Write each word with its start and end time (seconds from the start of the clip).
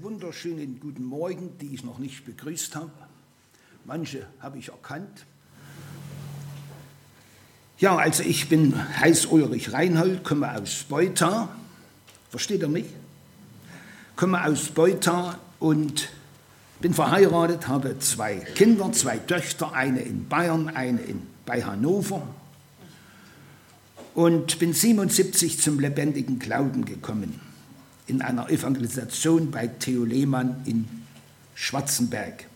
Wunderschönen 0.00 0.78
guten 0.78 1.04
Morgen, 1.04 1.58
die 1.60 1.74
ich 1.74 1.82
noch 1.82 1.98
nicht 1.98 2.24
begrüßt 2.24 2.76
habe. 2.76 2.92
Manche 3.84 4.26
habe 4.38 4.58
ich 4.58 4.68
erkannt. 4.68 5.26
Ja, 7.78 7.96
also 7.96 8.22
ich 8.22 8.48
bin 8.48 8.76
heiß 9.00 9.26
Ulrich 9.26 9.72
Reinhold, 9.72 10.22
komme 10.22 10.54
aus 10.54 10.84
Beuta. 10.88 11.48
Versteht 12.30 12.60
ihr 12.60 12.68
mich? 12.68 12.86
Komme 14.14 14.44
aus 14.44 14.68
Beuta 14.68 15.40
und 15.58 16.10
bin 16.80 16.94
verheiratet, 16.94 17.66
habe 17.66 17.98
zwei 17.98 18.36
Kinder, 18.36 18.92
zwei 18.92 19.18
Töchter, 19.18 19.72
eine 19.72 20.02
in 20.02 20.28
Bayern, 20.28 20.68
eine 20.68 21.00
in, 21.00 21.26
bei 21.44 21.64
Hannover. 21.64 22.22
Und 24.14 24.60
bin 24.60 24.72
77 24.72 25.58
zum 25.58 25.80
lebendigen 25.80 26.38
Glauben 26.38 26.84
gekommen 26.84 27.47
in 28.08 28.22
einer 28.22 28.50
Evangelisation 28.50 29.50
bei 29.50 29.66
Theo 29.66 30.04
Lehmann 30.04 30.62
in 30.64 30.88
Schwarzenberg. 31.54 32.46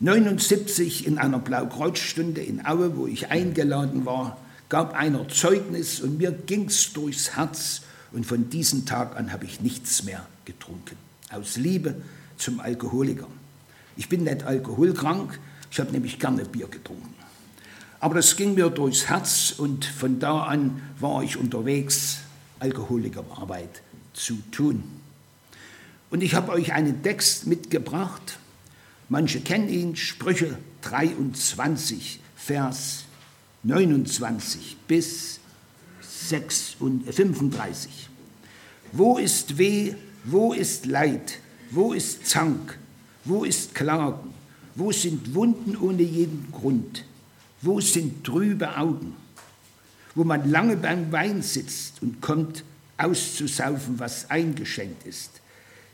79 0.00 1.06
in 1.06 1.18
einer 1.18 1.38
Blaukreuzstunde 1.38 2.42
in 2.42 2.64
Aue, 2.64 2.96
wo 2.96 3.06
ich 3.06 3.30
eingeladen 3.30 4.06
war, 4.06 4.38
gab 4.68 4.94
einer 4.94 5.28
Zeugnis 5.28 6.00
und 6.00 6.18
mir 6.18 6.30
ging's 6.30 6.92
durchs 6.92 7.36
Herz 7.36 7.82
und 8.12 8.24
von 8.24 8.50
diesem 8.50 8.86
Tag 8.86 9.16
an 9.16 9.32
habe 9.32 9.44
ich 9.44 9.60
nichts 9.60 10.04
mehr 10.04 10.26
getrunken. 10.44 10.96
Aus 11.30 11.56
Liebe 11.56 11.96
zum 12.38 12.60
Alkoholiker. 12.60 13.26
Ich 13.96 14.08
bin 14.08 14.24
nicht 14.24 14.42
alkoholkrank, 14.44 15.38
ich 15.70 15.78
habe 15.80 15.92
nämlich 15.92 16.18
gerne 16.18 16.44
Bier 16.44 16.68
getrunken. 16.68 17.14
Aber 18.00 18.14
das 18.14 18.36
ging 18.36 18.54
mir 18.54 18.70
durchs 18.70 19.08
Herz 19.08 19.54
und 19.56 19.84
von 19.84 20.18
da 20.18 20.44
an 20.44 20.80
war 20.98 21.22
ich 21.22 21.36
unterwegs 21.36 22.20
Alkoholikerarbeit 22.60 23.82
zu 24.12 24.36
tun. 24.52 24.84
Und 26.10 26.22
ich 26.22 26.34
habe 26.34 26.52
euch 26.52 26.72
einen 26.72 27.02
Text 27.02 27.46
mitgebracht. 27.46 28.38
Manche 29.08 29.40
kennen 29.40 29.68
ihn, 29.68 29.96
Sprüche 29.96 30.56
23, 30.82 32.20
Vers 32.36 33.04
29 33.62 34.76
bis 34.86 35.40
35. 36.02 38.08
Wo 38.92 39.18
ist 39.18 39.58
Weh, 39.58 39.94
wo 40.24 40.52
ist 40.52 40.86
Leid, 40.86 41.38
wo 41.70 41.92
ist 41.92 42.26
Zank, 42.26 42.78
wo 43.24 43.44
ist 43.44 43.74
Klagen, 43.74 44.34
wo 44.74 44.92
sind 44.92 45.34
Wunden 45.34 45.76
ohne 45.76 46.02
jeden 46.02 46.50
Grund, 46.50 47.04
wo 47.62 47.80
sind 47.80 48.24
trübe 48.24 48.76
Augen, 48.76 49.16
wo 50.20 50.24
man 50.24 50.50
lange 50.50 50.76
beim 50.76 51.10
Wein 51.12 51.40
sitzt 51.40 52.02
und 52.02 52.20
kommt 52.20 52.62
auszusaufen, 52.98 53.98
was 53.98 54.28
eingeschenkt 54.28 55.06
ist. 55.06 55.30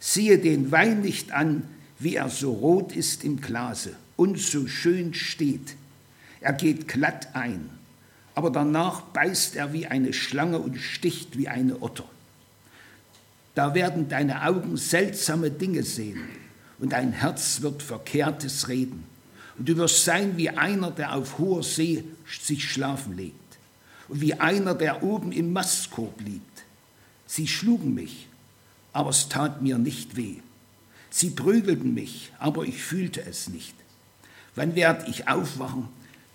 Siehe 0.01 0.41
den 0.41 0.73
Wein 0.73 1.01
nicht 1.03 1.31
an, 1.31 1.63
wie 2.01 2.17
er 2.17 2.29
so 2.29 2.51
rot 2.51 2.91
ist 2.91 3.23
im 3.23 3.41
Glase 3.41 3.93
und 4.17 4.41
so 4.41 4.67
schön 4.67 5.15
steht. 5.15 5.77
Er 6.41 6.55
geht 6.55 6.89
glatt 6.89 7.37
ein, 7.37 7.71
aber 8.35 8.51
danach 8.51 9.03
beißt 9.03 9.55
er 9.55 9.73
wie 9.73 9.87
eine 9.87 10.13
Schlange 10.13 10.59
und 10.59 10.77
sticht 10.77 11.39
wie 11.39 11.47
eine 11.47 11.81
Otter. 11.81 12.09
Da 13.55 13.77
werden 13.77 14.09
deine 14.09 14.43
Augen 14.43 14.77
seltsame 14.77 15.53
Dinge 15.53 15.85
sehen 15.85 16.19
und 16.81 16.91
dein 16.91 17.13
Herz 17.13 17.63
wird 17.63 17.81
Verkehrtes 17.81 18.67
reden. 18.67 19.05
Und 19.57 19.69
du 19.69 19.77
wirst 19.77 20.05
sein 20.05 20.37
wie 20.37 20.51
einer, 20.51 20.91
der 20.91 21.15
auf 21.15 21.39
hoher 21.39 21.63
See 21.63 22.03
sich 22.27 22.69
schlafen 22.69 23.17
legt 23.17 23.46
und 24.09 24.21
wie 24.21 24.35
einer, 24.35 24.75
der 24.75 25.03
oben 25.03 25.33
im 25.33 25.53
Mastkorb 25.53 26.21
liegt. 26.21 26.65
Sie 27.27 27.49
schlugen 27.49 27.95
mich, 27.95 28.29
aber 28.93 29.11
es 29.11 29.29
tat 29.29 29.63
mir 29.63 29.79
nicht 29.79 30.17
weh. 30.17 30.37
Sie 31.11 31.31
prügelten 31.31 31.95
mich, 31.95 32.33
aber 32.39 32.65
ich 32.65 32.83
fühlte 32.83 33.25
es 33.25 33.49
nicht. 33.49 33.75
Wann 34.55 34.75
werde 34.75 35.11
ich 35.11 35.29
aufwachen 35.29 35.89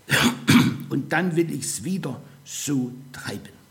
und 0.89 1.11
dann 1.13 1.35
will 1.35 1.51
ich 1.51 1.65
es 1.65 1.83
wieder 1.83 2.21
so 2.45 2.91
treiben? 3.13 3.61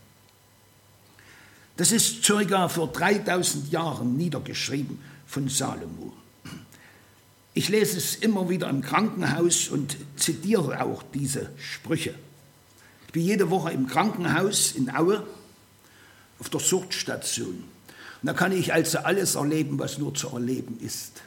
Das 1.77 1.91
ist 1.91 2.23
circa 2.23 2.69
vor 2.69 2.91
3000 2.91 3.71
Jahren 3.71 4.17
niedergeschrieben 4.17 4.99
von 5.25 5.49
Salomo. 5.49 6.13
Ich 7.53 7.69
lese 7.69 7.97
es 7.97 8.15
immer 8.15 8.49
wieder 8.49 8.69
im 8.69 8.81
Krankenhaus 8.81 9.67
und 9.69 9.97
zitiere 10.15 10.81
auch 10.83 11.03
diese 11.13 11.49
Sprüche. 11.57 12.13
Ich 13.11 13.13
bin 13.13 13.25
jede 13.25 13.49
Woche 13.49 13.73
im 13.73 13.87
Krankenhaus 13.87 14.71
in 14.71 14.89
Aue 14.95 15.21
auf 16.39 16.47
der 16.47 16.61
Suchtstation. 16.61 17.55
Und 17.55 17.65
da 18.23 18.31
kann 18.31 18.53
ich 18.53 18.71
also 18.71 18.99
alles 18.99 19.35
erleben, 19.35 19.77
was 19.77 19.97
nur 19.97 20.15
zu 20.15 20.29
erleben 20.29 20.79
ist. 20.79 21.21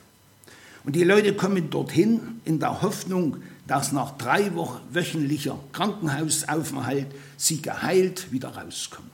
Und 0.85 0.97
die 0.97 1.05
Leute 1.05 1.35
kommen 1.37 1.69
dorthin 1.69 2.41
in 2.47 2.59
der 2.59 2.81
Hoffnung, 2.81 3.37
dass 3.67 3.93
nach 3.93 4.17
drei 4.17 4.55
Wochen 4.55 4.81
wöchentlicher 4.95 5.59
Krankenhausaufenthalt 5.73 7.09
sie 7.37 7.61
geheilt 7.61 8.33
wieder 8.33 8.57
rauskommen. 8.57 9.11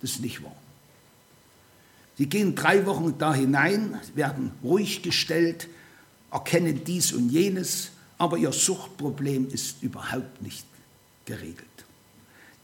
Das 0.00 0.12
ist 0.12 0.20
nicht 0.20 0.44
wahr. 0.44 0.54
Sie 2.18 2.26
gehen 2.26 2.54
drei 2.54 2.86
Wochen 2.86 3.18
da 3.18 3.34
hinein, 3.34 3.98
werden 4.14 4.52
ruhig 4.62 5.02
gestellt, 5.02 5.66
erkennen 6.30 6.84
dies 6.84 7.10
und 7.10 7.30
jenes, 7.30 7.90
aber 8.16 8.36
ihr 8.36 8.52
Suchtproblem 8.52 9.48
ist 9.48 9.82
überhaupt 9.82 10.40
nicht 10.40 10.66
geregelt. 11.24 11.66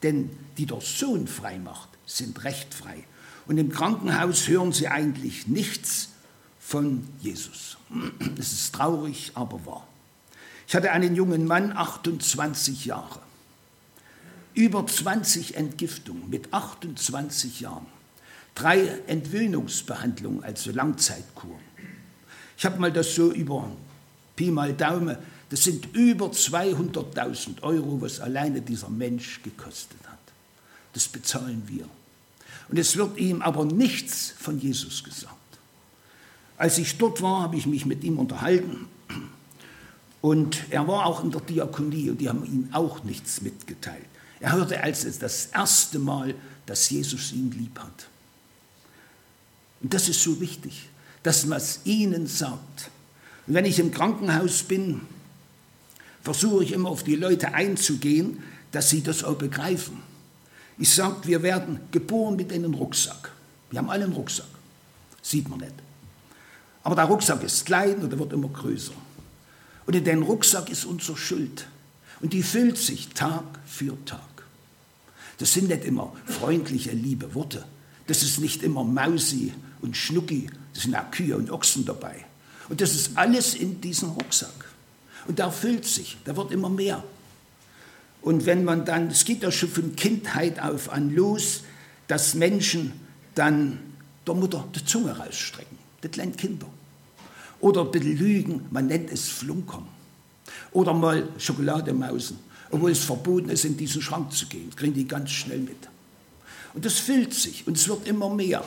Denn 0.02 0.30
die 0.56 0.66
der 0.66 0.80
Sohn 0.80 1.26
frei 1.26 1.58
macht, 1.58 1.88
sind 2.06 2.44
recht 2.44 2.74
frei. 2.74 3.04
Und 3.46 3.58
im 3.58 3.70
Krankenhaus 3.70 4.46
hören 4.48 4.72
sie 4.72 4.88
eigentlich 4.88 5.46
nichts 5.46 6.10
von 6.60 7.08
Jesus. 7.20 7.78
Es 8.38 8.52
ist 8.52 8.74
traurig, 8.74 9.32
aber 9.34 9.64
wahr. 9.64 9.86
Ich 10.66 10.74
hatte 10.74 10.92
einen 10.92 11.16
jungen 11.16 11.46
Mann, 11.46 11.72
28 11.72 12.84
Jahre. 12.84 13.20
Über 14.54 14.86
20 14.86 15.56
Entgiftungen 15.56 16.28
mit 16.28 16.52
28 16.52 17.60
Jahren. 17.60 17.86
Drei 18.54 18.86
Entwöhnungsbehandlungen, 19.06 20.44
also 20.44 20.70
Langzeitkuren. 20.70 21.60
Ich 22.56 22.66
habe 22.66 22.78
mal 22.78 22.92
das 22.92 23.14
so 23.14 23.32
über 23.32 23.70
Pi 24.36 24.50
mal 24.50 24.74
Daumen 24.74 25.16
das 25.50 25.64
sind 25.64 25.94
über 25.94 26.26
200.000 26.26 27.62
Euro, 27.62 28.00
was 28.00 28.20
alleine 28.20 28.60
dieser 28.60 28.90
Mensch 28.90 29.42
gekostet 29.42 29.98
hat. 30.06 30.18
Das 30.92 31.08
bezahlen 31.08 31.62
wir. 31.66 31.88
Und 32.68 32.78
es 32.78 32.96
wird 32.96 33.16
ihm 33.18 33.40
aber 33.40 33.64
nichts 33.64 34.34
von 34.38 34.60
Jesus 34.60 35.02
gesagt. 35.02 35.34
Als 36.58 36.76
ich 36.76 36.98
dort 36.98 37.22
war, 37.22 37.42
habe 37.42 37.56
ich 37.56 37.66
mich 37.66 37.86
mit 37.86 38.04
ihm 38.04 38.18
unterhalten. 38.18 38.88
Und 40.20 40.64
er 40.70 40.86
war 40.88 41.06
auch 41.06 41.22
in 41.22 41.30
der 41.30 41.40
Diakonie 41.40 42.10
und 42.10 42.20
die 42.20 42.28
haben 42.28 42.44
ihm 42.44 42.68
auch 42.72 43.04
nichts 43.04 43.40
mitgeteilt. 43.40 44.04
Er 44.40 44.52
hörte 44.52 44.82
als 44.82 45.18
das 45.18 45.46
erste 45.46 45.98
Mal, 45.98 46.34
dass 46.66 46.90
Jesus 46.90 47.32
ihn 47.32 47.50
lieb 47.52 47.78
hat. 47.78 48.08
Und 49.80 49.94
das 49.94 50.08
ist 50.08 50.22
so 50.22 50.40
wichtig, 50.40 50.88
dass 51.22 51.46
man 51.46 51.58
es 51.58 51.80
ihnen 51.84 52.26
sagt. 52.26 52.90
Und 53.46 53.54
wenn 53.54 53.64
ich 53.64 53.78
im 53.78 53.92
Krankenhaus 53.92 54.64
bin, 54.64 55.02
versuche 56.28 56.62
ich 56.62 56.72
immer 56.72 56.90
auf 56.90 57.04
die 57.04 57.16
Leute 57.16 57.54
einzugehen, 57.54 58.42
dass 58.70 58.90
sie 58.90 59.02
das 59.02 59.24
auch 59.24 59.36
begreifen. 59.36 60.02
Ich 60.76 60.94
sage, 60.94 61.16
wir 61.22 61.42
werden 61.42 61.80
geboren 61.90 62.36
mit 62.36 62.52
einem 62.52 62.74
Rucksack. 62.74 63.32
Wir 63.70 63.78
haben 63.78 63.88
alle 63.88 64.04
einen 64.04 64.12
Rucksack. 64.12 64.50
Sieht 65.22 65.48
man 65.48 65.60
nicht. 65.60 65.72
Aber 66.82 66.94
der 66.96 67.06
Rucksack 67.06 67.42
ist 67.44 67.64
klein 67.64 67.96
und 68.00 68.12
er 68.12 68.18
wird 68.18 68.34
immer 68.34 68.48
größer. 68.48 68.92
Und 69.86 69.96
in 69.96 70.04
den 70.04 70.22
Rucksack 70.22 70.68
ist 70.68 70.84
unsere 70.84 71.16
Schuld. 71.16 71.66
Und 72.20 72.34
die 72.34 72.42
füllt 72.42 72.76
sich 72.76 73.08
Tag 73.08 73.44
für 73.64 73.96
Tag. 74.04 74.20
Das 75.38 75.54
sind 75.54 75.68
nicht 75.68 75.86
immer 75.86 76.12
freundliche, 76.26 76.90
liebe 76.90 77.34
Worte. 77.34 77.64
Das 78.06 78.22
ist 78.22 78.38
nicht 78.38 78.62
immer 78.62 78.84
Mausi 78.84 79.54
und 79.80 79.96
Schnucki. 79.96 80.50
Das 80.74 80.82
sind 80.82 80.94
auch 80.94 81.10
Kühe 81.10 81.38
und 81.38 81.50
Ochsen 81.50 81.86
dabei. 81.86 82.26
Und 82.68 82.82
das 82.82 82.94
ist 82.94 83.16
alles 83.16 83.54
in 83.54 83.80
diesem 83.80 84.10
Rucksack. 84.10 84.68
Und 85.26 85.38
der 85.38 85.50
füllt 85.50 85.84
sich, 85.84 86.16
da 86.24 86.36
wird 86.36 86.52
immer 86.52 86.68
mehr. 86.68 87.02
Und 88.22 88.46
wenn 88.46 88.64
man 88.64 88.84
dann, 88.84 89.08
es 89.08 89.24
geht 89.24 89.42
ja 89.42 89.52
schon 89.52 89.68
von 89.68 89.96
Kindheit 89.96 90.60
auf 90.60 90.90
an 90.90 91.14
los, 91.14 91.62
dass 92.08 92.34
Menschen 92.34 92.92
dann 93.34 93.78
der 94.26 94.34
Mutter 94.34 94.66
die 94.74 94.84
Zunge 94.84 95.16
rausstrecken. 95.16 95.78
Das 96.00 96.16
lernt 96.16 96.36
Kinder. 96.38 96.66
Oder 97.60 97.82
ein 97.82 97.90
bisschen 97.90 98.16
lügen, 98.16 98.66
man 98.70 98.86
nennt 98.86 99.10
es 99.10 99.28
Flunkern. 99.28 99.86
Oder 100.72 100.94
mal 100.94 101.28
Schokolade 101.38 101.92
mausen, 101.92 102.38
obwohl 102.70 102.90
es 102.90 103.04
verboten 103.04 103.48
ist, 103.48 103.64
in 103.64 103.76
diesen 103.76 104.02
Schrank 104.02 104.32
zu 104.32 104.46
gehen. 104.46 104.68
Das 104.70 104.76
kriegen 104.76 104.94
die 104.94 105.06
ganz 105.06 105.30
schnell 105.30 105.58
mit. 105.58 105.88
Und 106.74 106.84
das 106.84 106.98
füllt 106.98 107.34
sich 107.34 107.66
und 107.66 107.76
es 107.76 107.88
wird 107.88 108.06
immer 108.06 108.28
mehr. 108.28 108.64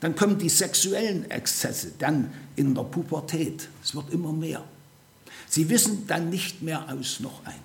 Dann 0.00 0.16
kommen 0.16 0.38
die 0.38 0.48
sexuellen 0.48 1.30
Exzesse, 1.30 1.92
dann 1.98 2.32
in 2.56 2.74
der 2.74 2.82
Pubertät. 2.82 3.68
Es 3.84 3.94
wird 3.94 4.12
immer 4.12 4.32
mehr. 4.32 4.64
Sie 5.52 5.68
wissen 5.68 6.06
dann 6.06 6.30
nicht 6.30 6.62
mehr 6.62 6.90
aus 6.90 7.20
noch 7.20 7.44
ein. 7.44 7.60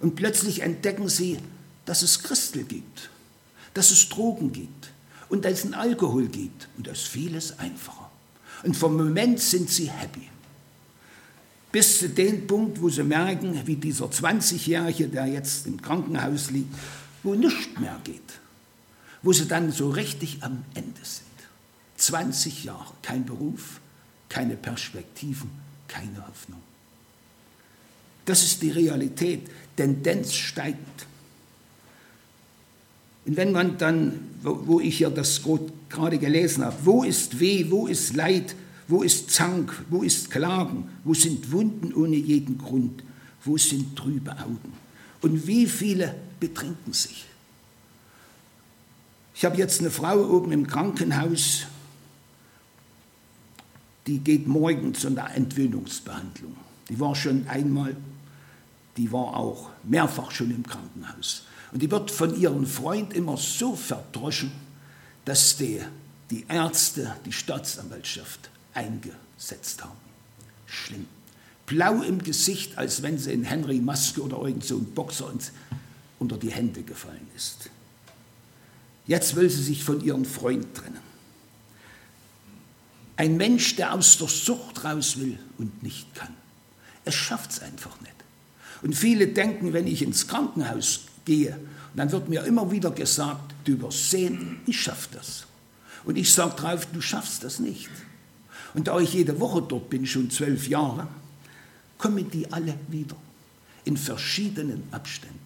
Und 0.00 0.16
plötzlich 0.16 0.62
entdecken 0.62 1.10
sie, 1.10 1.36
dass 1.84 2.00
es 2.00 2.22
Christel 2.22 2.64
gibt, 2.64 3.10
dass 3.74 3.90
es 3.90 4.08
Drogen 4.08 4.50
gibt 4.50 4.90
und 5.28 5.44
dass 5.44 5.62
es 5.62 5.72
Alkohol 5.74 6.28
gibt 6.28 6.68
und 6.78 6.86
dass 6.86 7.02
vieles 7.02 7.58
einfacher. 7.58 8.10
Und 8.62 8.78
vom 8.78 8.96
Moment 8.96 9.40
sind 9.40 9.68
sie 9.68 9.90
happy. 9.90 10.26
Bis 11.70 11.98
zu 11.98 12.08
dem 12.08 12.46
Punkt, 12.46 12.80
wo 12.80 12.88
sie 12.88 13.04
merken, 13.04 13.60
wie 13.66 13.76
dieser 13.76 14.06
20-Jährige, 14.06 15.08
der 15.08 15.26
jetzt 15.26 15.66
im 15.66 15.82
Krankenhaus 15.82 16.50
liegt, 16.50 16.74
wo 17.22 17.34
nichts 17.34 17.78
mehr 17.78 18.00
geht. 18.04 18.40
Wo 19.20 19.34
sie 19.34 19.46
dann 19.46 19.70
so 19.70 19.90
richtig 19.90 20.42
am 20.42 20.64
Ende 20.72 21.00
sind. 21.02 21.26
20 21.98 22.64
Jahre, 22.64 22.94
kein 23.02 23.26
Beruf, 23.26 23.82
keine 24.30 24.56
Perspektiven, 24.56 25.50
keine 25.86 26.26
Hoffnung. 26.26 26.69
Das 28.30 28.44
ist 28.44 28.62
die 28.62 28.70
Realität, 28.70 29.40
Tendenz 29.76 30.34
steigend. 30.34 30.78
Und 33.26 33.36
wenn 33.36 33.50
man 33.50 33.76
dann, 33.76 34.20
wo 34.44 34.78
ich 34.78 34.98
hier 34.98 35.10
das 35.10 35.42
gerade 35.42 36.16
gelesen 36.16 36.64
habe, 36.64 36.76
wo 36.84 37.02
ist 37.02 37.40
Weh, 37.40 37.66
wo 37.70 37.88
ist 37.88 38.14
Leid, 38.14 38.54
wo 38.86 39.02
ist 39.02 39.32
Zank, 39.32 39.84
wo 39.90 40.04
ist 40.04 40.30
Klagen, 40.30 40.88
wo 41.02 41.12
sind 41.12 41.50
Wunden 41.50 41.92
ohne 41.92 42.14
jeden 42.14 42.56
Grund, 42.56 43.02
wo 43.44 43.56
sind 43.56 43.96
trübe 43.96 44.30
Augen 44.30 44.74
und 45.22 45.48
wie 45.48 45.66
viele 45.66 46.14
betrinken 46.38 46.92
sich. 46.92 47.24
Ich 49.34 49.44
habe 49.44 49.56
jetzt 49.56 49.80
eine 49.80 49.90
Frau 49.90 50.36
oben 50.36 50.52
im 50.52 50.68
Krankenhaus, 50.68 51.66
die 54.06 54.20
geht 54.20 54.46
morgen 54.46 54.94
zu 54.94 55.08
einer 55.08 55.34
Entwöhnungsbehandlung. 55.34 56.56
Die 56.88 57.00
war 57.00 57.16
schon 57.16 57.48
einmal, 57.48 57.96
die 59.00 59.10
war 59.12 59.34
auch 59.34 59.70
mehrfach 59.82 60.30
schon 60.30 60.50
im 60.50 60.62
Krankenhaus. 60.62 61.44
Und 61.72 61.80
die 61.80 61.90
wird 61.90 62.10
von 62.10 62.38
ihrem 62.38 62.66
Freund 62.66 63.14
immer 63.14 63.38
so 63.38 63.74
verdroschen, 63.74 64.52
dass 65.24 65.56
die, 65.56 65.80
die 66.28 66.44
Ärzte, 66.46 67.16
die 67.24 67.32
Staatsanwaltschaft 67.32 68.50
eingesetzt 68.74 69.82
haben. 69.82 69.96
Schlimm. 70.66 71.06
Blau 71.64 72.02
im 72.02 72.22
Gesicht, 72.22 72.76
als 72.76 73.00
wenn 73.00 73.16
sie 73.16 73.32
in 73.32 73.44
Henry 73.44 73.78
Maske 73.78 74.20
oder 74.20 74.36
irgend 74.36 74.66
so 74.66 74.76
ein 74.76 74.84
Boxer 74.84 75.32
unter 76.18 76.36
die 76.36 76.50
Hände 76.50 76.82
gefallen 76.82 77.26
ist. 77.34 77.70
Jetzt 79.06 79.34
will 79.34 79.48
sie 79.48 79.62
sich 79.62 79.82
von 79.82 80.04
ihrem 80.04 80.26
Freund 80.26 80.74
trennen. 80.74 81.00
Ein 83.16 83.38
Mensch, 83.38 83.76
der 83.76 83.94
aus 83.94 84.18
der 84.18 84.28
Sucht 84.28 84.84
raus 84.84 85.18
will 85.18 85.38
und 85.56 85.82
nicht 85.82 86.14
kann. 86.14 86.34
Es 87.06 87.14
schafft 87.14 87.52
es 87.52 87.60
einfach 87.60 87.98
nicht. 88.02 88.19
Und 88.82 88.94
viele 88.94 89.28
denken, 89.28 89.72
wenn 89.72 89.86
ich 89.86 90.02
ins 90.02 90.26
Krankenhaus 90.26 91.02
gehe, 91.24 91.58
dann 91.94 92.10
wird 92.12 92.28
mir 92.28 92.44
immer 92.44 92.70
wieder 92.70 92.90
gesagt, 92.90 93.54
du 93.64 93.80
wirst 93.82 94.10
sehen, 94.10 94.60
ich 94.66 94.80
schaffe 94.80 95.08
das. 95.12 95.46
Und 96.04 96.16
ich 96.16 96.32
sage 96.32 96.56
drauf, 96.56 96.86
du 96.92 97.00
schaffst 97.00 97.44
das 97.44 97.58
nicht. 97.58 97.90
Und 98.74 98.88
da 98.88 98.98
ich 98.98 99.12
jede 99.12 99.38
Woche 99.40 99.62
dort 99.62 99.90
bin, 99.90 100.06
schon 100.06 100.30
zwölf 100.30 100.68
Jahre, 100.68 101.08
kommen 101.98 102.30
die 102.30 102.50
alle 102.52 102.74
wieder 102.88 103.16
in 103.84 103.96
verschiedenen 103.96 104.84
Abständen, 104.92 105.38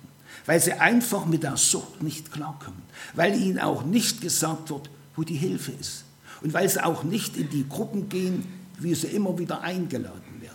weil 0.47 0.61
sie 0.61 0.75
einfach 0.75 1.27
mit 1.27 1.43
der 1.43 1.57
Sucht 1.57 2.03
nicht 2.03 2.33
klarkommen, 2.33 2.83
weil 3.15 3.41
ihnen 3.41 3.59
auch 3.59 3.85
nicht 3.85 4.21
gesagt 4.21 4.71
wird, 4.71 4.91
wo 5.17 5.23
die 5.23 5.37
Hilfe 5.37 5.73
ist 5.73 6.05
und 6.43 6.53
weil 6.53 6.69
sie 6.69 6.85
auch 6.85 7.05
nicht 7.05 7.37
in 7.37 7.49
die 7.51 7.67
Gruppen 7.69 8.09
gehen, 8.09 8.47
wie 8.79 8.95
sie 8.95 9.09
immer 9.09 9.39
wieder 9.39 9.63
eingeladen 9.63 10.41
werden. 10.41 10.55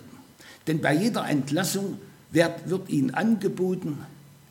Denn 0.68 0.82
bei 0.82 0.94
jeder 0.94 1.28
Entlassung 1.28 2.00
wird, 2.32 2.70
wird 2.70 2.90
ihnen 2.90 3.14
angeboten, 3.14 3.98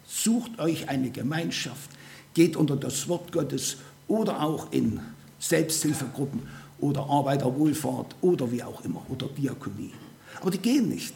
sucht 0.07 0.59
euch 0.59 0.89
eine 0.89 1.11
Gemeinschaft, 1.11 1.91
geht 2.35 2.57
unter 2.57 2.77
das 2.77 3.09
Wort 3.09 3.33
Gottes 3.33 3.79
oder 4.07 4.43
auch 4.43 4.73
in 4.73 5.01
Selbsthilfegruppen 5.39 6.43
oder 6.81 7.03
Arbeiterwohlfahrt 7.09 8.17
oder 8.21 8.51
wie 8.51 8.63
auch 8.63 8.85
immer 8.85 9.05
oder 9.09 9.29
Diakonie. 9.29 9.93
Aber 10.41 10.51
die 10.51 10.59
gehen 10.59 10.89
nicht. 10.89 11.15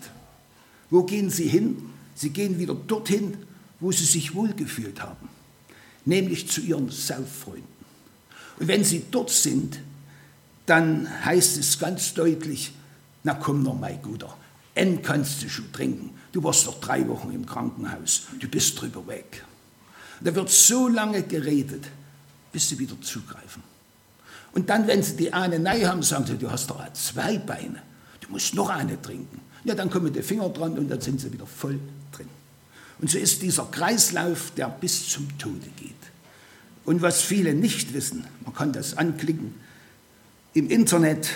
Wo 0.91 1.05
gehen 1.05 1.31
sie 1.31 1.49
hin? 1.49 1.91
Sie 2.15 2.31
gehen 2.31 2.59
wieder 2.59 2.75
dorthin, 2.75 3.37
wo 3.81 3.91
sie 3.93 4.05
sich 4.05 4.35
wohlgefühlt 4.35 5.03
haben, 5.03 5.29
nämlich 6.05 6.49
zu 6.49 6.61
ihren 6.61 6.91
Sauffreunden. 6.91 7.65
Und 8.59 8.69
wenn 8.69 8.85
sie 8.85 9.05
dort 9.11 9.31
sind, 9.31 9.81
dann 10.67 11.09
heißt 11.25 11.57
es 11.59 11.79
ganz 11.79 12.15
deutlich, 12.15 12.73
na 13.25 13.35
komm 13.35 13.63
noch, 13.63 13.79
mein 13.79 14.01
Guter, 14.03 14.37
N 14.75 15.03
kannst 15.03 15.43
du 15.43 15.49
schon 15.49 15.71
trinken. 15.73 16.11
Du 16.33 16.43
warst 16.43 16.67
doch 16.67 16.81
drei 16.81 17.07
Wochen 17.09 17.31
im 17.33 17.45
Krankenhaus, 17.45 18.23
du 18.41 18.49
bist 18.49 18.81
drüber 18.81 19.07
weg. 19.07 19.45
Da 20.21 20.35
wird 20.35 20.51
so 20.51 20.89
lange 20.89 21.23
geredet, 21.23 21.85
bis 22.53 22.69
sie 22.69 22.79
wieder 22.79 22.99
zugreifen. 23.01 23.63
Und 24.53 24.69
dann, 24.71 24.87
wenn 24.87 25.03
sie 25.03 25.17
die 25.17 25.33
eine 25.33 25.59
neu 25.59 25.85
haben, 25.85 26.03
sagen 26.03 26.27
sie, 26.27 26.37
du 26.37 26.51
hast 26.51 26.71
doch 26.71 26.81
zwei 26.93 27.39
Beine, 27.39 27.83
du 28.21 28.31
musst 28.31 28.55
noch 28.55 28.69
eine 28.69 29.01
trinken. 29.01 29.41
Ja, 29.65 29.75
dann 29.75 29.91
kommen 29.91 30.13
die 30.13 30.23
Finger 30.23 30.49
dran 30.49 30.79
und 30.79 30.89
dann 30.89 31.01
sind 31.01 31.21
sie 31.21 31.33
wieder 31.33 31.47
voll 31.47 31.79
drin. 32.13 32.29
Und 32.99 33.11
so 33.11 33.19
ist 33.19 33.43
dieser 33.43 33.65
Kreislauf, 33.67 34.53
der 34.57 34.69
bis 34.69 35.09
zum 35.09 35.37
Tode 35.39 35.69
geht. 35.77 35.93
Und 36.85 37.01
was 37.03 37.23
viele 37.23 37.55
nicht 37.55 37.95
wissen, 37.95 38.27
man 38.45 38.55
kann 38.55 38.73
das 38.73 38.97
anklicken, 38.97 39.55
im 40.55 40.69
Internet 40.69 41.31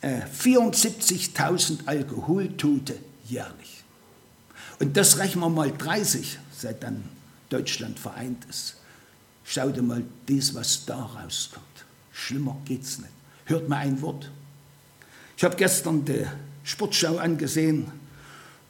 äh, 0.00 0.20
74.000 0.22 1.86
Alkoholtote 1.86 2.98
jährlich. 3.24 3.84
Und 4.78 4.96
das 4.96 5.18
rechnen 5.18 5.42
wir 5.42 5.50
mal 5.50 5.72
30, 5.76 6.38
seit 6.56 6.82
dann 6.82 7.04
Deutschland 7.48 7.98
vereint 7.98 8.44
ist. 8.48 8.76
Schau 9.44 9.70
dir 9.70 9.82
mal 9.82 10.04
das, 10.26 10.54
was 10.54 10.84
da 10.84 11.02
rauskommt. 11.02 11.64
Schlimmer 12.12 12.56
geht's 12.64 12.98
nicht. 12.98 13.10
Hört 13.46 13.68
mal 13.68 13.78
ein 13.78 14.00
Wort. 14.02 14.30
Ich 15.36 15.44
habe 15.44 15.56
gestern 15.56 16.04
die 16.04 16.26
Sportschau 16.64 17.16
angesehen 17.16 17.90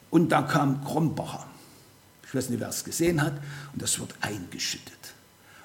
und 0.09 0.29
da 0.29 0.43
kam 0.43 0.83
Krombacher. 0.83 1.45
Ich 2.25 2.33
weiß 2.33 2.49
nicht, 2.49 2.59
wer 2.59 2.69
es 2.69 2.83
gesehen 2.83 3.21
hat. 3.21 3.33
Und 3.73 3.81
das 3.81 3.99
wird 3.99 4.13
eingeschüttet. 4.21 5.13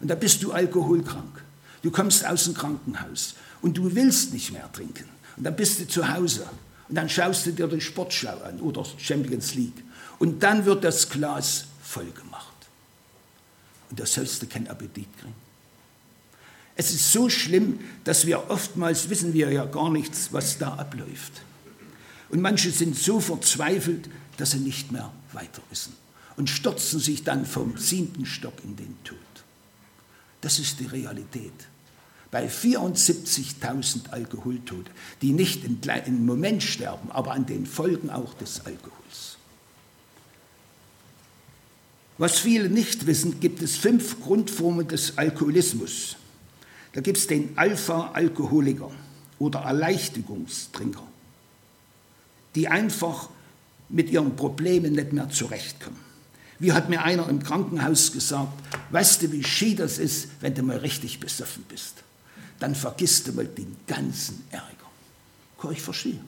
Und 0.00 0.08
da 0.08 0.14
bist 0.14 0.42
du 0.42 0.52
alkoholkrank. 0.52 1.44
Du 1.82 1.90
kommst 1.90 2.26
aus 2.26 2.44
dem 2.44 2.54
Krankenhaus 2.54 3.34
und 3.62 3.76
du 3.76 3.94
willst 3.94 4.32
nicht 4.32 4.52
mehr 4.52 4.70
trinken. 4.72 5.13
Und 5.36 5.44
dann 5.44 5.56
bist 5.56 5.80
du 5.80 5.88
zu 5.88 6.08
Hause 6.08 6.46
und 6.88 6.94
dann 6.94 7.08
schaust 7.08 7.46
du 7.46 7.52
dir 7.52 7.66
die 7.66 7.80
Sportschau 7.80 8.38
an 8.42 8.60
oder 8.60 8.84
Champions 8.98 9.54
League. 9.54 9.82
Und 10.18 10.42
dann 10.42 10.64
wird 10.64 10.84
das 10.84 11.08
Glas 11.08 11.66
voll 11.82 12.10
gemacht. 12.10 12.54
Und 13.90 14.00
da 14.00 14.06
sollst 14.06 14.42
du 14.42 14.46
keinen 14.46 14.68
Appetit 14.68 15.08
kriegen. 15.18 15.34
Es 16.76 16.92
ist 16.92 17.12
so 17.12 17.28
schlimm, 17.28 17.78
dass 18.02 18.26
wir 18.26 18.50
oftmals 18.50 19.08
wissen 19.08 19.32
wir 19.32 19.50
ja 19.50 19.64
gar 19.64 19.90
nichts, 19.90 20.32
was 20.32 20.58
da 20.58 20.74
abläuft. 20.74 21.42
Und 22.30 22.40
manche 22.40 22.70
sind 22.70 22.96
so 22.96 23.20
verzweifelt, 23.20 24.08
dass 24.36 24.52
sie 24.52 24.58
nicht 24.58 24.90
mehr 24.90 25.12
weiter 25.32 25.62
wissen 25.70 25.94
und 26.36 26.50
stürzen 26.50 26.98
sich 26.98 27.22
dann 27.22 27.46
vom 27.46 27.76
siebten 27.76 28.26
Stock 28.26 28.54
in 28.64 28.74
den 28.76 28.96
Tod. 29.04 29.18
Das 30.40 30.58
ist 30.58 30.80
die 30.80 30.86
Realität. 30.86 31.52
Bei 32.34 32.48
74.000 32.48 34.10
Alkoholtote, 34.10 34.90
die 35.22 35.30
nicht 35.30 35.62
im 35.62 36.26
Moment 36.26 36.64
sterben, 36.64 37.12
aber 37.12 37.30
an 37.30 37.46
den 37.46 37.64
Folgen 37.64 38.10
auch 38.10 38.34
des 38.34 38.66
Alkohols. 38.66 39.36
Was 42.18 42.40
viele 42.40 42.68
nicht 42.68 43.06
wissen, 43.06 43.38
gibt 43.38 43.62
es 43.62 43.76
fünf 43.76 44.20
Grundformen 44.20 44.88
des 44.88 45.16
Alkoholismus. 45.16 46.16
Da 46.92 47.02
gibt 47.02 47.18
es 47.18 47.28
den 47.28 47.56
Alpha-Alkoholiker 47.56 48.90
oder 49.38 49.60
Erleichtigungstrinker, 49.60 51.06
die 52.56 52.66
einfach 52.66 53.30
mit 53.88 54.10
ihren 54.10 54.34
Problemen 54.34 54.94
nicht 54.94 55.12
mehr 55.12 55.30
zurechtkommen. 55.30 56.00
Wie 56.58 56.72
hat 56.72 56.90
mir 56.90 57.04
einer 57.04 57.28
im 57.28 57.40
Krankenhaus 57.40 58.10
gesagt, 58.10 58.58
weißt 58.90 59.22
du, 59.22 59.30
wie 59.30 59.44
schön 59.44 59.76
das 59.76 59.98
ist, 59.98 60.26
wenn 60.40 60.56
du 60.56 60.64
mal 60.64 60.78
richtig 60.78 61.20
besoffen 61.20 61.62
bist? 61.68 62.03
Dann 62.64 62.74
vergisst 62.74 63.26
du 63.26 63.32
mal 63.32 63.44
den 63.44 63.76
ganzen 63.86 64.42
Ärger. 64.50 64.64
Kann 65.60 65.72
ich 65.72 65.82
verstehen. 65.82 66.24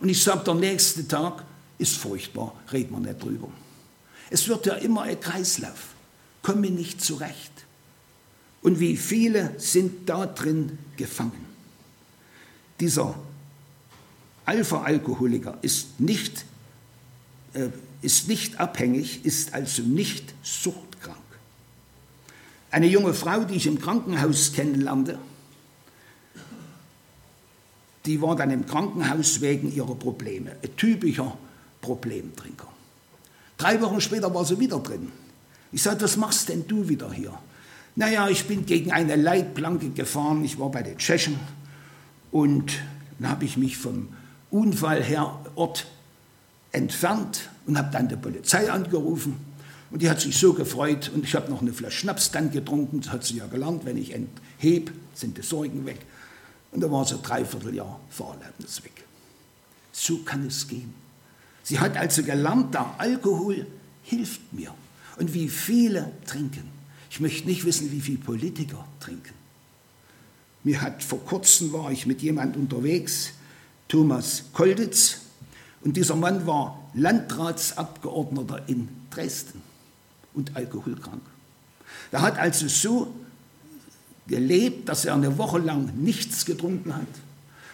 Und 0.00 0.08
ich 0.08 0.22
sage, 0.22 0.44
der 0.44 0.54
nächste 0.54 1.06
Tag 1.06 1.44
ist 1.76 1.98
furchtbar, 1.98 2.54
reden 2.72 2.92
wir 2.92 3.00
nicht 3.00 3.22
drüber. 3.22 3.48
Es 4.30 4.48
wird 4.48 4.64
ja 4.64 4.76
immer 4.76 5.02
ein 5.02 5.20
Kreislauf. 5.20 5.88
Komme 6.40 6.70
nicht 6.70 7.04
zurecht. 7.04 7.52
Und 8.62 8.80
wie 8.80 8.96
viele 8.96 9.52
sind 9.60 10.08
da 10.08 10.24
drin 10.24 10.78
gefangen? 10.96 11.44
Dieser 12.80 13.14
Alpha-Alkoholiker 14.46 15.58
ist 15.60 16.00
nicht, 16.00 16.46
äh, 17.52 17.68
ist 18.00 18.26
nicht 18.26 18.58
abhängig, 18.58 19.26
ist 19.26 19.52
also 19.52 19.82
nicht 19.82 20.32
suchtkrank. 20.42 21.18
Eine 22.70 22.86
junge 22.86 23.12
Frau, 23.12 23.44
die 23.44 23.56
ich 23.56 23.66
im 23.66 23.78
Krankenhaus 23.78 24.54
kennenlernte, 24.54 25.18
die 28.06 28.20
war 28.20 28.36
dann 28.36 28.50
im 28.50 28.66
Krankenhaus 28.66 29.40
wegen 29.40 29.72
ihrer 29.72 29.94
Probleme. 29.94 30.52
Ein 30.62 30.76
typischer 30.76 31.36
Problemtrinker. 31.80 32.68
Drei 33.56 33.80
Wochen 33.80 34.00
später 34.00 34.34
war 34.34 34.44
sie 34.44 34.58
wieder 34.58 34.80
drin. 34.80 35.10
Ich 35.70 35.82
sagte, 35.82 36.04
was 36.04 36.16
machst 36.16 36.48
denn 36.48 36.66
du 36.66 36.88
wieder 36.88 37.12
hier? 37.12 37.32
Naja, 37.94 38.28
ich 38.28 38.46
bin 38.46 38.66
gegen 38.66 38.90
eine 38.90 39.16
Leitplanke 39.16 39.90
gefahren, 39.90 40.44
ich 40.44 40.58
war 40.58 40.70
bei 40.70 40.82
den 40.82 40.98
Tschechen 40.98 41.38
und 42.30 42.72
Dann 43.22 43.30
habe 43.30 43.44
ich 43.44 43.56
mich 43.56 43.76
vom 43.76 44.08
Unfallort 44.50 45.86
entfernt 46.72 47.50
und 47.66 47.78
habe 47.78 47.90
dann 47.92 48.08
die 48.08 48.16
Polizei 48.16 48.70
angerufen. 48.70 49.36
Und 49.92 50.02
die 50.02 50.10
hat 50.10 50.20
sich 50.20 50.36
so 50.36 50.54
gefreut 50.54 51.10
und 51.14 51.24
ich 51.24 51.34
habe 51.36 51.50
noch 51.50 51.60
eine 51.60 51.72
Flasche 51.72 51.98
Schnaps 51.98 52.32
dann 52.32 52.50
getrunken. 52.50 53.02
Das 53.02 53.12
hat 53.12 53.24
sie 53.24 53.36
ja 53.36 53.46
gelernt, 53.46 53.84
wenn 53.84 53.96
ich 53.96 54.12
entheb, 54.12 54.90
sind 55.14 55.38
die 55.38 55.42
Sorgen 55.42 55.86
weg. 55.86 56.00
Und 56.72 56.80
da 56.80 56.90
war 56.90 57.04
so 57.04 57.18
dreiviertel 57.22 57.74
Jahr 57.74 58.00
Fahrerlaubnis 58.10 58.82
weg. 58.82 59.04
So 59.92 60.18
kann 60.18 60.46
es 60.46 60.66
gehen. 60.66 60.94
Sie 61.62 61.78
hat 61.78 61.96
also 61.96 62.22
gelernt, 62.22 62.74
der 62.74 62.94
Alkohol 62.98 63.66
hilft 64.02 64.52
mir. 64.52 64.74
Und 65.18 65.32
wie 65.34 65.48
viele 65.48 66.10
trinken. 66.26 66.68
Ich 67.10 67.20
möchte 67.20 67.46
nicht 67.46 67.64
wissen, 67.64 67.92
wie 67.92 68.00
viele 68.00 68.18
Politiker 68.18 68.84
trinken. 68.98 69.34
Mir 70.64 70.80
hat 70.80 71.02
vor 71.02 71.20
kurzem 71.24 71.72
war 71.72 71.92
ich 71.92 72.06
mit 72.06 72.22
jemand 72.22 72.56
unterwegs, 72.56 73.32
Thomas 73.88 74.44
Kolditz, 74.52 75.18
und 75.82 75.96
dieser 75.96 76.16
Mann 76.16 76.46
war 76.46 76.78
Landratsabgeordneter 76.94 78.68
in 78.68 78.88
Dresden 79.10 79.60
und 80.32 80.56
alkoholkrank. 80.56 81.22
Er 82.12 82.22
hat 82.22 82.38
also 82.38 82.68
so 82.68 83.12
gelebt, 84.32 84.88
dass 84.88 85.04
er 85.04 85.12
eine 85.12 85.36
Woche 85.36 85.58
lang 85.58 85.92
nichts 85.94 86.46
getrunken 86.46 86.96
hat. 86.96 87.06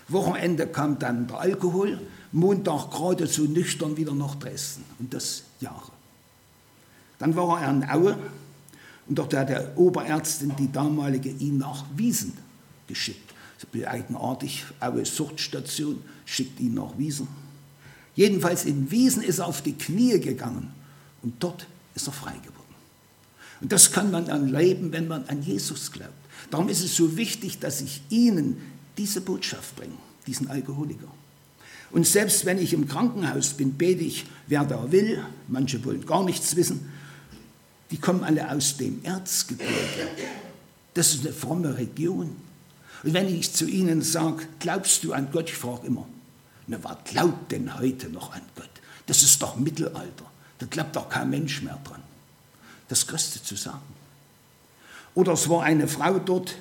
Wochenende 0.09 0.67
kam 0.67 0.99
dann 0.99 1.29
der 1.29 1.39
Alkohol, 1.39 2.01
Montag 2.33 2.91
gerade 2.91 3.29
so 3.29 3.43
nüchtern 3.43 3.97
wieder 3.97 4.13
nach 4.13 4.35
Dresden 4.35 4.83
und 4.99 5.15
das 5.15 5.45
Jahre. 5.61 5.93
Dann 7.21 7.37
war 7.37 7.63
er 7.63 7.71
in 7.71 7.89
Aue 7.89 8.19
und 9.07 9.17
dort 9.17 9.35
hat 9.35 9.51
der 9.51 9.79
Oberärztin 9.79 10.53
die 10.59 10.73
damalige 10.73 11.29
ihn 11.29 11.59
nach 11.59 11.85
Wiesen 11.95 12.37
geschickt. 12.89 13.33
Das 13.61 13.69
ist 13.73 13.87
eigenartig, 13.87 14.65
Aue 14.81 15.07
Suchtstation 15.07 16.03
schickt 16.25 16.59
ihn 16.59 16.75
nach 16.75 16.99
Wiesen. 16.99 17.29
Jedenfalls 18.17 18.65
in 18.65 18.91
Wiesen 18.91 19.23
ist 19.23 19.39
er 19.39 19.47
auf 19.47 19.63
die 19.63 19.75
Knie 19.75 20.19
gegangen 20.19 20.73
und 21.23 21.35
dort 21.39 21.69
ist 21.95 22.09
er 22.09 22.13
frei 22.13 22.35
geworden. 22.39 22.75
Und 23.61 23.71
das 23.71 23.93
kann 23.93 24.11
man 24.11 24.27
erleben, 24.27 24.91
wenn 24.91 25.07
man 25.07 25.25
an 25.29 25.41
Jesus 25.41 25.93
glaubt. 25.93 26.15
Darum 26.51 26.69
ist 26.69 26.83
es 26.83 26.97
so 26.97 27.17
wichtig, 27.17 27.59
dass 27.59 27.81
ich 27.81 28.03
Ihnen 28.09 28.61
diese 28.97 29.21
Botschaft 29.21 29.77
bringe, 29.77 29.95
diesen 30.27 30.49
Alkoholiker. 30.49 31.09
Und 31.91 32.07
selbst 32.07 32.45
wenn 32.45 32.59
ich 32.59 32.73
im 32.73 32.87
Krankenhaus 32.87 33.55
bin, 33.55 33.75
bete 33.75 34.03
ich, 34.03 34.27
wer 34.47 34.65
da 34.65 34.91
will. 34.93 35.25
Manche 35.49 35.83
wollen 35.85 36.05
gar 36.05 36.25
nichts 36.25 36.55
wissen. 36.57 36.91
Die 37.91 37.97
kommen 37.97 38.25
alle 38.25 38.51
aus 38.51 38.77
dem 38.77 39.03
Erzgebirge. 39.03 40.09
Das 40.95 41.15
ist 41.15 41.25
eine 41.25 41.33
fromme 41.33 41.79
Region. 41.79 42.37
Und 43.03 43.15
wenn 43.15 43.29
ich 43.35 43.53
zu 43.53 43.67
ihnen 43.67 44.03
sage, 44.03 44.45
glaubst 44.59 45.05
du 45.05 45.13
an 45.13 45.29
Gott? 45.33 45.49
Ich 45.49 45.57
frage 45.57 45.87
immer, 45.87 46.07
na, 46.67 46.79
wer 46.83 46.99
glaubt 47.05 47.53
denn 47.53 47.79
heute 47.79 48.11
noch 48.11 48.35
an 48.35 48.43
Gott? 48.57 48.69
Das 49.07 49.23
ist 49.23 49.41
doch 49.41 49.57
Mittelalter. 49.57 50.31
Da 50.59 50.67
glaubt 50.67 50.97
doch 50.97 51.09
kein 51.09 51.31
Mensch 51.31 51.63
mehr 51.63 51.79
dran. 51.85 52.03
Das 52.89 53.07
du 53.07 53.43
zu 53.43 53.57
sagen. 53.57 53.98
Oder 55.15 55.33
es 55.33 55.49
war 55.49 55.63
eine 55.63 55.89
Frau 55.89 56.19
dort, 56.19 56.57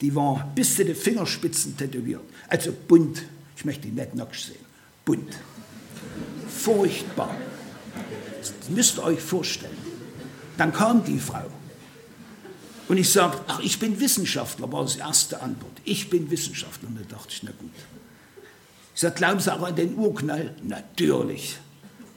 die 0.00 0.14
war 0.14 0.50
bis 0.54 0.74
zu 0.74 0.84
den 0.84 0.96
Fingerspitzen 0.96 1.76
tätowiert. 1.76 2.22
Also 2.48 2.72
bunt. 2.72 3.22
Ich 3.56 3.64
möchte 3.64 3.86
die 3.86 3.92
nicht 3.92 4.14
nackt 4.14 4.36
sehen. 4.36 4.56
Bunt. 5.04 5.32
Furchtbar. 6.48 7.34
Das 8.40 8.68
müsst 8.68 8.98
ihr 8.98 9.04
euch 9.04 9.20
vorstellen. 9.20 9.76
Dann 10.58 10.72
kam 10.72 11.04
die 11.04 11.18
Frau. 11.18 11.44
Und 12.88 12.98
ich 12.98 13.10
sagte, 13.10 13.40
ach, 13.46 13.60
ich 13.60 13.78
bin 13.78 14.00
Wissenschaftler, 14.00 14.70
war 14.72 14.82
das 14.82 14.96
erste 14.96 15.40
Antwort. 15.40 15.72
Ich 15.84 16.10
bin 16.10 16.30
Wissenschaftler. 16.30 16.88
Und 16.88 16.98
da 16.98 17.16
dachte 17.16 17.28
ich, 17.30 17.42
na 17.42 17.52
gut. 17.58 17.70
Ich 18.94 19.00
sagte, 19.00 19.18
glauben 19.18 19.40
Sie 19.40 19.52
aber 19.52 19.68
an 19.68 19.76
den 19.76 19.94
Urknall? 19.94 20.54
Natürlich. 20.62 21.58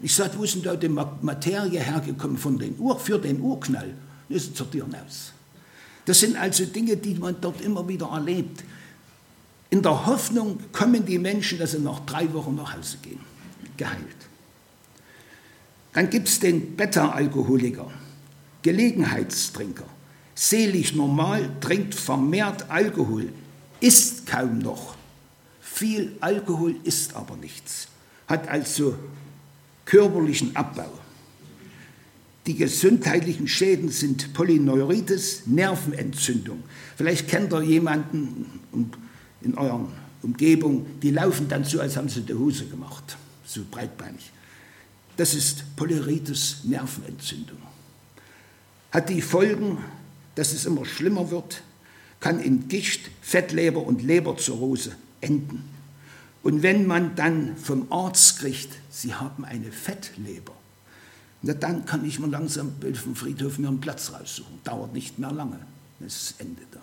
Ich 0.01 0.13
sagte, 0.13 0.37
wo 0.37 0.43
ist 0.43 0.55
denn 0.55 0.63
da 0.63 0.75
die 0.75 0.89
Materie 0.89 1.79
hergekommen 1.79 2.37
von 2.37 2.57
den 2.57 2.77
Ur 2.79 2.99
für 2.99 3.19
den 3.19 3.39
Urknall? 3.39 3.93
Das 4.29 4.43
ist 4.43 4.55
zur 4.55 4.69
Tür 4.69 4.85
hinaus. 4.85 5.31
Das 6.05 6.19
sind 6.19 6.35
also 6.35 6.65
Dinge, 6.65 6.97
die 6.97 7.15
man 7.15 7.35
dort 7.41 7.61
immer 7.61 7.87
wieder 7.87 8.07
erlebt. 8.07 8.63
In 9.69 9.81
der 9.81 10.05
Hoffnung 10.05 10.59
kommen 10.71 11.05
die 11.05 11.17
Menschen, 11.17 11.59
dass 11.59 11.71
sie 11.71 11.79
nach 11.79 11.99
drei 12.01 12.31
Wochen 12.33 12.55
nach 12.55 12.75
Hause 12.75 12.97
gehen, 13.01 13.19
geheilt. 13.75 13.99
Dann 15.93 16.09
gibt 16.09 16.27
es 16.27 16.39
den 16.39 16.75
Beta-Alkoholiker, 16.75 17.91
Gelegenheitstrinker. 18.61 19.85
Selig 20.35 20.93
normal, 20.93 21.49
trinkt 21.61 21.95
vermehrt 21.95 22.69
Alkohol, 22.69 23.29
isst 23.79 24.27
kaum 24.27 24.59
noch. 24.59 24.95
Viel 25.61 26.17
Alkohol 26.19 26.75
ist 26.83 27.15
aber 27.15 27.37
nichts, 27.37 27.87
hat 28.27 28.47
also 28.47 28.95
körperlichen 29.85 30.55
Abbau. 30.55 30.91
Die 32.47 32.55
gesundheitlichen 32.55 33.47
Schäden 33.47 33.89
sind 33.89 34.33
Polyneuritis, 34.33 35.43
Nervenentzündung. 35.47 36.63
Vielleicht 36.95 37.27
kennt 37.27 37.51
ihr 37.53 37.61
jemanden 37.63 38.61
in 39.41 39.55
eurer 39.55 39.87
Umgebung, 40.21 40.85
die 41.01 41.11
laufen 41.11 41.47
dann 41.49 41.63
so, 41.63 41.79
als 41.79 41.97
haben 41.97 42.09
sie 42.09 42.21
die 42.21 42.33
Hose 42.33 42.65
gemacht, 42.65 43.17
so 43.45 43.61
breitbeinig. 43.69 44.31
Das 45.17 45.33
ist 45.33 45.75
Polyneuritis, 45.75 46.61
Nervenentzündung. 46.65 47.57
Hat 48.91 49.09
die 49.09 49.21
Folgen, 49.21 49.77
dass 50.35 50.53
es 50.53 50.65
immer 50.65 50.85
schlimmer 50.85 51.31
wird, 51.31 51.63
kann 52.19 52.39
in 52.39 52.67
Gicht, 52.67 53.09
Fettleber 53.21 53.85
und 53.85 54.03
Leberzirrhose 54.03 54.95
enden. 55.21 55.63
Und 56.43 56.63
wenn 56.63 56.85
man 56.85 57.15
dann 57.15 57.57
vom 57.57 57.91
Arzt 57.91 58.39
kriegt, 58.39 58.69
Sie 58.89 59.13
haben 59.13 59.45
eine 59.45 59.71
Fettleber, 59.71 60.53
na 61.45 61.53
dann 61.53 61.85
kann 61.85 62.03
ich 62.03 62.17
mal 62.17 62.29
langsam 62.31 62.73
dem 62.79 63.15
Friedhof 63.15 63.59
mir 63.59 63.67
einen 63.67 63.79
Platz 63.79 64.11
raussuchen. 64.11 64.59
Dauert 64.63 64.93
nicht 64.93 65.19
mehr 65.19 65.31
lange, 65.31 65.59
dann 65.99 66.07
ist 66.07 66.33
Ende 66.39 66.63
da. 66.71 66.81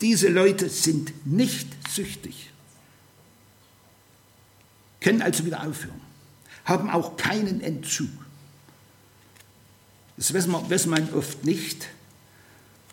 Diese 0.00 0.28
Leute 0.28 0.68
sind 0.68 1.26
nicht 1.26 1.66
süchtig, 1.90 2.50
können 5.00 5.20
also 5.20 5.44
wieder 5.44 5.66
aufhören, 5.66 6.00
haben 6.64 6.88
auch 6.88 7.16
keinen 7.16 7.60
Entzug. 7.60 8.08
Das 10.16 10.32
weiß 10.32 10.46
man, 10.46 10.70
weiß 10.70 10.86
man 10.86 11.12
oft 11.12 11.44
nicht, 11.44 11.88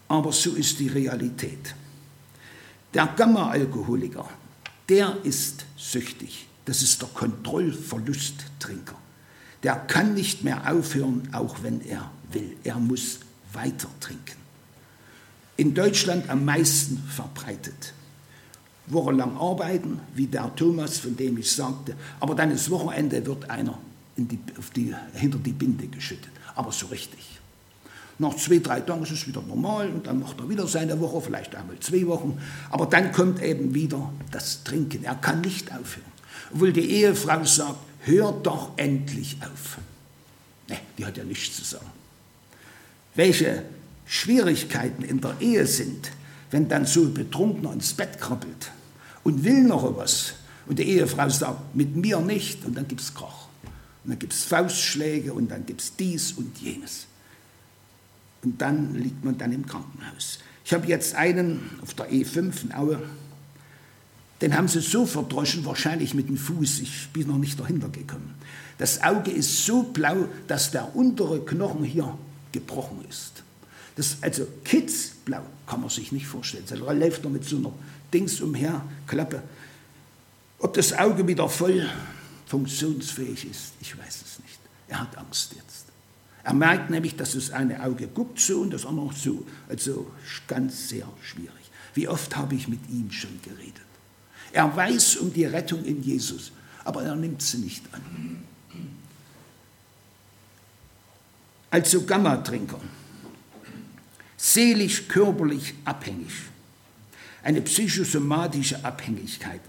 aber 0.08 0.32
so 0.32 0.54
ist 0.54 0.80
die 0.80 0.88
Realität. 0.88 1.76
Der 2.96 3.06
Gamma-Alkoholiker, 3.06 4.28
der 4.90 5.24
ist 5.24 5.66
süchtig. 5.78 6.47
Das 6.68 6.84
ist 6.84 7.02
der 7.02 7.10
Kontrollverlusttrinker. 7.10 8.96
Der 9.64 9.76
kann 9.76 10.14
nicht 10.14 10.44
mehr 10.44 10.72
aufhören, 10.72 11.28
auch 11.32 11.64
wenn 11.64 11.82
er 11.82 12.12
will. 12.32 12.56
Er 12.64 12.78
muss 12.78 13.20
weiter 13.54 13.90
trinken. 14.00 14.38
In 15.56 15.74
Deutschland 15.74 16.30
am 16.30 16.46
meisten 16.46 17.00
verbreitet. 17.10 17.94
Wochenlang 18.86 19.36
arbeiten, 19.36 20.00
wie 20.14 20.28
der 20.28 20.56
Thomas, 20.56 21.00
von 21.00 21.18
dem 21.18 21.40
ich 21.40 21.52
sagte, 21.52 21.96
aber 22.20 22.36
dann 22.36 22.52
ist 22.52 22.70
Wochenende, 22.70 23.26
wird 23.26 23.50
einer 23.50 23.80
die, 24.16 24.40
die, 24.76 24.96
hinter 25.14 25.40
die 25.40 25.52
Binde 25.52 25.88
geschüttet 25.88 26.32
aber 26.58 26.72
so 26.72 26.88
richtig. 26.88 27.40
Nach 28.20 28.36
zwei, 28.36 28.58
drei 28.58 28.82
Tagen 28.82 29.04
ist 29.04 29.12
es 29.12 29.28
wieder 29.28 29.44
normal 29.44 29.90
und 29.90 30.08
dann 30.08 30.20
macht 30.20 30.40
er 30.40 30.50
wieder 30.50 30.68
seine 30.68 31.00
Woche, 31.00 31.22
vielleicht 31.22 31.56
einmal 31.56 31.80
zwei 31.80 32.06
Wochen. 32.08 32.42
Aber 32.72 32.88
dann 32.88 33.12
kommt 33.12 33.42
eben 33.44 33.76
wieder 33.76 34.12
das 34.32 34.64
Trinken. 34.64 35.04
Er 35.04 35.16
kann 35.16 35.42
nicht 35.42 35.72
aufhören. 35.72 36.17
Obwohl 36.54 36.74
die 36.74 36.90
Ehefrau 36.90 37.44
sagt, 37.44 37.80
hör 38.02 38.32
doch 38.32 38.72
endlich 38.78 39.38
auf. 39.42 39.78
Ne, 40.70 40.78
die 40.98 41.06
hat 41.06 41.18
ja 41.18 41.24
nichts 41.24 41.56
zu 41.56 41.64
sagen. 41.64 41.92
Welche 43.16 43.64
Schwierigkeiten 44.06 45.04
in 45.04 45.20
der 45.22 45.36
Ehe 45.40 45.66
sind, 45.66 46.12
wenn 46.52 46.68
dann 46.70 46.86
so 46.86 47.02
ein 47.02 47.14
Betrunkener 47.14 47.74
ins 47.74 47.94
Bett 47.94 48.20
krabbelt 48.20 48.72
und 49.24 49.44
will 49.44 49.64
noch 49.64 49.98
was 49.98 50.34
und 50.68 50.80
die 50.80 50.84
Ehefrau 50.84 51.30
sagt, 51.30 51.76
mit 51.76 51.96
mir 51.96 52.20
nicht 52.20 52.64
und 52.66 52.76
dann 52.76 52.88
gibt 52.88 53.02
es 53.02 53.14
Krach. 53.14 53.48
Und 54.04 54.12
dann 54.12 54.20
gibt 54.20 54.34
es 54.34 54.44
Faustschläge 54.44 55.34
und 55.34 55.52
dann 55.52 55.66
gibt 55.66 55.82
es 55.82 55.96
dies 55.96 56.32
und 56.34 56.58
jenes. 56.60 57.08
Und 58.44 58.62
dann 58.62 58.96
liegt 58.96 59.26
man 59.26 59.38
dann 59.38 59.52
im 59.52 59.66
Krankenhaus. 59.66 60.40
Ich 60.64 60.74
habe 60.74 60.88
jetzt 60.88 61.16
einen 61.16 61.70
auf 61.82 61.94
der 61.94 62.10
E5 62.10 62.64
in 62.64 62.74
Aue, 62.74 63.02
den 64.42 64.56
haben 64.56 64.68
sie 64.68 64.82
so 64.82 65.06
verdroschen, 65.06 65.66
wahrscheinlich 65.66 66.14
mit 66.14 66.30
dem 66.30 66.38
Fuß, 66.38 66.80
ich 66.80 67.10
bin 67.12 67.28
noch 67.28 67.38
nicht 67.38 67.60
dahinter 67.60 67.90
gekommen. 67.90 68.36
Das 68.78 69.02
Auge 69.02 69.32
ist 69.32 69.66
so 69.66 69.84
blau, 69.84 70.28
dass 70.48 70.72
der 70.72 70.96
untere 70.96 71.44
Knochen 71.44 71.84
hier 71.84 72.18
gebrochen 72.52 73.04
ist. 73.10 73.44
Das, 73.96 74.18
also 74.22 74.46
kitzblau 74.64 75.42
kann 75.66 75.82
man 75.82 75.90
sich 75.90 76.12
nicht 76.12 76.28
vorstellen. 76.28 76.66
Da 76.70 76.76
läuft 76.76 77.24
er 77.24 77.32
mit 77.32 77.46
so 77.46 77.58
einer 77.58 77.74
Dings 78.14 78.40
umher, 78.42 78.84
Klappe. 79.08 79.42
Ob 80.60 80.74
das 80.76 80.94
Auge 80.94 81.28
wieder 81.28 81.50
voll 81.50 81.90
funktionsfähig 82.46 83.50
ist. 83.50 83.74
Ich 83.82 83.98
weiß 83.98 84.22
es 84.24 84.40
nicht. 84.40 84.60
Er 84.88 85.02
hat 85.02 85.18
Angst 85.18 85.54
jetzt. 85.56 85.88
Er 86.44 86.54
merkt 86.54 86.90
nämlich, 86.92 87.16
dass 87.16 87.34
das 87.34 87.52
eine 87.52 87.84
Auge 87.84 88.08
guckt 88.08 88.40
so 88.40 88.62
und 88.62 88.72
das 88.72 88.86
andere 88.86 89.12
so. 89.14 89.46
Also 89.68 90.12
ganz 90.48 90.90
sehr 90.90 91.08
schwierig. 91.24 91.52
Wie 91.96 92.08
oft 92.08 92.36
habe 92.38 92.56
ich 92.56 92.68
mit 92.68 92.80
ihm 92.90 93.12
schon 93.12 93.42
geredet? 93.42 93.87
Er 94.52 94.76
weiß 94.76 95.18
um 95.18 95.34
die 95.34 95.46
Rettung 95.46 95.84
in 95.84 96.02
Jesus, 96.02 96.52
aber 96.84 97.04
er 97.04 97.16
nimmt 97.16 97.42
sie 97.42 97.58
nicht 97.58 97.84
an. 97.92 98.44
Also 101.70 102.04
Gamma-Trinker, 102.04 102.80
seelisch, 104.38 105.08
körperlich 105.08 105.74
abhängig, 105.84 106.32
eine 107.44 107.62
psychosomatische 107.62 108.84
Abhängigkeit. 108.84 109.62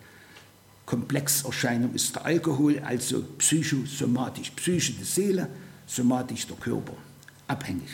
Komplexerscheinung 0.86 1.92
ist 1.94 2.14
der 2.14 2.24
Alkohol, 2.24 2.78
also 2.78 3.22
psychosomatisch, 3.38 4.50
Psyche 4.52 4.92
die 4.92 5.04
Seele, 5.04 5.50
somatisch 5.86 6.46
der 6.46 6.56
Körper, 6.56 6.94
abhängig. 7.46 7.90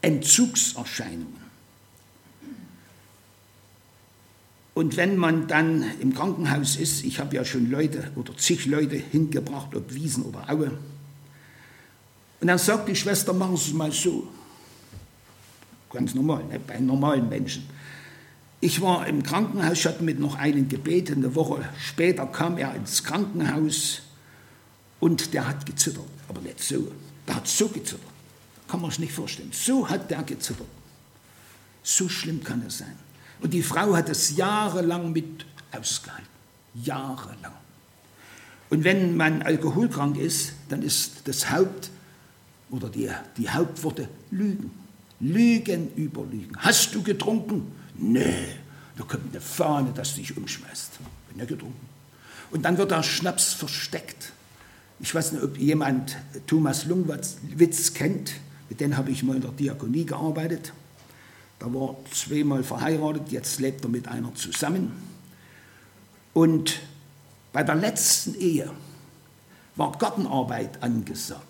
Entzugserscheinungen. 0.00 1.47
Und 4.78 4.96
wenn 4.96 5.16
man 5.16 5.48
dann 5.48 5.84
im 5.98 6.14
Krankenhaus 6.14 6.76
ist, 6.76 7.02
ich 7.02 7.18
habe 7.18 7.34
ja 7.34 7.44
schon 7.44 7.68
Leute 7.68 8.12
oder 8.14 8.36
zig 8.36 8.64
Leute 8.66 8.94
hingebracht, 8.94 9.74
ob 9.74 9.92
Wiesen 9.92 10.22
oder 10.22 10.48
Aue, 10.48 10.70
und 12.40 12.46
dann 12.46 12.58
sagt 12.58 12.88
die 12.88 12.94
Schwester, 12.94 13.32
machen 13.32 13.56
Sie 13.56 13.70
es 13.70 13.74
mal 13.74 13.90
so. 13.90 14.28
Ganz 15.92 16.14
normal, 16.14 16.44
ne? 16.44 16.60
bei 16.64 16.78
normalen 16.78 17.28
Menschen. 17.28 17.68
Ich 18.60 18.80
war 18.80 19.04
im 19.08 19.24
Krankenhaus, 19.24 19.72
ich 19.72 19.84
hatte 19.84 20.04
mit 20.04 20.20
noch 20.20 20.36
einen 20.36 20.68
gebeten. 20.68 21.24
Eine 21.24 21.34
Woche 21.34 21.68
später 21.80 22.26
kam 22.26 22.56
er 22.56 22.72
ins 22.76 23.02
Krankenhaus 23.02 24.02
und 25.00 25.34
der 25.34 25.48
hat 25.48 25.66
gezittert. 25.66 26.06
Aber 26.28 26.40
nicht 26.40 26.62
so. 26.62 26.92
Der 27.26 27.34
hat 27.34 27.48
so 27.48 27.66
gezittert. 27.66 28.06
Kann 28.68 28.80
man 28.80 28.90
sich 28.92 29.00
nicht 29.00 29.12
vorstellen. 29.12 29.50
So 29.52 29.88
hat 29.88 30.08
der 30.08 30.22
gezittert. 30.22 30.68
So 31.82 32.08
schlimm 32.08 32.44
kann 32.44 32.62
es 32.64 32.78
sein. 32.78 33.07
Und 33.40 33.52
die 33.52 33.62
Frau 33.62 33.94
hat 33.94 34.08
es 34.08 34.36
jahrelang 34.36 35.12
mit 35.12 35.46
ausgehalten. 35.72 36.26
Jahrelang. 36.74 37.52
Und 38.70 38.84
wenn 38.84 39.16
man 39.16 39.42
alkoholkrank 39.42 40.18
ist, 40.18 40.52
dann 40.68 40.82
ist 40.82 41.22
das 41.24 41.50
Haupt 41.50 41.90
oder 42.70 42.88
die, 42.88 43.10
die 43.36 43.48
Hauptworte 43.48 44.08
Lügen. 44.30 44.70
Lügen 45.20 45.92
über 45.94 46.24
Lügen. 46.24 46.56
Hast 46.58 46.94
du 46.94 47.02
getrunken? 47.02 47.72
Nee, 47.96 48.46
da 48.96 49.04
kommt 49.04 49.32
eine 49.32 49.40
Fahne, 49.40 49.92
das 49.94 50.14
dich 50.14 50.36
umschmeißt. 50.36 50.98
Bin 51.30 51.38
ja 51.38 51.44
getrunken. 51.44 51.88
Und 52.50 52.62
dann 52.64 52.78
wird 52.78 52.90
der 52.90 53.02
Schnaps 53.02 53.52
versteckt. 53.52 54.32
Ich 55.00 55.14
weiß 55.14 55.32
nicht, 55.32 55.44
ob 55.44 55.56
jemand 55.58 56.16
Thomas 56.46 56.84
Lungwitz 56.84 57.94
kennt. 57.94 58.32
Mit 58.68 58.80
dem 58.80 58.96
habe 58.96 59.10
ich 59.10 59.22
mal 59.22 59.36
in 59.36 59.42
der 59.42 59.52
Diakonie 59.52 60.04
gearbeitet. 60.04 60.72
Da 61.58 61.72
war 61.72 61.96
zweimal 62.12 62.62
verheiratet, 62.62 63.32
jetzt 63.32 63.58
lebt 63.58 63.84
er 63.84 63.90
mit 63.90 64.06
einer 64.06 64.34
zusammen. 64.34 64.92
Und 66.32 66.80
bei 67.52 67.62
der 67.62 67.74
letzten 67.74 68.34
Ehe 68.34 68.70
war 69.76 69.92
Gartenarbeit 69.98 70.82
angesagt. 70.82 71.42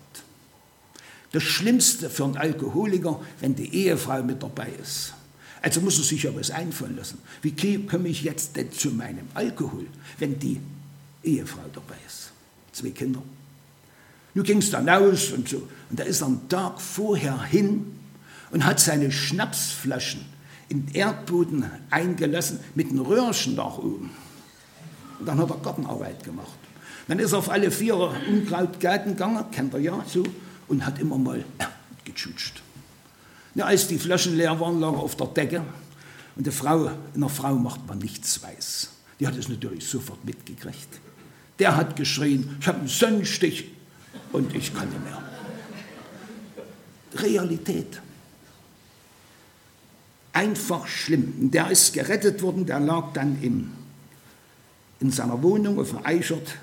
Das 1.31 1.43
Schlimmste 1.43 2.09
für 2.09 2.25
einen 2.25 2.37
Alkoholiker, 2.37 3.19
wenn 3.39 3.55
die 3.55 3.71
Ehefrau 3.73 4.23
mit 4.23 4.41
dabei 4.41 4.69
ist. 4.81 5.13
Also 5.61 5.81
muss 5.81 5.97
er 5.99 6.05
sich 6.05 6.23
ja 6.23 6.35
was 6.35 6.49
einfallen 6.49 6.95
lassen. 6.95 7.19
Wie 7.41 7.85
komme 7.85 8.07
ich 8.07 8.23
jetzt 8.23 8.55
denn 8.55 8.71
zu 8.71 8.91
meinem 8.91 9.27
Alkohol, 9.33 9.85
wenn 10.17 10.39
die 10.39 10.59
Ehefrau 11.23 11.65
dabei 11.73 11.97
ist? 12.07 12.31
Zwei 12.71 12.91
Kinder. 12.91 13.21
Nun 14.33 14.45
ging 14.45 14.59
es 14.59 14.71
dann 14.71 14.87
aus 14.89 15.31
und 15.31 15.49
so. 15.49 15.67
Und 15.89 15.99
da 15.99 16.03
ist 16.03 16.21
er 16.21 16.27
am 16.27 16.47
Tag 16.47 16.79
vorher 16.79 17.43
hin 17.43 17.98
und 18.51 18.65
hat 18.65 18.79
seine 18.79 19.11
Schnapsflaschen 19.11 20.25
in 20.69 20.85
den 20.85 20.95
Erdboden 20.95 21.65
eingelassen 21.89 22.59
mit 22.75 22.89
einem 22.89 23.01
Röhrchen 23.01 23.55
nach 23.55 23.77
oben. 23.77 24.11
Und 25.19 25.25
dann 25.25 25.37
hat 25.39 25.49
er 25.49 25.57
Gartenarbeit 25.57 26.23
gemacht. 26.23 26.57
Dann 27.07 27.19
ist 27.19 27.31
er 27.31 27.39
auf 27.39 27.49
alle 27.49 27.71
vier 27.71 27.95
Unkrautgärten 27.95 29.13
gegangen, 29.13 29.43
kennt 29.51 29.73
er 29.73 29.79
ja 29.79 30.03
so, 30.07 30.23
und 30.67 30.85
hat 30.85 30.99
immer 30.99 31.17
mal 31.17 31.43
gechutscht. 32.05 32.61
Ja, 33.55 33.65
als 33.65 33.87
die 33.87 33.97
Flaschen 33.97 34.37
leer 34.37 34.59
waren, 34.59 34.79
lag 34.79 34.93
er 34.93 34.99
auf 34.99 35.15
der 35.15 35.27
Decke 35.27 35.63
und 36.35 36.45
der 36.45 36.53
Frau, 36.53 36.91
einer 37.15 37.29
Frau 37.29 37.55
macht 37.55 37.87
man 37.87 37.97
nichts 37.97 38.41
weiß. 38.43 38.89
Die 39.19 39.27
hat 39.27 39.35
es 39.35 39.49
natürlich 39.49 39.85
sofort 39.87 40.23
mitgekriegt. 40.23 40.99
Der 41.57 41.75
hat 41.75 41.95
geschrien, 41.95 42.55
ich 42.61 42.67
habe 42.67 42.79
einen 42.79 42.87
Sonnenstich 42.87 43.71
und 44.31 44.55
ich 44.55 44.73
kann 44.73 44.87
nicht 44.87 45.03
mehr. 45.03 45.21
Realität. 47.15 48.01
Einfach 50.33 50.87
schlimm. 50.87 51.51
Der 51.51 51.71
ist 51.71 51.93
gerettet 51.93 52.41
worden, 52.41 52.65
der 52.65 52.79
lag 52.79 53.13
dann 53.13 53.41
in, 53.41 53.71
in 54.99 55.11
seiner 55.11 55.41
Wohnung 55.41 55.79
auf 55.79 55.89
dem 55.89 56.05
Eichert 56.05 56.57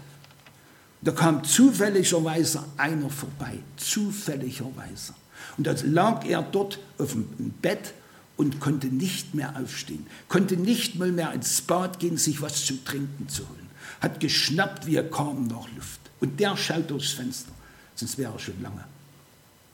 da 1.07 1.13
kam 1.13 1.45
zufälligerweise 1.45 2.65
einer 2.77 3.11
vorbei, 3.11 3.59
zufälligerweise. 3.77 5.15
Und 5.57 5.67
da 5.67 5.75
lag 5.85 6.25
er 6.25 6.43
dort 6.43 6.81
auf 6.99 7.13
dem 7.13 7.53
Bett 7.63 7.95
und 8.37 8.59
konnte 8.59 8.89
nicht 8.89 9.33
mehr 9.33 9.55
aufstehen, 9.57 10.07
konnte 10.29 10.57
nicht 10.57 10.97
mal 10.97 11.13
mehr 11.13 11.33
ins 11.33 11.63
Bad 11.63 12.01
gehen, 12.01 12.17
sich 12.17 12.43
was 12.43 12.65
zu 12.65 12.83
trinken 12.85 13.29
zu 13.29 13.49
holen. 13.49 13.69
Hat 14.01 14.19
geschnappt, 14.19 14.87
wie 14.87 14.97
er 14.97 15.09
kam 15.09 15.47
nach 15.47 15.69
Luft. 15.77 16.01
Und 16.21 16.41
der 16.41 16.57
schaut 16.57 16.91
durchs 16.91 17.13
Fenster, 17.13 17.53
sonst 17.95 18.19
wäre 18.19 18.33
er 18.33 18.39
schon 18.41 18.61
lange 18.61 18.85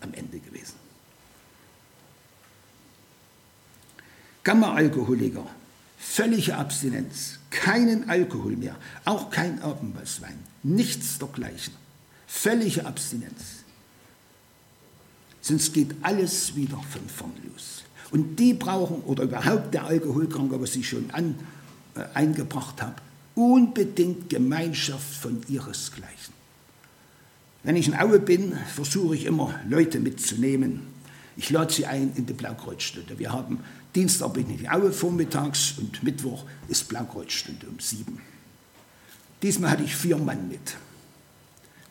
am 0.02 0.12
Ende 0.12 0.38
gewesen. 0.38 0.81
Gamma-Alkoholiker 4.44 5.46
völlige 6.02 6.56
Abstinenz, 6.56 7.38
keinen 7.50 8.10
Alkohol 8.10 8.56
mehr, 8.56 8.76
auch 9.04 9.30
kein 9.30 9.62
Abendmahlswein, 9.62 10.38
nichts 10.62 11.18
dergleichen. 11.18 11.74
Völlige 12.26 12.84
Abstinenz. 12.84 13.62
Sonst 15.40 15.72
geht 15.72 15.94
alles 16.02 16.54
wieder 16.56 16.78
von 16.90 17.08
vorn 17.08 17.32
los. 17.52 17.82
Und 18.10 18.36
die 18.36 18.54
brauchen, 18.54 19.02
oder 19.02 19.24
überhaupt 19.24 19.72
der 19.74 19.84
Alkoholkranke, 19.84 20.60
was 20.60 20.76
ich 20.76 20.88
schon 20.88 21.10
an, 21.12 21.38
äh, 21.94 22.04
eingebracht 22.14 22.82
habe, 22.82 22.96
unbedingt 23.34 24.28
Gemeinschaft 24.28 25.14
von 25.14 25.40
ihresgleichen. 25.48 26.34
Wenn 27.62 27.76
ich 27.76 27.88
in 27.88 27.98
Aue 27.98 28.18
bin, 28.18 28.56
versuche 28.74 29.14
ich 29.14 29.24
immer, 29.24 29.54
Leute 29.68 30.00
mitzunehmen. 30.00 30.80
Ich 31.36 31.48
lade 31.50 31.72
sie 31.72 31.86
ein 31.86 32.12
in 32.16 32.26
die 32.26 32.32
Blaukreuzstunde. 32.32 33.18
Wir 33.18 33.32
haben 33.32 33.60
Dienstag 33.94 34.32
bin 34.32 34.50
ich 34.50 34.60
in 34.60 34.70
Aue 34.70 34.92
vormittags 34.92 35.74
und 35.78 36.02
Mittwoch 36.02 36.44
ist 36.68 36.88
Blaukreuzstunde 36.88 37.66
um 37.66 37.78
sieben. 37.78 38.20
Diesmal 39.42 39.70
hatte 39.70 39.82
ich 39.82 39.94
vier 39.94 40.16
Mann 40.16 40.48
mit. 40.48 40.76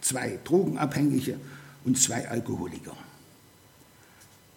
Zwei 0.02 0.40
Drogenabhängige 0.44 1.40
und 1.86 1.98
zwei 2.00 2.28
Alkoholiker. 2.28 2.96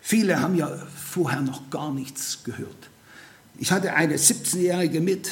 Viele 0.00 0.40
haben 0.40 0.54
ja 0.54 0.68
vorher 0.68 1.40
noch 1.40 1.70
gar 1.70 1.92
nichts 1.92 2.44
gehört. 2.44 2.90
Ich 3.58 3.72
hatte 3.72 3.94
eine 3.94 4.16
17-Jährige 4.16 5.00
mit 5.00 5.30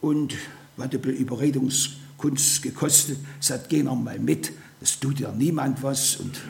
und 0.00 0.34
hatte 0.78 0.96
Überredungskunst 0.96 2.62
gekostet. 2.62 3.18
Sagt, 3.40 3.68
geh 3.68 3.82
noch 3.82 3.96
mal 3.96 4.18
mit, 4.18 4.52
es 4.80 4.98
tut 4.98 5.20
ja 5.20 5.32
niemand 5.32 5.82
was. 5.82 6.16
Und 6.16 6.40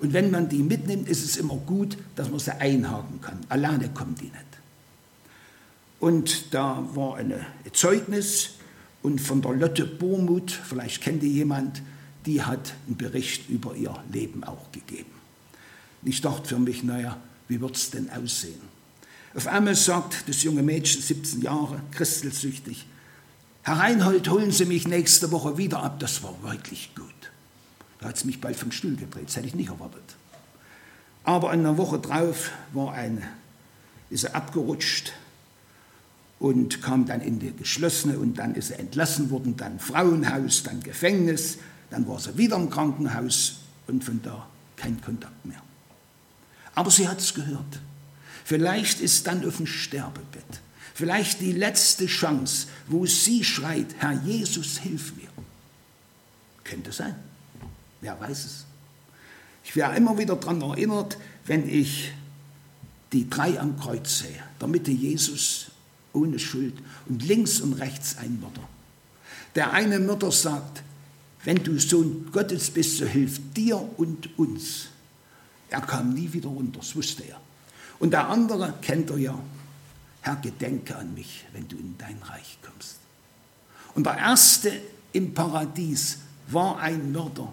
und 0.00 0.12
wenn 0.12 0.30
man 0.30 0.48
die 0.48 0.62
mitnimmt, 0.62 1.08
ist 1.08 1.24
es 1.24 1.36
immer 1.36 1.56
gut, 1.56 1.98
dass 2.16 2.30
man 2.30 2.38
sie 2.38 2.58
einhaken 2.58 3.20
kann. 3.20 3.38
Alleine 3.48 3.90
kommen 3.90 4.14
die 4.14 4.24
nicht. 4.24 4.34
Und 6.00 6.54
da 6.54 6.82
war 6.94 7.16
ein 7.16 7.34
Zeugnis 7.72 8.52
und 9.02 9.20
von 9.20 9.42
der 9.42 9.52
Lotte 9.52 9.84
Bormuth, 9.84 10.50
vielleicht 10.50 11.02
kennt 11.02 11.22
ihr 11.22 11.28
jemand, 11.28 11.82
die 12.24 12.42
hat 12.42 12.74
einen 12.86 12.96
Bericht 12.96 13.48
über 13.50 13.74
ihr 13.74 13.94
Leben 14.10 14.42
auch 14.44 14.72
gegeben. 14.72 15.10
Und 16.02 16.08
ich 16.08 16.20
dachte 16.22 16.48
für 16.48 16.58
mich, 16.58 16.82
naja, 16.82 17.18
wie 17.48 17.60
wird 17.60 17.76
es 17.76 17.90
denn 17.90 18.08
aussehen? 18.10 18.60
Auf 19.34 19.46
einmal 19.46 19.74
sagt 19.74 20.28
das 20.28 20.42
junge 20.42 20.62
Mädchen, 20.62 21.02
17 21.02 21.42
Jahre, 21.42 21.80
christelsüchtig, 21.92 22.86
Herr 23.62 23.78
Reinhold, 23.78 24.30
holen 24.30 24.50
Sie 24.50 24.64
mich 24.64 24.88
nächste 24.88 25.30
Woche 25.30 25.58
wieder 25.58 25.82
ab, 25.82 26.00
das 26.00 26.22
war 26.22 26.42
wirklich 26.42 26.94
gut. 26.94 27.19
Da 28.00 28.08
hat 28.08 28.16
es 28.16 28.24
mich 28.24 28.40
bald 28.40 28.56
vom 28.56 28.72
Stuhl 28.72 28.96
gedreht, 28.96 29.28
das 29.28 29.36
hätte 29.36 29.46
ich 29.46 29.54
nicht 29.54 29.68
erwartet. 29.68 30.02
Aber 31.24 31.50
eine 31.50 31.76
Woche 31.76 31.98
drauf 31.98 32.50
war 32.72 32.94
eine, 32.94 33.22
ist 34.08 34.24
er 34.24 34.34
abgerutscht 34.34 35.12
und 36.38 36.80
kam 36.80 37.06
dann 37.06 37.20
in 37.20 37.38
die 37.38 37.54
geschlossene 37.54 38.18
und 38.18 38.38
dann 38.38 38.54
ist 38.54 38.70
er 38.70 38.80
entlassen 38.80 39.30
worden, 39.30 39.56
dann 39.56 39.78
Frauenhaus, 39.78 40.62
dann 40.62 40.82
Gefängnis, 40.82 41.58
dann 41.90 42.08
war 42.08 42.18
sie 42.18 42.36
wieder 42.38 42.56
im 42.56 42.70
Krankenhaus 42.70 43.60
und 43.86 44.02
von 44.02 44.22
da 44.22 44.46
kein 44.76 45.00
Kontakt 45.02 45.44
mehr. 45.44 45.62
Aber 46.74 46.90
sie 46.90 47.06
hat 47.06 47.20
es 47.20 47.34
gehört. 47.34 47.80
Vielleicht 48.44 49.00
ist 49.00 49.26
dann 49.26 49.46
auf 49.46 49.58
dem 49.58 49.66
Sterbebett, 49.66 50.62
vielleicht 50.94 51.40
die 51.42 51.52
letzte 51.52 52.06
Chance, 52.06 52.68
wo 52.88 53.04
sie 53.04 53.44
schreit, 53.44 53.94
Herr 53.98 54.12
Jesus, 54.24 54.78
hilf 54.78 55.14
mir. 55.16 55.28
Könnte 56.64 56.92
sein. 56.92 57.14
Wer 58.00 58.18
weiß 58.20 58.44
es? 58.44 58.64
Ich 59.64 59.76
werde 59.76 59.96
immer 59.96 60.16
wieder 60.18 60.36
daran 60.36 60.62
erinnert, 60.62 61.18
wenn 61.46 61.68
ich 61.68 62.12
die 63.12 63.28
drei 63.28 63.58
am 63.60 63.78
Kreuz 63.78 64.20
sehe. 64.20 64.42
Der 64.60 64.68
Mitte 64.68 64.90
Jesus 64.90 65.66
ohne 66.12 66.38
Schuld 66.38 66.74
und 67.08 67.22
links 67.24 67.60
und 67.60 67.74
rechts 67.74 68.16
ein 68.18 68.40
Mörder. 68.40 68.68
Der 69.54 69.72
eine 69.72 69.98
Mörder 69.98 70.32
sagt, 70.32 70.82
wenn 71.44 71.62
du 71.62 71.78
Sohn 71.78 72.30
Gottes 72.32 72.70
bist, 72.70 72.98
so 72.98 73.06
hilf 73.06 73.40
dir 73.54 73.80
und 73.96 74.38
uns. 74.38 74.88
Er 75.70 75.80
kam 75.80 76.14
nie 76.14 76.32
wieder 76.32 76.48
runter, 76.48 76.80
das 76.80 76.94
wusste 76.96 77.24
er. 77.24 77.40
Und 77.98 78.12
der 78.12 78.28
andere 78.28 78.74
kennt 78.80 79.10
er 79.10 79.18
ja, 79.18 79.38
Herr, 80.22 80.36
gedenke 80.36 80.96
an 80.96 81.14
mich, 81.14 81.44
wenn 81.52 81.66
du 81.68 81.76
in 81.76 81.96
dein 81.96 82.18
Reich 82.22 82.58
kommst. 82.62 82.96
Und 83.94 84.04
der 84.04 84.18
erste 84.18 84.72
im 85.12 85.32
Paradies 85.32 86.18
war 86.48 86.78
ein 86.78 87.12
Mörder. 87.12 87.52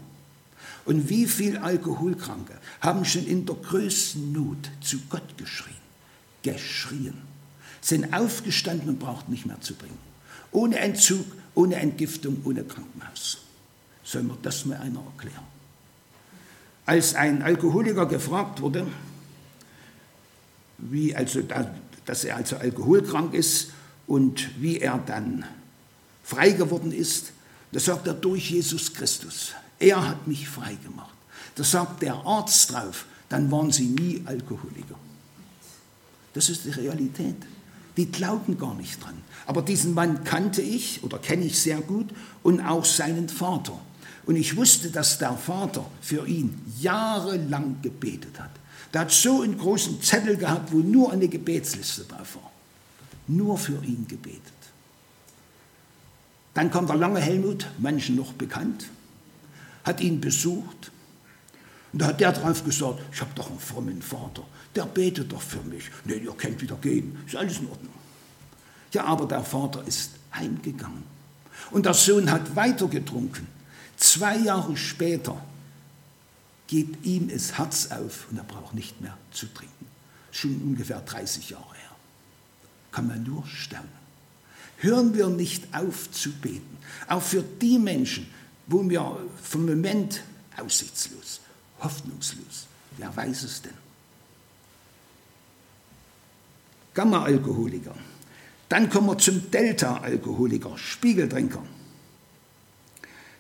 Und 0.88 1.10
wie 1.10 1.26
viele 1.26 1.62
Alkoholkranke 1.62 2.54
haben 2.80 3.04
schon 3.04 3.28
in 3.28 3.46
der 3.46 3.56
größten 3.56 4.32
Not 4.32 4.70
zu 4.80 4.98
Gott 5.10 5.38
geschrien, 5.38 5.76
geschrien, 6.44 7.14
sind 7.82 8.14
aufgestanden 8.14 8.88
und 8.88 8.98
brauchten 8.98 9.34
nicht 9.34 9.46
mehr 9.46 9.60
zu 9.60 9.76
bringen. 9.76 9.98
Ohne 10.52 10.78
Entzug, 10.78 11.26
ohne 11.56 11.76
Entgiftung, 11.76 12.42
ohne 12.46 12.64
Krankenhaus. 12.64 13.40
Soll 14.02 14.24
mir 14.24 14.38
das 14.42 14.66
mal 14.66 14.78
einer 14.78 15.02
erklären? 15.02 15.44
Als 16.86 17.16
ein 17.16 17.42
Alkoholiker 17.42 18.06
gefragt 18.06 18.62
wurde, 18.62 18.88
wie 20.78 21.14
also, 21.14 21.42
dass 22.06 22.24
er 22.24 22.38
also 22.38 22.56
alkoholkrank 22.56 23.34
ist 23.34 23.72
und 24.08 24.62
wie 24.62 24.80
er 24.80 25.00
dann 25.06 25.44
frei 26.24 26.52
geworden 26.52 26.94
ist, 26.94 27.34
da 27.74 27.80
sagt 27.82 28.08
er 28.08 28.14
durch 28.14 28.52
Jesus 28.52 28.94
Christus. 28.94 29.52
Er 29.80 30.08
hat 30.08 30.28
mich 30.28 30.48
frei 30.48 30.76
gemacht. 30.84 31.16
Da 31.56 31.64
sagt 31.64 32.02
der 32.02 32.16
Arzt 32.16 32.72
drauf, 32.72 33.06
dann 33.30 33.52
waren 33.52 33.72
sie 33.72 33.88
nie 33.88 34.22
Alkoholiker. 34.26 34.96
Das 36.34 36.50
ist 36.50 36.66
die 36.66 36.70
Realität. 36.70 37.36
Die 37.98 38.12
glauben 38.12 38.58
gar 38.60 38.76
nicht 38.76 39.04
dran. 39.04 39.18
Aber 39.48 39.62
diesen 39.62 39.94
Mann 39.94 40.24
kannte 40.24 40.62
ich 40.62 41.04
oder 41.04 41.18
kenne 41.18 41.46
ich 41.46 41.60
sehr 41.60 41.82
gut 41.82 42.10
und 42.44 42.62
auch 42.62 42.86
seinen 42.86 43.28
Vater. 43.28 43.80
Und 44.26 44.36
ich 44.36 44.56
wusste, 44.56 44.92
dass 44.92 45.18
der 45.18 45.36
Vater 45.36 45.90
für 46.02 46.28
ihn 46.28 46.62
jahrelang 46.80 47.82
gebetet 47.82 48.40
hat. 48.40 48.52
Der 48.94 49.02
hat 49.02 49.12
so 49.12 49.42
einen 49.42 49.58
großen 49.58 50.02
Zettel 50.02 50.38
gehabt, 50.38 50.72
wo 50.72 50.78
nur 50.78 51.12
eine 51.12 51.28
Gebetsliste 51.28 52.04
drauf 52.04 52.36
war. 52.36 52.52
Nur 53.28 53.58
für 53.58 53.84
ihn 53.84 54.06
gebetet. 54.08 54.42
Dann 56.54 56.72
kam 56.72 56.88
der 56.88 56.96
lange 56.98 57.20
Helmut, 57.20 57.68
manchen 57.78 58.16
noch 58.16 58.34
bekannt, 58.34 58.86
hat 59.88 60.02
ihn 60.02 60.22
besucht. 60.22 60.92
Und 61.94 62.02
da 62.02 62.08
hat 62.08 62.20
der 62.20 62.34
drauf 62.34 62.64
gesagt, 62.64 63.00
ich 63.12 63.22
habe 63.22 63.32
doch 63.34 63.50
einen 63.50 63.60
frommen 63.60 64.02
Vater, 64.02 64.44
der 64.76 64.86
betet 64.86 65.32
doch 65.32 65.42
für 65.42 65.62
mich. 65.62 65.86
Nee, 66.06 66.16
ihr 66.18 66.34
könnt 66.34 66.62
wieder 66.62 66.76
gehen, 66.76 67.18
ist 67.26 67.36
alles 67.36 67.60
in 67.60 67.68
Ordnung. 67.68 67.94
Ja, 68.94 69.06
aber 69.06 69.26
der 69.26 69.44
Vater 69.44 69.84
ist 69.88 70.12
heimgegangen. 70.34 71.04
Und 71.72 71.86
der 71.86 71.94
Sohn 71.94 72.30
hat 72.30 72.56
weiter 72.56 72.88
getrunken. 72.88 73.48
Zwei 73.98 74.38
Jahre 74.38 74.78
später 74.78 75.42
geht 76.68 77.04
ihm 77.06 77.30
das 77.30 77.58
Herz 77.58 77.88
auf 77.92 78.28
und 78.30 78.38
er 78.38 78.44
braucht 78.44 78.76
nicht 78.76 79.02
mehr 79.02 79.18
zu 79.32 79.48
trinken. 79.48 79.88
Schon 80.32 80.62
ungefähr 80.62 81.00
30 81.02 81.50
Jahre 81.50 81.74
her. 81.74 81.96
Kann 82.92 83.08
man 83.08 83.24
nur 83.24 83.46
staunen. 83.48 83.88
Hören 84.78 85.16
wir 85.16 85.28
nicht 85.28 85.64
auf 85.74 86.12
zu 86.12 86.32
beten. 86.32 86.78
Auch 87.08 87.24
für 87.24 87.42
die 87.42 87.80
Menschen, 87.80 88.28
wo 88.68 88.88
wir 88.90 89.18
vom 89.42 89.66
Moment 89.66 90.22
aussichtslos, 90.58 91.42
hoffnungslos, 91.80 92.68
wer 92.98 93.16
weiß 93.16 93.44
es 93.44 93.62
denn? 93.62 93.74
Gamma-Alkoholiker. 96.94 97.96
Dann 98.70 98.90
kommen 98.90 99.08
wir 99.08 99.18
zum 99.18 99.50
Delta-Alkoholiker, 99.52 100.78
Spiegeltrinker. 100.78 101.64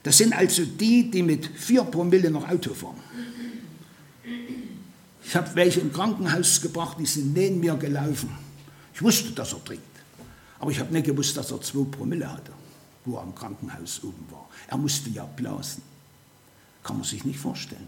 Das 0.03 0.17
sind 0.17 0.33
also 0.33 0.63
die, 0.63 1.11
die 1.11 1.23
mit 1.23 1.45
vier 1.47 1.83
Promille 1.83 2.31
noch 2.31 2.47
Auto 2.47 2.73
fahren. 2.73 3.01
Ich 5.25 5.35
habe 5.35 5.53
welche 5.55 5.81
im 5.81 5.91
Krankenhaus 5.91 6.61
gebracht, 6.61 6.97
die 6.99 7.05
sind 7.05 7.33
neben 7.33 7.59
mir 7.59 7.75
gelaufen. 7.75 8.29
Ich 8.93 9.01
wusste, 9.01 9.31
dass 9.31 9.51
er 9.51 9.63
trinkt. 9.65 9.83
Aber 10.59 10.71
ich 10.71 10.79
habe 10.79 10.93
nicht 10.93 11.05
gewusst, 11.05 11.35
dass 11.35 11.51
er 11.51 11.59
zwei 11.61 11.83
Promille 11.83 12.31
hatte, 12.31 12.53
wo 13.07 13.17
er 13.17 13.23
im 13.23 13.33
Krankenhaus 13.33 14.03
oben 14.03 14.25
war. 14.29 14.47
Er 14.67 14.77
musste 14.77 15.09
ja 15.09 15.23
blasen. 15.23 15.81
Kann 16.83 16.97
man 16.97 17.05
sich 17.05 17.25
nicht 17.25 17.39
vorstellen. 17.39 17.87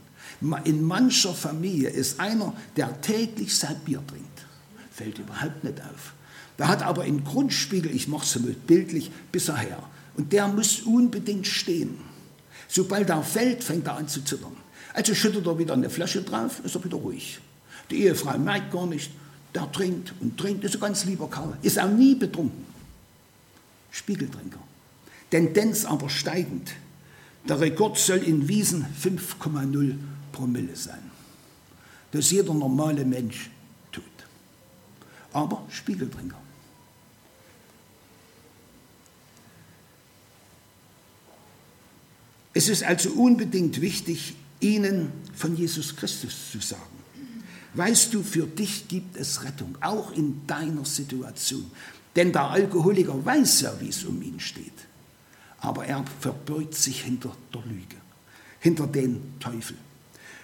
In 0.64 0.84
mancher 0.84 1.34
Familie 1.34 1.90
ist 1.90 2.20
einer, 2.20 2.54
der 2.76 3.00
täglich 3.02 3.56
sein 3.56 3.80
Bier 3.86 4.02
trinkt. 4.06 4.46
Fällt 4.92 5.20
überhaupt 5.20 5.64
nicht 5.64 5.80
auf. 5.82 6.14
Der 6.58 6.68
hat 6.68 6.84
aber 6.84 7.04
einen 7.04 7.24
Grundspiegel, 7.24 7.94
ich 7.94 8.08
mache 8.08 8.26
es 8.26 8.40
bildlich, 8.68 9.12
bis 9.32 9.48
er 9.48 9.58
her. 9.58 9.84
Und 10.18 10.34
der 10.34 10.48
muss 10.48 10.82
unbedingt 10.82 11.48
stehen. 11.48 12.00
Sobald 12.68 13.10
er 13.10 13.24
fällt, 13.24 13.64
fängt 13.64 13.88
er 13.88 13.96
an 13.96 14.08
zu 14.08 14.24
zittern. 14.24 14.56
Also 14.94 15.16
schüttet 15.16 15.46
er 15.46 15.58
wieder 15.58 15.74
eine 15.74 15.90
Flasche 15.90 16.22
drauf, 16.22 16.62
ist 16.64 16.76
er 16.76 16.84
wieder 16.84 16.98
ruhig. 16.98 17.40
Die 17.90 18.04
Ehefrau 18.04 18.38
merkt 18.38 18.72
gar 18.72 18.86
nicht, 18.86 19.12
der 19.56 19.72
trinkt 19.72 20.14
und 20.20 20.38
trinkt, 20.38 20.64
ist 20.64 20.76
ein 20.76 20.82
ganz 20.82 21.06
lieber 21.06 21.30
Kerl, 21.30 21.58
ist 21.62 21.80
auch 21.80 21.90
nie 21.90 22.16
betrunken. 22.16 22.66
Spiegeltrinker. 23.92 24.60
Tendenz 25.32 25.86
aber 25.86 26.10
steigend. 26.10 26.72
Der 27.48 27.60
Rekord 27.60 27.98
soll 27.98 28.18
in 28.18 28.48
Wiesen 28.48 28.86
5,0 29.02 29.96
Promille 30.32 30.76
sein. 30.76 31.12
Das 32.12 32.32
jeder 32.32 32.54
normale 32.54 33.06
Mensch 33.06 33.50
tut. 33.92 34.04
Aber 35.32 35.64
Spiegeltrinker. 35.70 36.40
Es 42.54 42.68
ist 42.68 42.84
also 42.84 43.12
unbedingt 43.12 43.80
wichtig, 43.80 44.36
ihnen 44.60 45.12
von 45.36 45.56
Jesus 45.56 45.96
Christus 45.96 46.52
zu 46.52 46.60
sagen. 46.60 46.84
Weißt 47.76 48.14
du, 48.14 48.24
für 48.24 48.48
dich 48.48 48.88
gibt 48.88 49.16
es 49.16 49.44
Rettung, 49.44 49.78
auch 49.82 50.12
in 50.12 50.46
deiner 50.48 50.84
Situation. 50.84 51.70
Denn 52.16 52.32
der 52.32 52.50
Alkoholiker 52.50 53.24
weiß 53.24 53.62
ja, 53.62 53.80
wie 53.80 53.90
es 53.90 54.04
um 54.04 54.22
ihn 54.22 54.40
steht. 54.40 54.89
Aber 55.62 55.86
er 55.86 56.04
verbirgt 56.20 56.76
sich 56.76 57.02
hinter 57.02 57.36
der 57.54 57.62
Lüge, 57.66 57.96
hinter 58.60 58.88
den 58.88 59.40
Teufel. 59.40 59.76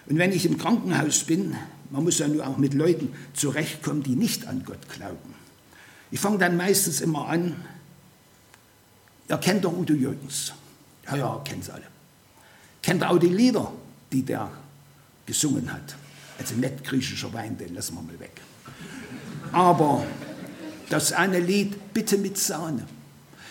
Und 0.08 0.17
wenn 0.17 0.32
ich 0.32 0.45
im 0.45 0.58
Krankenhaus 0.58 1.23
bin, 1.23 1.56
man 1.89 2.04
muss 2.04 2.19
ja 2.19 2.28
nur 2.28 2.45
auch 2.45 2.58
mit 2.58 2.73
Leuten 2.73 3.13
zurechtkommen, 3.34 4.04
die 4.04 4.15
nicht 4.15 4.47
an 4.47 4.63
Gott 4.65 4.89
glauben. 4.89 5.34
Ich 6.12 6.19
fange 6.19 6.38
dann 6.38 6.58
meistens 6.58 7.01
immer 7.01 7.28
an, 7.28 7.56
ihr 9.30 9.38
kennt 9.38 9.65
doch 9.65 9.73
Udo 9.73 9.93
Jürgens. 9.93 10.54
Ja, 11.08 11.17
ja, 11.17 11.41
kennt 11.43 11.65
sie 11.65 11.73
alle. 11.73 11.86
Kennt 12.82 13.04
auch 13.04 13.17
die 13.17 13.30
Lieder, 13.30 13.71
die 14.12 14.21
der 14.21 14.51
gesungen 15.25 15.71
hat? 15.71 15.95
Also 16.38 16.56
nicht 16.56 16.84
griechischer 16.84 17.32
Wein, 17.34 17.58
den 17.58 17.73
lassen 17.73 17.95
wir 17.95 18.01
mal 18.01 18.19
weg. 18.19 18.41
Aber 19.51 20.06
das 20.89 21.13
eine 21.13 21.39
Lied, 21.39 21.93
bitte 21.93 22.17
mit 22.17 22.38
Sahne. 22.38 22.86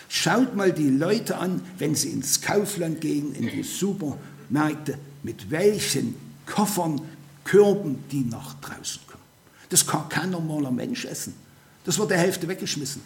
Schaut 0.07 0.55
mal 0.55 0.71
die 0.71 0.89
Leute 0.89 1.37
an, 1.37 1.61
wenn 1.77 1.95
sie 1.95 2.09
ins 2.09 2.41
Kaufland 2.41 3.01
gehen, 3.01 3.33
in 3.35 3.49
die 3.49 3.63
Supermärkte, 3.63 4.97
mit 5.23 5.49
welchen 5.51 6.15
Koffern, 6.45 7.01
Körben 7.43 8.03
die 8.11 8.23
nach 8.23 8.55
draußen 8.55 9.01
kommen. 9.05 9.23
Das 9.69 9.85
kann 9.85 10.09
kein 10.09 10.31
normaler 10.31 10.71
Mensch 10.71 11.05
essen. 11.05 11.35
Das 11.83 11.97
wird 11.99 12.09
der 12.09 12.17
Hälfte 12.17 12.47
weggeschmissen. 12.47 13.01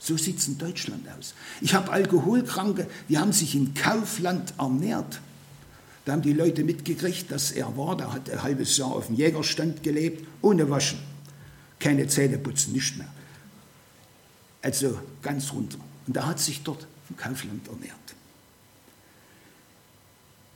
So 0.00 0.16
sieht 0.16 0.38
es 0.38 0.48
in 0.48 0.58
Deutschland 0.58 1.06
aus. 1.16 1.34
Ich 1.60 1.74
habe 1.74 1.92
Alkoholkranke, 1.92 2.88
die 3.08 3.18
haben 3.18 3.32
sich 3.32 3.54
in 3.54 3.72
Kaufland 3.72 4.52
ernährt. 4.58 5.20
Da 6.04 6.12
haben 6.12 6.22
die 6.22 6.32
Leute 6.32 6.64
mitgekriegt, 6.64 7.30
dass 7.30 7.52
er 7.52 7.76
war. 7.76 7.96
Der 7.96 8.12
hat 8.12 8.28
ein 8.28 8.42
halbes 8.42 8.76
Jahr 8.76 8.90
auf 8.90 9.06
dem 9.06 9.14
Jägerstand 9.14 9.84
gelebt, 9.84 10.26
ohne 10.40 10.68
Waschen. 10.68 10.98
Keine 11.78 12.08
Zähne 12.08 12.38
putzen, 12.38 12.72
nicht 12.72 12.98
mehr. 12.98 13.08
Also 14.60 14.98
ganz 15.22 15.52
runter. 15.52 15.78
Und 16.06 16.16
er 16.16 16.26
hat 16.26 16.40
sich 16.40 16.62
dort 16.62 16.86
im 17.08 17.16
Kaufland 17.16 17.66
ernährt. 17.68 17.96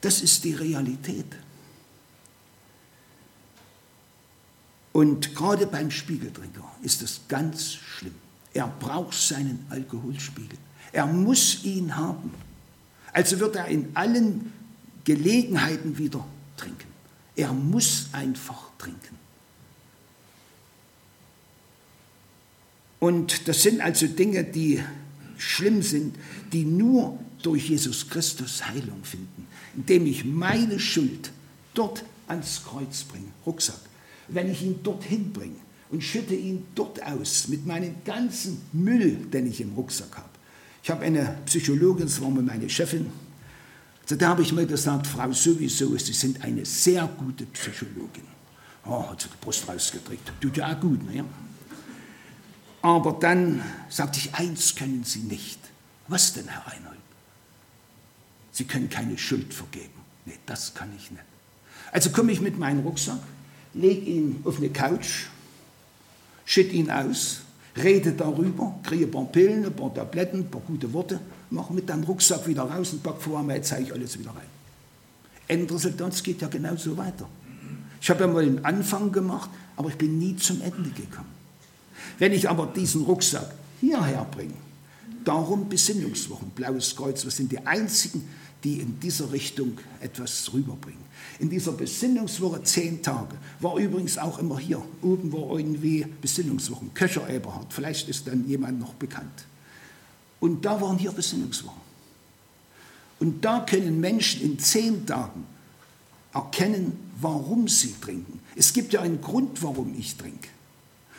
Das 0.01 0.21
ist 0.21 0.45
die 0.45 0.55
Realität. 0.55 1.27
Und 4.93 5.35
gerade 5.35 5.67
beim 5.67 5.91
Spiegeltrinker 5.91 6.65
ist 6.83 7.03
es 7.03 7.21
ganz 7.29 7.75
schlimm. 7.75 8.15
Er 8.55 8.67
braucht 8.67 9.19
seinen 9.19 9.67
Alkoholspiegel. 9.69 10.59
Er 10.93 11.07
muss 11.07 11.65
ihn 11.65 11.95
haben. 11.95 12.33
Also 13.13 13.39
wird 13.39 13.57
er 13.57 13.67
in 13.67 13.91
allen 13.95 14.53
Gelegenheiten 15.05 15.99
wieder 15.99 16.27
trinken. 16.57 16.89
Er 17.35 17.53
muss 17.53 18.09
einfach 18.13 18.71
trinken. 18.79 19.19
Und 22.99 23.47
das 23.47 23.63
sind 23.63 23.83
also 23.83 24.07
Dinge, 24.07 24.43
die 24.45 24.83
schlimm 25.37 25.83
sind, 25.83 26.17
die 26.53 26.65
nur 26.65 27.19
durch 27.43 27.69
Jesus 27.69 28.09
Christus 28.09 28.67
Heilung 28.67 29.03
finden, 29.03 29.47
indem 29.77 30.07
ich 30.07 30.25
meine 30.25 30.79
Schuld 30.81 31.31
dort 31.75 32.05
ans 32.27 32.63
Kreuz 32.65 33.05
bringe, 33.05 33.29
Rucksack. 33.45 33.81
Wenn 34.29 34.51
ich 34.51 34.63
ihn 34.63 34.83
dorthin 34.83 35.33
bringe 35.33 35.57
und 35.91 36.03
schütte 36.03 36.35
ihn 36.35 36.67
dort 36.75 37.03
aus 37.03 37.49
mit 37.49 37.67
meinem 37.67 37.95
ganzen 38.05 38.61
Müll, 38.73 39.17
den 39.33 39.47
ich 39.47 39.61
im 39.61 39.73
Rucksack 39.75 40.17
habe. 40.17 40.29
Ich 40.83 40.91
habe 40.91 41.05
eine 41.05 41.39
Psychologin, 41.47 42.07
das 42.07 42.21
war 42.21 42.31
mal 42.31 42.43
meine 42.43 42.69
Chefin, 42.69 43.07
also 44.03 44.15
da 44.15 44.29
habe 44.29 44.43
ich 44.43 44.53
mir 44.53 44.67
gesagt, 44.67 45.07
Frau 45.09 45.33
sowieso, 45.33 45.97
Sie 45.99 46.13
sind 46.13 46.43
eine 46.45 46.65
sehr 46.65 47.09
gute 47.19 47.45
Psychologin. 47.47 48.23
Oh, 48.85 49.11
hat 49.11 49.21
sie 49.21 49.29
die 49.29 49.45
Brust 49.45 49.69
rausgedrückt. 49.69 50.33
Tut 50.41 50.57
ja 50.57 50.73
auch 50.73 50.81
gut, 50.81 51.03
ne? 51.13 51.25
Aber 52.87 53.15
dann 53.19 53.65
sagte 53.89 54.21
ich, 54.21 54.33
eins 54.37 54.77
können 54.77 55.03
Sie 55.03 55.19
nicht. 55.19 55.59
Was 56.07 56.35
denn, 56.35 56.47
Herr 56.47 56.73
Reinhold? 56.73 57.01
Sie 58.53 58.63
können 58.63 58.89
keine 58.89 59.19
Schuld 59.19 59.53
vergeben. 59.53 59.99
Nee, 60.25 60.39
das 60.47 60.73
kann 60.73 60.91
ich 60.97 61.11
nicht. 61.11 61.25
Also 61.91 62.11
komme 62.11 62.31
ich 62.31 62.41
mit 62.41 62.61
meinem 62.61 62.87
Rucksack, 62.87 63.19
lege 63.75 64.03
ihn 64.09 64.41
auf 64.45 64.59
eine 64.59 64.69
Couch, 64.69 65.27
schütte 66.45 66.77
ihn 66.77 66.89
aus, 66.89 67.41
rede 67.77 68.13
darüber, 68.13 68.79
kriege 68.85 69.07
ein 69.07 69.11
paar 69.11 69.25
Pillen, 69.25 69.67
ein 69.67 69.75
paar 69.75 69.93
Tabletten, 69.93 70.43
ein 70.43 70.51
paar 70.53 70.61
gute 70.61 70.93
Worte, 70.93 71.19
mache 71.51 71.75
mit 71.75 71.89
dem 71.89 72.05
Rucksack 72.05 72.47
wieder 72.47 72.63
raus 72.63 72.93
und 72.93 73.03
packe 73.03 73.21
vor 73.21 73.43
mir, 73.43 73.61
zeige 73.63 73.87
ich 73.87 73.93
alles 73.93 74.17
wieder 74.17 74.31
rein. 74.31 74.47
Endresultat, 75.49 76.13
es 76.13 76.23
geht 76.23 76.41
ja 76.41 76.47
genauso 76.47 76.97
weiter. 76.97 77.29
Ich 78.01 78.09
habe 78.11 78.21
ja 78.21 78.27
mal 78.29 78.45
den 78.45 78.65
Anfang 78.65 79.11
gemacht, 79.11 79.51
aber 79.75 79.89
ich 79.89 79.99
bin 79.99 80.21
nie 80.21 80.37
zum 80.37 80.63
Ende 80.63 80.91
gekommen. 80.91 81.36
Wenn 82.19 82.33
ich 82.33 82.49
aber 82.49 82.67
diesen 82.67 83.03
Rucksack 83.03 83.55
hierher 83.81 84.27
bringe, 84.31 84.55
darum 85.25 85.69
Besinnungswochen, 85.69 86.51
Blaues 86.51 86.95
Kreuz, 86.97 87.25
wir 87.25 87.31
sind 87.31 87.53
die 87.53 87.59
einzigen, 87.67 88.27
die 88.65 88.81
in 88.81 88.99
dieser 89.01 89.31
Richtung 89.33 89.79
etwas 90.01 90.53
rüberbringen. 90.53 91.05
In 91.39 91.51
dieser 91.51 91.73
Besinnungswoche 91.73 92.63
zehn 92.63 93.03
Tage 93.03 93.37
war 93.61 93.77
übrigens 93.77 94.17
auch 94.19 94.39
immer 94.39 94.59
hier, 94.59 94.83
oben 95.03 95.33
war 95.33 95.59
irgendwie 95.59 96.07
Besinnungswochen, 96.21 96.95
Köcher 96.95 97.29
Eberhard, 97.29 97.73
vielleicht 97.73 98.09
ist 98.09 98.27
dann 98.27 98.49
jemand 98.49 98.81
noch 98.81 98.95
bekannt. 98.95 99.45
Und 100.41 100.65
da 100.65 100.81
waren 100.81 100.99
hier 100.99 101.13
Besinnungswochen. 101.13 101.87
Und 103.19 103.45
da 103.45 103.61
können 103.61 104.01
Menschen 104.01 104.43
in 104.43 104.59
zehn 104.59 105.07
Tagen 105.07 105.45
erkennen, 106.33 106.99
warum 107.21 107.67
sie 107.69 107.95
trinken. 108.01 108.41
Es 108.55 108.73
gibt 108.73 108.93
ja 108.93 109.01
einen 109.01 109.21
Grund, 109.21 109.63
warum 109.63 109.95
ich 109.99 110.17
trinke. 110.17 110.49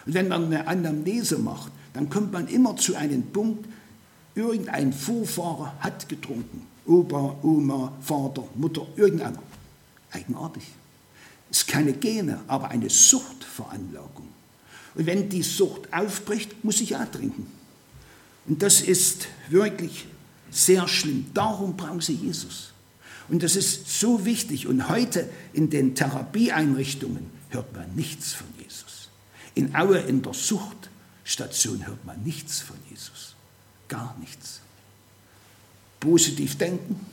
Und 0.08 0.14
wenn 0.14 0.30
man 0.30 0.46
eine 0.46 0.66
Anamnese 0.68 1.38
macht, 1.38 1.70
dann 1.94 2.10
kommt 2.10 2.32
man 2.32 2.48
immer 2.48 2.78
zu 2.78 2.96
einem 2.96 3.24
Punkt, 3.24 3.68
irgendein 4.36 4.94
Vorfahrer 4.94 5.74
hat 5.82 6.08
getrunken. 6.08 6.66
Opa, 6.86 7.36
Oma, 7.44 7.92
Vater, 8.00 8.46
Mutter, 8.56 8.88
irgendeiner. 8.96 9.44
Eigenartig. 10.12 10.64
Es 11.52 11.60
ist 11.60 11.68
keine 11.68 11.92
Gene, 11.92 12.40
aber 12.48 12.70
eine 12.70 12.90
Suchtveranlagung. 12.90 14.28
Und 14.96 15.06
wenn 15.06 15.28
die 15.28 15.44
Sucht 15.44 15.94
aufbricht, 15.94 16.64
muss 16.64 16.80
ich 16.80 16.96
auch 16.96 17.12
trinken. 17.12 17.46
Und 18.48 18.64
das 18.64 18.80
ist 18.80 19.28
wirklich 19.50 20.06
sehr 20.50 20.88
schlimm. 20.88 21.26
Darum 21.34 21.76
brauchen 21.76 22.00
sie 22.00 22.14
Jesus. 22.14 22.72
Und 23.28 23.44
das 23.44 23.58
ist 23.58 24.00
so 24.00 24.24
wichtig. 24.24 24.68
Und 24.68 24.88
heute 24.88 25.30
in 25.52 25.70
den 25.70 25.96
Therapieeinrichtungen 25.96 27.30
hört 27.50 27.76
man 27.76 27.94
nichts 27.94 28.32
von. 28.34 28.57
In 29.58 29.76
Aue 29.76 29.98
in 29.98 30.22
der 30.22 30.36
Suchtstation 30.36 31.88
hört 31.88 32.06
man 32.06 32.22
nichts 32.22 32.62
von 32.62 32.76
Jesus. 32.92 33.34
Gar 33.88 34.16
nichts. 34.20 34.62
Positiv 36.00 36.60
denken, 36.60 37.04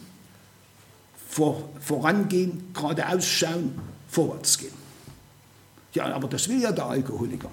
vor, 1.26 1.70
vorangehen, 1.80 2.70
geradeaus 2.74 3.26
schauen, 3.26 3.80
vorwärts 4.10 4.58
gehen. 4.58 4.74
Ja, 5.94 6.14
aber 6.14 6.28
das 6.28 6.46
will 6.46 6.60
ja 6.60 6.70
der 6.70 6.84
Alkoholiker. 6.84 7.50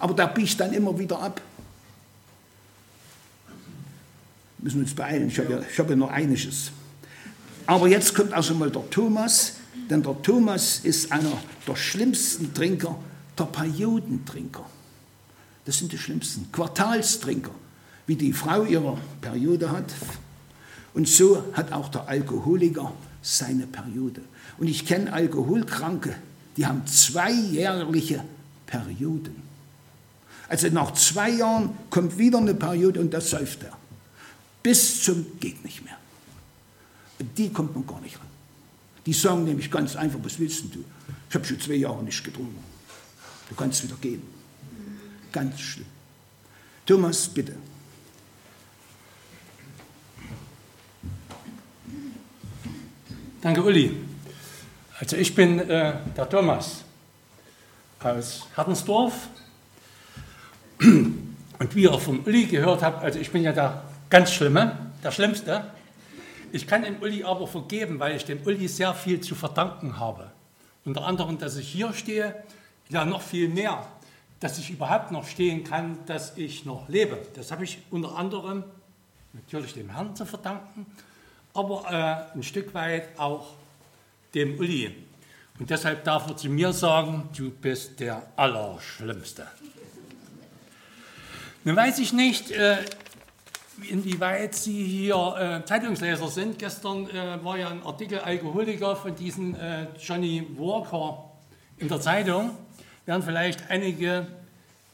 Aber 0.00 0.12
der 0.12 0.26
biegt 0.26 0.58
dann 0.58 0.72
immer 0.72 0.98
wieder 0.98 1.20
ab. 1.20 1.40
müssen 4.58 4.78
wir 4.78 4.86
uns 4.86 4.94
beeilen, 4.96 5.28
ich 5.28 5.38
habe 5.38 5.52
ja, 5.52 5.60
hab 5.78 5.88
ja 5.88 5.94
noch 5.94 6.10
einiges. 6.10 6.72
Aber 7.66 7.86
jetzt 7.86 8.12
kommt 8.12 8.32
also 8.32 8.54
mal 8.54 8.72
der 8.72 8.90
Thomas, 8.90 9.58
denn 9.88 10.02
der 10.02 10.20
Thomas 10.20 10.80
ist 10.80 11.12
einer 11.12 11.30
der 11.68 11.76
schlimmsten 11.76 12.52
Trinker, 12.52 12.98
der 13.38 13.44
Periodentrinker. 13.44 14.64
Das 15.64 15.78
sind 15.78 15.92
die 15.92 15.98
schlimmsten, 15.98 16.50
Quartalstrinker, 16.52 17.50
wie 18.06 18.16
die 18.16 18.32
Frau 18.32 18.64
ihre 18.64 18.98
Periode 19.20 19.70
hat. 19.70 19.92
Und 20.94 21.08
so 21.08 21.42
hat 21.52 21.72
auch 21.72 21.88
der 21.88 22.08
Alkoholiker 22.08 22.92
seine 23.22 23.66
Periode. 23.66 24.22
Und 24.58 24.68
ich 24.68 24.86
kenne 24.86 25.12
Alkoholkranke, 25.12 26.14
die 26.56 26.66
haben 26.66 26.86
zweijährliche 26.86 28.22
Perioden. 28.66 29.42
Also 30.48 30.68
nach 30.68 30.92
zwei 30.94 31.30
Jahren 31.30 31.70
kommt 31.90 32.16
wieder 32.18 32.38
eine 32.38 32.54
Periode 32.54 33.00
und 33.00 33.12
das 33.12 33.30
säuft 33.30 33.64
er 33.64 33.76
bis 34.66 35.04
zum 35.04 35.38
geht 35.38 35.64
nicht 35.64 35.84
mehr. 35.84 35.96
Die 37.20 37.50
kommt 37.50 37.76
man 37.76 37.86
gar 37.86 38.00
nicht 38.00 38.18
ran. 38.18 38.26
Die 39.06 39.12
sagen 39.12 39.44
nämlich 39.44 39.70
ganz 39.70 39.94
einfach, 39.94 40.18
was 40.24 40.40
willst 40.40 40.64
du? 40.74 40.82
Ich 41.28 41.34
habe 41.36 41.44
schon 41.44 41.60
zwei 41.60 41.74
Jahre 41.74 42.02
nicht 42.02 42.24
getrunken. 42.24 42.58
Du 43.48 43.54
kannst 43.54 43.82
wieder 43.82 43.96
gehen. 43.96 44.22
Ganz 45.32 45.60
schlimm. 45.60 45.86
Thomas, 46.84 47.28
bitte. 47.28 47.54
Danke, 53.42 53.62
Uli. 53.62 53.96
Also 54.98 55.16
ich 55.16 55.34
bin 55.34 55.58
äh, 55.60 55.94
der 56.16 56.28
Thomas 56.28 56.82
aus 58.00 58.46
Hertensdorf. 58.54 59.28
Und 60.80 61.74
wie 61.74 61.82
ihr 61.82 61.98
vom 61.98 62.24
Uli 62.24 62.46
gehört 62.46 62.82
habt, 62.82 63.02
also 63.02 63.18
ich 63.18 63.30
bin 63.30 63.42
ja 63.42 63.52
der 63.52 63.82
ganz 64.10 64.32
Schlimme, 64.32 64.90
der 65.02 65.10
Schlimmste. 65.10 65.70
Ich 66.52 66.66
kann 66.66 66.82
dem 66.82 66.96
Uli 67.00 67.24
aber 67.24 67.46
vergeben, 67.46 67.98
weil 67.98 68.16
ich 68.16 68.24
dem 68.24 68.40
Uli 68.46 68.68
sehr 68.68 68.94
viel 68.94 69.20
zu 69.20 69.34
verdanken 69.34 69.98
habe. 69.98 70.30
Unter 70.84 71.04
anderem, 71.04 71.38
dass 71.38 71.56
ich 71.56 71.68
hier 71.68 71.92
stehe, 71.92 72.34
ja 72.88 73.04
noch 73.04 73.22
viel 73.22 73.48
mehr, 73.48 73.86
dass 74.40 74.58
ich 74.58 74.70
überhaupt 74.70 75.10
noch 75.12 75.26
stehen 75.26 75.64
kann, 75.64 75.98
dass 76.06 76.36
ich 76.36 76.64
noch 76.64 76.88
lebe. 76.88 77.18
Das 77.34 77.50
habe 77.50 77.64
ich 77.64 77.78
unter 77.90 78.16
anderem 78.16 78.64
natürlich 79.32 79.74
dem 79.74 79.90
Herrn 79.90 80.14
zu 80.14 80.26
verdanken, 80.26 80.86
aber 81.54 82.30
äh, 82.34 82.36
ein 82.36 82.42
Stück 82.42 82.74
weit 82.74 83.18
auch 83.18 83.54
dem 84.34 84.58
Uli. 84.58 84.94
Und 85.58 85.70
deshalb 85.70 86.04
darf 86.04 86.28
er 86.28 86.36
zu 86.36 86.48
mir 86.48 86.72
sagen, 86.72 87.30
du 87.36 87.50
bist 87.50 88.00
der 88.00 88.22
Allerschlimmste. 88.36 89.46
Nun 91.64 91.74
weiß 91.74 91.98
ich 91.98 92.12
nicht, 92.12 92.50
äh, 92.50 92.76
inwieweit 93.90 94.54
Sie 94.54 94.84
hier 94.84 95.62
äh, 95.62 95.66
Zeitungsleser 95.66 96.28
sind. 96.28 96.58
Gestern 96.58 97.08
äh, 97.10 97.42
war 97.42 97.58
ja 97.58 97.70
ein 97.70 97.82
Artikel 97.82 98.18
Alkoholiker 98.20 98.96
von 98.96 99.14
diesem 99.16 99.54
äh, 99.54 99.86
Johnny 99.98 100.46
Walker 100.56 101.24
in 101.78 101.88
der 101.88 102.00
Zeitung. 102.00 102.50
Werden 103.06 103.22
vielleicht 103.22 103.70
einige 103.70 104.26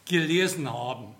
gelesen 0.04 0.72
haben. 0.72 1.14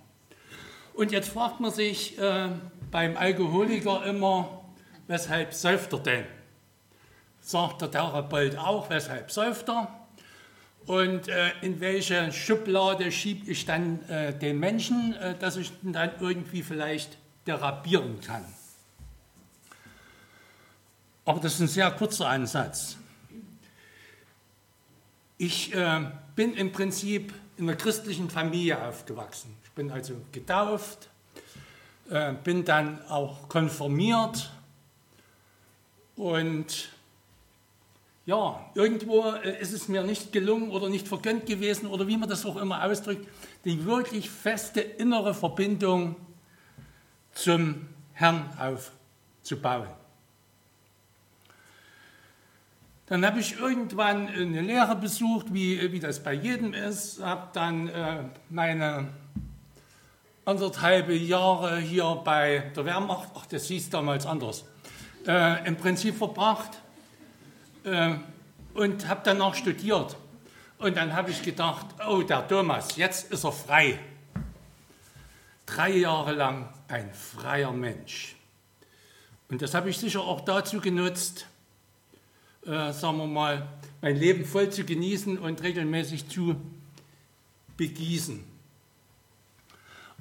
Und 0.95 1.11
jetzt 1.11 1.31
fragt 1.31 1.61
man 1.61 1.73
sich 1.73 2.19
äh, 2.19 2.49
beim 2.91 3.17
Alkoholiker 3.17 4.05
immer, 4.05 4.63
weshalb 5.07 5.55
säuft 5.55 5.93
er 5.95 5.99
denn? 6.01 6.27
Sagt 7.41 7.81
der 7.83 7.91
Therapeut 7.91 8.57
auch, 8.57 8.91
weshalb 8.91 9.31
säuft 9.31 9.69
er? 9.69 9.89
Und 10.87 11.29
äh, 11.29 11.51
in 11.63 11.81
welche 11.81 12.33
Schublade 12.33 13.11
schiebe 13.11 13.51
ich 13.51 13.65
dann 13.65 14.03
äh, 14.09 14.35
den 14.37 14.59
Menschen, 14.59 15.15
äh, 15.15 15.37
dass 15.39 15.57
ich 15.57 15.73
dann 15.83 16.11
irgendwie 16.21 16.63
vielleicht 16.63 17.17
therapieren 17.47 18.21
kann. 18.21 18.45
Aber 21.25 21.41
das 21.41 21.55
ist 21.55 21.61
ein 21.61 21.69
sehr 21.69 21.91
kurzer 21.93 22.29
Ansatz. 22.29 22.97
Ich 25.45 25.75
äh, 25.75 26.01
bin 26.37 26.55
im 26.55 26.71
Prinzip 26.71 27.35
in 27.57 27.69
einer 27.69 27.77
christlichen 27.77 28.31
Familie 28.31 28.81
aufgewachsen. 28.81 29.57
Ich 29.65 29.73
bin 29.73 29.91
also 29.91 30.15
getauft, 30.31 31.09
äh, 32.11 32.33
bin 32.45 32.65
dann 32.65 33.05
auch 33.09 33.49
konformiert 33.49 34.53
und 36.15 36.91
ja, 38.25 38.71
irgendwo 38.77 39.33
äh, 39.33 39.61
ist 39.61 39.73
es 39.73 39.89
mir 39.89 40.05
nicht 40.05 40.31
gelungen 40.31 40.71
oder 40.71 40.89
nicht 40.89 41.09
vergönnt 41.09 41.47
gewesen 41.47 41.89
oder 41.89 42.07
wie 42.07 42.17
man 42.17 42.29
das 42.29 42.47
auch 42.47 42.57
immer 42.57 42.85
ausdrückt, 42.85 43.27
die 43.65 43.85
wirklich 43.85 44.31
feste 44.31 44.81
innere 44.81 45.35
Verbindung 45.35 46.15
zum 47.33 47.89
Herrn 48.13 48.49
aufzubauen. 48.61 50.02
Dann 53.07 53.27
habe 53.27 53.41
ich 53.41 53.59
irgendwann 53.59 54.29
eine 54.29 54.61
Lehre 54.61 54.97
besucht, 54.97 55.53
wie, 55.53 55.93
wie 55.93 56.01
das 56.01 56.23
bei 56.23 56.33
jedem 56.33 56.73
ist, 56.73 57.23
habe 57.23 57.49
dann 57.53 57.89
äh, 57.89 58.25
meine 58.49 59.09
anderthalb 60.45 61.09
Jahre 61.11 61.79
hier 61.79 62.21
bei 62.25 62.71
der 62.75 62.85
Wehrmacht, 62.85 63.29
ach, 63.35 63.47
das 63.47 63.67
hieß 63.67 63.91
damals 63.91 64.27
anders, 64.27 64.65
äh, 65.27 65.67
im 65.67 65.77
Prinzip 65.77 66.17
verbracht 66.17 66.79
äh, 67.85 68.15
und 68.75 69.09
habe 69.09 69.21
dann 69.25 69.39
noch 69.39 69.55
studiert. 69.55 70.17
Und 70.79 70.97
dann 70.97 71.13
habe 71.13 71.31
ich 71.31 71.43
gedacht, 71.43 71.87
oh, 72.09 72.23
der 72.23 72.47
Thomas, 72.49 72.97
jetzt 72.97 73.31
ist 73.33 73.45
er 73.45 73.53
frei. 73.53 73.99
Drei 75.65 75.91
Jahre 75.91 76.33
lang 76.33 76.69
ein 76.89 77.13
freier 77.13 77.73
Mensch. 77.73 78.35
Und 79.49 79.63
das 79.63 79.75
habe 79.75 79.91
ich 79.91 79.99
sicher 79.99 80.23
auch 80.23 80.41
dazu 80.41 80.81
genutzt, 80.81 81.47
äh, 82.67 82.93
sagen 82.93 83.19
wir 83.19 83.27
mal, 83.27 83.69
mein 84.01 84.17
Leben 84.17 84.45
voll 84.45 84.71
zu 84.71 84.85
genießen 84.85 85.39
und 85.39 85.63
regelmäßig 85.63 86.29
zu 86.29 86.57
begießen. 87.77 88.45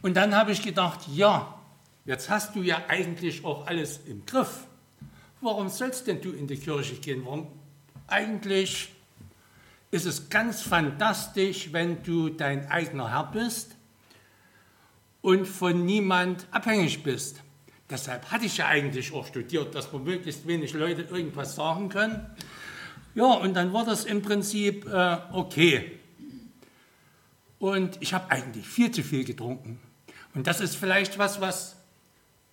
Und 0.02 0.16
dann 0.16 0.36
habe 0.36 0.52
ich 0.52 0.64
gedacht, 0.64 1.02
ja, 1.14 1.60
jetzt 2.06 2.30
hast 2.30 2.56
du 2.56 2.62
ja 2.62 2.84
eigentlich 2.88 3.46
auch 3.46 3.68
alles 3.68 4.00
im 4.08 4.26
Griff. 4.26 4.66
Warum 5.42 5.70
sollst 5.70 6.08
denn 6.08 6.22
du 6.22 6.32
in 6.32 6.48
die 6.48 6.58
Kirche 6.58 6.96
gehen? 6.96 7.24
Warum? 7.26 7.48
Eigentlich 8.08 8.92
ist 9.92 10.06
es 10.06 10.30
ganz 10.30 10.62
fantastisch, 10.62 11.72
wenn 11.72 12.02
du 12.04 12.30
dein 12.30 12.70
eigener 12.70 13.12
Herr 13.12 13.32
bist 13.32 13.76
und 15.22 15.48
von 15.48 15.86
niemand 15.86 16.48
abhängig 16.52 17.04
bist. 17.04 17.42
Deshalb 17.92 18.32
hatte 18.32 18.46
ich 18.46 18.58
ja 18.58 18.68
eigentlich 18.68 19.14
auch 19.14 19.28
studiert, 19.28 19.76
dass 19.76 19.92
man 19.92 20.06
möglichst 20.06 20.48
wenig 20.48 20.74
Leute 20.74 21.02
irgendwas 21.02 21.56
sagen 21.56 21.90
können. 21.90 22.26
Ja, 23.16 23.26
und 23.26 23.54
dann 23.54 23.74
war 23.74 23.84
das 23.84 24.06
im 24.06 24.22
Prinzip 24.22 24.88
äh, 24.88 25.18
okay. 25.34 26.00
Und 27.60 27.98
ich 28.00 28.14
habe 28.14 28.32
eigentlich 28.32 28.66
viel 28.66 28.92
zu 28.92 29.04
viel 29.04 29.26
getrunken. 29.26 29.80
Und 30.34 30.48
das 30.48 30.62
ist 30.62 30.78
vielleicht 30.78 31.18
was, 31.18 31.42
was, 31.42 31.76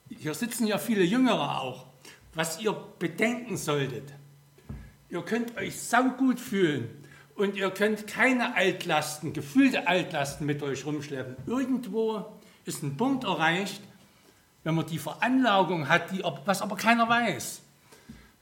hier 0.09 0.35
sitzen 0.35 0.67
ja 0.67 0.77
viele 0.77 1.05
Jüngere 1.05 1.61
auch, 1.61 1.87
was 2.35 2.61
ihr 2.61 2.73
bedenken 2.99 3.57
solltet. 3.57 4.13
Ihr 5.09 5.23
könnt 5.23 5.57
euch 5.57 5.81
saugut 5.81 6.41
fühlen 6.41 6.89
und 7.37 7.57
ihr 7.57 7.71
könnt 7.71 8.09
keine 8.09 8.57
Altlasten, 8.57 9.33
gefühlte 9.33 9.87
Altlasten 9.87 10.47
mit 10.47 10.63
euch 10.65 10.85
rumschleppen. 10.85 11.37
Irgendwo 11.47 12.27
ist 12.65 12.83
ein 12.83 12.97
Punkt 12.97 13.23
erreicht, 13.23 13.81
wenn 14.65 14.75
man 14.75 14.87
die 14.87 14.99
Veranlagung 14.99 15.89
hat, 15.89 16.11
die, 16.11 16.23
was 16.45 16.63
aber 16.63 16.77
keiner 16.77 17.09
weiß, 17.09 17.63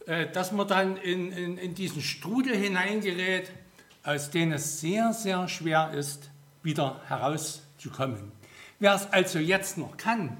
äh, 0.07 0.27
dass 0.31 0.53
man 0.53 0.69
dann 0.69 0.97
in, 0.97 1.33
in, 1.33 1.59
in 1.59 1.75
diesen 1.75 2.03
Strudel 2.03 2.57
hineingerät, 2.57 3.51
aus 4.03 4.31
dem 4.31 4.53
es 4.53 4.81
sehr, 4.81 5.13
sehr 5.13 5.49
schwer 5.49 5.93
ist, 5.93 6.31
wieder 6.63 7.01
herauszukommen. 7.09 8.33
Wer 8.79 8.95
es 8.95 9.07
also 9.13 9.39
jetzt 9.39 9.79
noch 9.79 9.97
kann, 9.97 10.37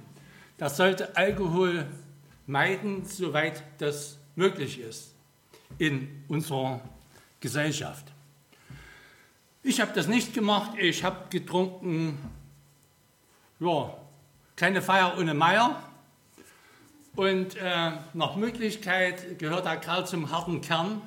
der 0.59 0.71
sollte 0.71 1.17
Alkohol 1.17 1.87
meiden, 2.47 3.05
soweit 3.05 3.63
das 3.79 4.19
möglich 4.35 4.81
ist 4.81 5.15
in 5.79 6.25
unserer 6.29 6.81
Gesellschaft. 7.41 8.07
Ich 9.63 9.81
habe 9.81 9.93
das 9.95 10.07
nicht 10.07 10.33
gemacht, 10.33 10.79
ich 10.79 11.03
habe 11.03 11.29
getrunken, 11.29 12.19
ja, 13.59 13.97
keine 14.57 14.83
Feier 14.83 15.17
ohne 15.19 15.35
Meier. 15.35 15.83
Und 17.15 17.57
äh, 17.57 17.93
nach 18.15 18.37
Möglichkeit 18.37 19.39
gehört 19.39 19.65
der 19.65 19.77
Kerl 19.77 20.07
zum 20.07 20.31
harten 20.31 20.61
Kern. 20.61 21.03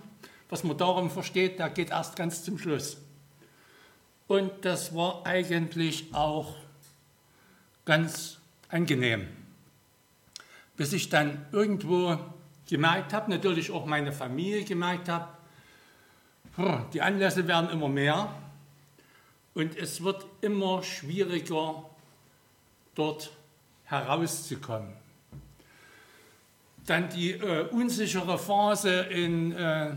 Was 0.49 0.63
man 0.63 0.77
darum 0.77 1.12
versteht, 1.12 1.59
der 1.59 1.69
geht 1.69 1.91
erst 1.91 2.15
ganz 2.15 2.43
zum 2.43 2.57
Schluss. 2.57 2.97
Und 4.27 4.51
das 4.63 4.95
war 4.95 5.25
eigentlich 5.25 6.13
auch 6.13 6.55
ganz 7.85 8.38
angenehm. 8.69 9.27
Bis 10.77 10.93
ich 10.93 11.09
dann 11.09 11.45
irgendwo 11.51 12.17
gemerkt 12.67 13.13
habe, 13.13 13.31
natürlich 13.31 13.71
auch 13.71 13.85
meine 13.85 14.12
Familie 14.12 14.63
gemerkt 14.63 15.09
habe, 15.09 15.27
die 16.93 17.01
Anlässe 17.01 17.47
werden 17.47 17.69
immer 17.69 17.88
mehr 17.88 18.33
und 19.53 19.77
es 19.77 20.03
wird 20.03 20.25
immer 20.41 20.83
schwieriger, 20.83 21.85
dort 22.95 23.31
herauszukommen. 23.89 24.93
Dann 26.86 27.10
die 27.10 27.32
äh, 27.32 27.67
unsichere 27.69 28.38
Phase 28.38 29.02
in 29.02 29.52
äh, 29.52 29.91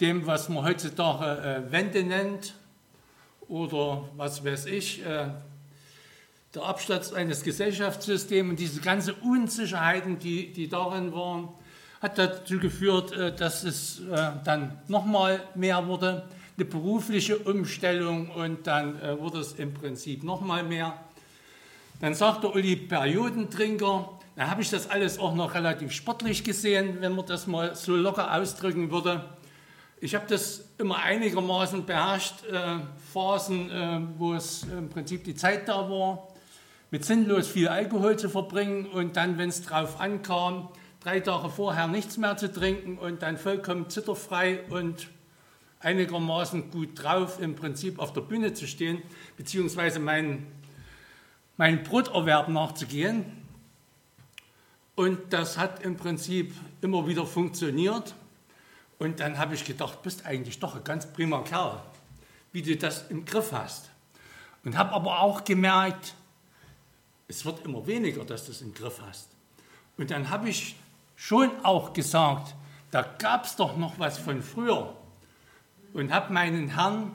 dem, 0.00 0.26
was 0.26 0.48
man 0.48 0.64
heutzutage 0.64 1.64
äh, 1.68 1.72
Wende 1.72 2.04
nennt 2.04 2.54
oder 3.48 4.08
was 4.16 4.44
weiß 4.44 4.66
ich, 4.66 5.04
äh, 5.04 5.28
der 6.54 6.62
Absturz 6.62 7.12
eines 7.12 7.42
Gesellschaftssystems 7.42 8.50
und 8.50 8.58
diese 8.58 8.80
ganzen 8.80 9.14
Unsicherheiten, 9.14 10.18
die, 10.18 10.52
die 10.52 10.68
darin 10.68 11.12
waren, 11.12 11.48
hat 12.00 12.18
dazu 12.18 12.58
geführt, 12.58 13.12
äh, 13.12 13.34
dass 13.34 13.64
es 13.64 14.00
äh, 14.00 14.32
dann 14.44 14.78
nochmal 14.88 15.40
mehr 15.54 15.86
wurde, 15.86 16.28
eine 16.56 16.64
berufliche 16.64 17.36
Umstellung 17.38 18.30
und 18.30 18.66
dann 18.66 18.98
wurde 19.20 19.40
es 19.40 19.52
im 19.52 19.74
Prinzip 19.74 20.22
nochmal 20.24 20.62
mehr. 20.62 20.98
Dann 21.98 22.12
sagte 22.12 22.50
Uli 22.50 22.76
Periodentrinker, 22.76 24.10
da 24.36 24.50
habe 24.50 24.60
ich 24.60 24.68
das 24.68 24.90
alles 24.90 25.18
auch 25.18 25.34
noch 25.34 25.54
relativ 25.54 25.92
sportlich 25.92 26.44
gesehen, 26.44 26.98
wenn 27.00 27.14
man 27.14 27.24
das 27.24 27.46
mal 27.46 27.74
so 27.74 27.96
locker 27.96 28.34
ausdrücken 28.34 28.90
würde. 28.90 29.24
Ich 29.98 30.14
habe 30.14 30.26
das 30.28 30.68
immer 30.76 30.98
einigermaßen 30.98 31.86
beherrscht, 31.86 32.44
äh, 32.52 32.80
Phasen, 33.14 33.70
äh, 33.70 34.00
wo 34.18 34.34
es 34.34 34.64
im 34.64 34.90
Prinzip 34.90 35.24
die 35.24 35.34
Zeit 35.34 35.68
da 35.68 35.88
war, 35.88 36.28
mit 36.90 37.06
sinnlos 37.06 37.48
viel 37.48 37.68
Alkohol 37.68 38.18
zu 38.18 38.28
verbringen 38.28 38.84
und 38.84 39.16
dann, 39.16 39.38
wenn 39.38 39.48
es 39.48 39.62
drauf 39.62 39.98
ankam, 39.98 40.68
drei 41.00 41.20
Tage 41.20 41.48
vorher 41.48 41.86
nichts 41.86 42.18
mehr 42.18 42.36
zu 42.36 42.52
trinken 42.52 42.98
und 42.98 43.22
dann 43.22 43.38
vollkommen 43.38 43.88
zitterfrei 43.88 44.60
und 44.68 45.08
einigermaßen 45.80 46.70
gut 46.70 47.02
drauf 47.02 47.40
im 47.40 47.54
Prinzip 47.54 47.98
auf 47.98 48.12
der 48.12 48.20
Bühne 48.20 48.52
zu 48.52 48.66
stehen, 48.66 49.02
beziehungsweise 49.38 49.98
meinen 49.98 50.46
mein 51.56 51.82
Broterwerb 51.82 52.48
nachzugehen. 52.48 53.24
Und 54.94 55.32
das 55.32 55.58
hat 55.58 55.82
im 55.82 55.96
Prinzip 55.96 56.54
immer 56.80 57.06
wieder 57.06 57.26
funktioniert. 57.26 58.14
Und 58.98 59.20
dann 59.20 59.38
habe 59.38 59.54
ich 59.54 59.64
gedacht, 59.64 60.02
bist 60.02 60.24
eigentlich 60.24 60.58
doch 60.58 60.74
ein 60.74 60.84
ganz 60.84 61.06
prima 61.06 61.42
Kerl, 61.42 61.82
wie 62.52 62.62
du 62.62 62.76
das 62.76 63.10
im 63.10 63.24
Griff 63.24 63.52
hast. 63.52 63.90
Und 64.64 64.76
habe 64.76 64.92
aber 64.92 65.20
auch 65.20 65.44
gemerkt, 65.44 66.14
es 67.28 67.44
wird 67.44 67.64
immer 67.64 67.86
weniger, 67.86 68.24
dass 68.24 68.46
du 68.46 68.52
es 68.52 68.62
im 68.62 68.72
Griff 68.72 69.00
hast. 69.06 69.28
Und 69.98 70.10
dann 70.10 70.30
habe 70.30 70.48
ich 70.48 70.76
schon 71.14 71.50
auch 71.62 71.92
gesagt, 71.92 72.54
da 72.90 73.02
gab 73.02 73.44
es 73.44 73.56
doch 73.56 73.76
noch 73.76 73.98
was 73.98 74.18
von 74.18 74.42
früher. 74.42 74.94
Und 75.92 76.12
habe 76.12 76.32
meinen 76.32 76.68
Herrn 76.68 77.12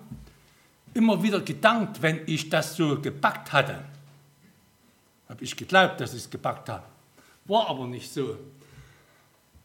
immer 0.94 1.24
wieder 1.24 1.42
gedankt, 1.42 2.02
wenn 2.02 2.22
ich 2.28 2.50
das 2.50 2.76
so 2.76 3.00
gepackt 3.00 3.54
hatte. 3.54 3.84
Habe 5.32 5.46
ich 5.46 5.56
geglaubt, 5.56 6.02
dass 6.02 6.14
ich 6.14 6.24
es 6.24 6.30
gepackt 6.30 6.68
habe. 6.68 6.84
War 7.46 7.70
aber 7.70 7.88
nicht 7.88 8.12
so. 8.12 8.38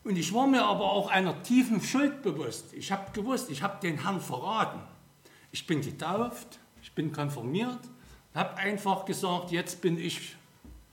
Und 0.04 0.16
ich 0.16 0.32
war 0.32 0.46
mir 0.46 0.62
aber 0.62 0.84
auch 0.84 1.10
einer 1.10 1.42
tiefen 1.42 1.82
Schuld 1.82 2.22
bewusst. 2.22 2.72
Ich 2.72 2.92
habe 2.92 3.10
gewusst, 3.10 3.50
ich 3.50 3.64
habe 3.64 3.80
den 3.80 4.00
Herrn 4.00 4.20
verraten. 4.20 4.80
Ich 5.50 5.66
bin 5.66 5.80
getauft, 5.80 6.60
ich 6.82 6.92
bin 6.92 7.10
konfirmiert, 7.10 7.80
habe 8.32 8.56
einfach 8.58 9.06
gesagt, 9.06 9.50
jetzt 9.50 9.80
bin 9.80 9.98
ich 9.98 10.36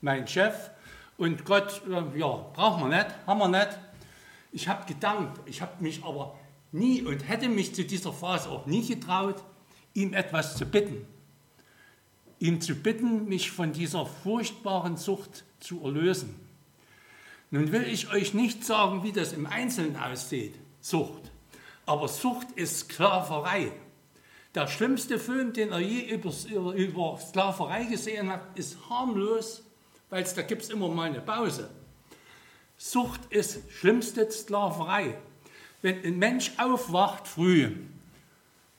mein 0.00 0.26
Chef 0.26 0.70
und 1.18 1.44
Gott, 1.44 1.80
äh, 1.86 2.18
ja, 2.18 2.26
braucht 2.52 2.80
man 2.80 2.90
nicht, 2.90 3.06
haben 3.28 3.38
wir 3.38 3.48
nicht. 3.48 3.78
Ich 4.50 4.66
habe 4.66 4.84
gedankt, 4.92 5.38
ich 5.46 5.62
habe 5.62 5.80
mich 5.80 6.02
aber 6.02 6.36
nie 6.72 7.00
und 7.00 7.28
hätte 7.28 7.48
mich 7.48 7.76
zu 7.76 7.84
dieser 7.84 8.12
Phase 8.12 8.48
auch 8.48 8.66
nie 8.66 8.84
getraut, 8.84 9.36
ihm 9.92 10.14
etwas 10.14 10.56
zu 10.56 10.66
bitten. 10.66 11.06
Ihm 12.44 12.60
zu 12.60 12.74
bitten, 12.74 13.24
mich 13.24 13.50
von 13.50 13.72
dieser 13.72 14.04
furchtbaren 14.04 14.98
Sucht 14.98 15.44
zu 15.60 15.82
erlösen. 15.82 16.34
Nun 17.50 17.72
will 17.72 17.84
ich 17.84 18.12
euch 18.12 18.34
nicht 18.34 18.64
sagen, 18.64 19.02
wie 19.02 19.12
das 19.12 19.32
im 19.32 19.46
Einzelnen 19.46 19.96
aussieht, 19.96 20.54
Sucht. 20.80 21.30
Aber 21.86 22.08
Sucht 22.08 22.48
ist 22.54 22.80
Sklaverei. 22.80 23.72
Der 24.54 24.66
schlimmste 24.68 25.18
Film, 25.18 25.54
den 25.54 25.72
er 25.72 25.80
je 25.80 26.00
über, 26.00 26.32
über 26.74 27.18
Sklaverei 27.18 27.84
gesehen 27.84 28.30
hat, 28.30 28.42
ist 28.58 28.76
harmlos 28.90 29.62
weil 30.14 30.22
da 30.22 30.42
gibt 30.42 30.62
es 30.62 30.70
immer 30.70 30.88
mal 30.88 31.08
eine 31.08 31.20
Pause. 31.20 31.68
Sucht 32.76 33.20
ist 33.30 33.68
schlimmste 33.72 34.30
Sklaverei. 34.30 35.18
Wenn 35.82 36.04
ein 36.04 36.18
Mensch 36.20 36.52
aufwacht 36.56 37.26
früh, 37.26 37.72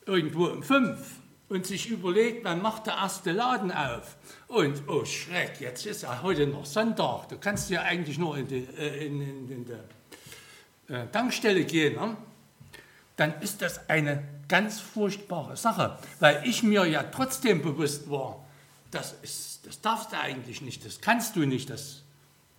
irgendwo 0.05 0.45
um 0.45 0.63
fünf, 0.63 1.19
und 1.49 1.65
sich 1.65 1.89
überlegt, 1.89 2.43
wann 2.43 2.61
macht 2.61 2.87
der 2.87 2.95
erste 2.95 3.31
Laden 3.31 3.71
auf. 3.71 4.15
Und, 4.47 4.83
oh 4.87 5.05
Schreck, 5.05 5.59
jetzt 5.59 5.85
ist 5.85 6.03
ja 6.03 6.21
heute 6.21 6.47
noch 6.47 6.65
Sonntag, 6.65 7.29
da 7.29 7.35
kannst 7.35 7.69
du 7.69 7.75
ja 7.75 7.83
eigentlich 7.83 8.17
nur 8.17 8.37
in 8.37 8.47
die, 8.47 8.67
äh, 8.77 9.05
in, 9.05 9.21
in, 9.21 9.51
in 9.51 9.65
die 9.65 10.93
äh, 10.93 11.07
Tankstelle 11.11 11.63
gehen. 11.65 11.95
Ne? 11.95 12.17
Dann 13.15 13.41
ist 13.41 13.61
das 13.61 13.89
eine 13.89 14.23
ganz 14.47 14.79
furchtbare 14.79 15.55
Sache, 15.57 15.97
weil 16.19 16.41
ich 16.45 16.63
mir 16.63 16.85
ja 16.85 17.03
trotzdem 17.03 17.61
bewusst 17.61 18.09
war, 18.09 18.45
das 18.91 19.15
ist 19.21 19.55
das 19.65 19.81
darfst 19.81 20.11
du 20.11 20.19
eigentlich 20.19 20.61
nicht, 20.61 20.85
das 20.85 21.01
kannst 21.01 21.35
du 21.35 21.45
nicht, 21.45 21.69
das, 21.69 22.03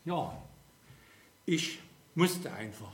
ja, 0.05 0.37
ich 1.45 1.79
musste 2.15 2.53
einfach. 2.53 2.93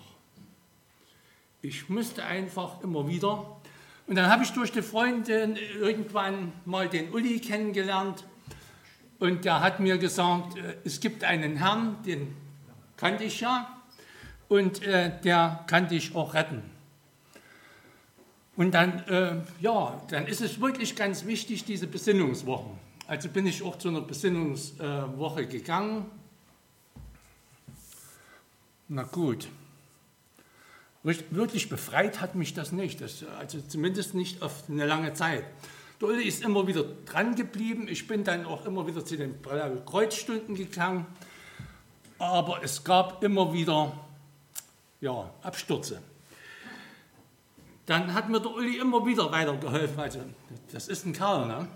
Ich 1.63 1.89
musste 1.89 2.25
einfach 2.25 2.81
immer 2.83 3.09
wieder 3.09 3.61
Und 4.07 4.17
dann 4.17 4.29
habe 4.31 4.43
ich 4.43 4.53
durch 4.53 4.73
die 4.73 4.83
Freundin 4.83 5.57
irgendwann 5.81 6.53
mal 6.65 6.89
den 6.89 7.13
Uli 7.13 7.39
kennengelernt. 7.41 8.25
Und 9.19 9.45
der 9.45 9.61
hat 9.61 9.79
mir 9.79 9.99
gesagt, 9.99 10.57
äh, 10.57 10.75
es 10.85 10.99
gibt 10.99 11.23
einen 11.23 11.57
Herrn, 11.57 12.03
den 12.05 12.35
kannte 12.97 13.25
ich 13.25 13.41
ja, 13.41 13.81
und 14.49 14.83
äh, 14.83 15.13
der 15.23 15.65
kann 15.67 15.89
dich 15.89 16.15
auch 16.15 16.35
retten. 16.35 16.63
Und 18.57 18.73
dann, 18.73 18.99
äh, 19.09 19.37
ja, 19.61 20.03
dann 20.09 20.27
ist 20.27 20.41
es 20.41 20.61
wirklich 20.61 20.95
ganz 20.97 21.25
wichtig, 21.25 21.65
diese 21.65 21.87
Besinnungswochen. 21.87 22.73
Also 23.07 23.29
bin 23.29 23.47
ich 23.47 23.63
auch 23.63 23.79
zu 23.79 23.89
einer 23.89 24.01
Besinnungswoche 24.01 25.47
gegangen. 25.47 26.07
Na 28.89 29.05
gut. 29.05 29.49
Wirklich 31.03 31.69
befreit 31.69 32.21
hat 32.21 32.37
mich 32.37 32.55
das 32.55 32.71
nicht, 32.71 33.01
das, 33.01 33.25
also 33.39 33.61
zumindest 33.61 34.15
nicht 34.15 34.41
auf 34.41 34.65
eine 34.69 34.87
lange 34.87 35.15
Zeit. 35.15 35.45
Der 36.01 36.09
Uli 36.09 36.25
ist 36.25 36.45
immer 36.45 36.67
wieder 36.67 36.85
dran 37.07 37.35
geblieben. 37.35 37.87
Ich 37.89 38.07
bin 38.07 38.25
dann 38.25 38.45
auch 38.45 38.67
immer 38.67 38.87
wieder 38.87 39.05
zu 39.05 39.17
den 39.17 39.37
Kreuzstunden 39.85 40.55
gegangen. 40.55 41.07
Aber 42.19 42.63
es 42.63 42.85
gab 42.85 43.23
immer 43.23 43.53
wieder 43.53 43.93
ja, 45.01 45.31
Abstürze. 45.43 46.01
Dann 47.87 48.15
hat 48.15 48.29
mir 48.29 48.41
der 48.41 48.53
Uli 48.53 48.79
immer 48.79 49.05
wieder 49.05 49.31
weitergeholfen. 49.31 49.99
Also, 49.99 50.21
das 50.73 50.89
ist 50.89 51.05
ein 51.05 51.13
Kerl, 51.13 51.47
ne? 51.47 51.69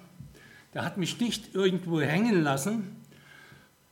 der 0.77 0.85
hat 0.85 0.99
mich 0.99 1.19
nicht 1.21 1.55
irgendwo 1.55 2.01
hängen 2.01 2.43
lassen. 2.43 3.03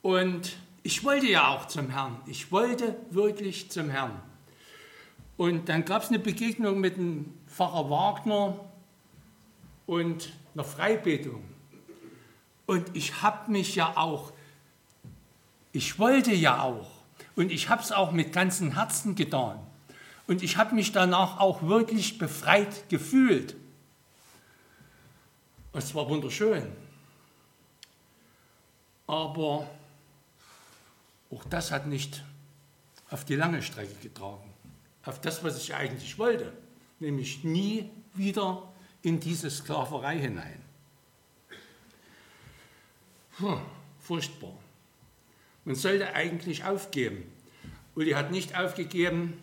Und 0.02 0.56
ich 0.82 1.02
wollte 1.02 1.26
ja 1.26 1.48
auch 1.48 1.66
zum 1.66 1.90
Herrn. 1.90 2.20
Ich 2.26 2.52
wollte 2.52 2.96
wirklich 3.10 3.70
zum 3.70 3.88
Herrn. 3.88 4.20
Und 5.36 5.68
dann 5.68 5.84
gab 5.84 6.02
es 6.02 6.08
eine 6.08 6.18
Begegnung 6.18 6.80
mit 6.80 6.96
dem 6.96 7.34
Pfarrer 7.48 7.90
Wagner 7.90 8.60
und 9.86 10.32
einer 10.54 10.64
Freibetung. 10.64 11.42
Und 12.66 12.94
ich 12.94 13.22
habe 13.22 13.50
mich 13.50 13.74
ja 13.74 13.96
auch, 13.96 14.32
ich 15.72 15.98
wollte 15.98 16.32
ja 16.32 16.62
auch, 16.62 16.90
und 17.36 17.50
ich 17.50 17.68
habe 17.68 17.82
es 17.82 17.90
auch 17.90 18.12
mit 18.12 18.32
ganzem 18.32 18.74
Herzen 18.74 19.16
getan. 19.16 19.58
Und 20.26 20.42
ich 20.42 20.56
habe 20.56 20.74
mich 20.74 20.92
danach 20.92 21.38
auch 21.38 21.62
wirklich 21.62 22.16
befreit 22.16 22.88
gefühlt. 22.88 23.56
Es 25.72 25.94
war 25.94 26.08
wunderschön. 26.08 26.72
Aber 29.06 29.68
auch 31.30 31.44
das 31.50 31.72
hat 31.72 31.86
nicht 31.86 32.24
auf 33.10 33.24
die 33.24 33.34
lange 33.34 33.60
Strecke 33.60 33.94
getragen. 34.00 34.53
Auf 35.04 35.20
das, 35.20 35.44
was 35.44 35.58
ich 35.62 35.74
eigentlich 35.74 36.18
wollte. 36.18 36.52
Nämlich 37.00 37.44
nie 37.44 37.90
wieder 38.14 38.72
in 39.02 39.20
diese 39.20 39.50
Sklaverei 39.50 40.18
hinein. 40.18 40.62
Puh, 43.36 43.58
furchtbar. 44.00 44.56
Man 45.64 45.74
sollte 45.74 46.14
eigentlich 46.14 46.64
aufgeben. 46.64 47.30
Uli 47.94 48.12
hat 48.12 48.30
nicht 48.30 48.58
aufgegeben, 48.58 49.34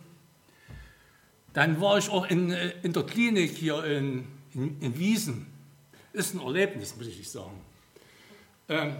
dann 1.52 1.80
war 1.80 1.98
ich 1.98 2.08
auch 2.08 2.26
in, 2.26 2.50
äh, 2.50 2.72
in 2.82 2.92
der 2.92 3.02
Klinik 3.04 3.50
hier 3.52 3.84
in, 3.84 4.26
in, 4.54 4.80
in 4.80 4.98
Wiesen. 4.98 5.46
Ist 6.12 6.34
ein 6.34 6.40
Erlebnis, 6.40 6.96
muss 6.96 7.06
ich 7.06 7.30
sagen. 7.30 7.60
Ähm, 8.68 8.96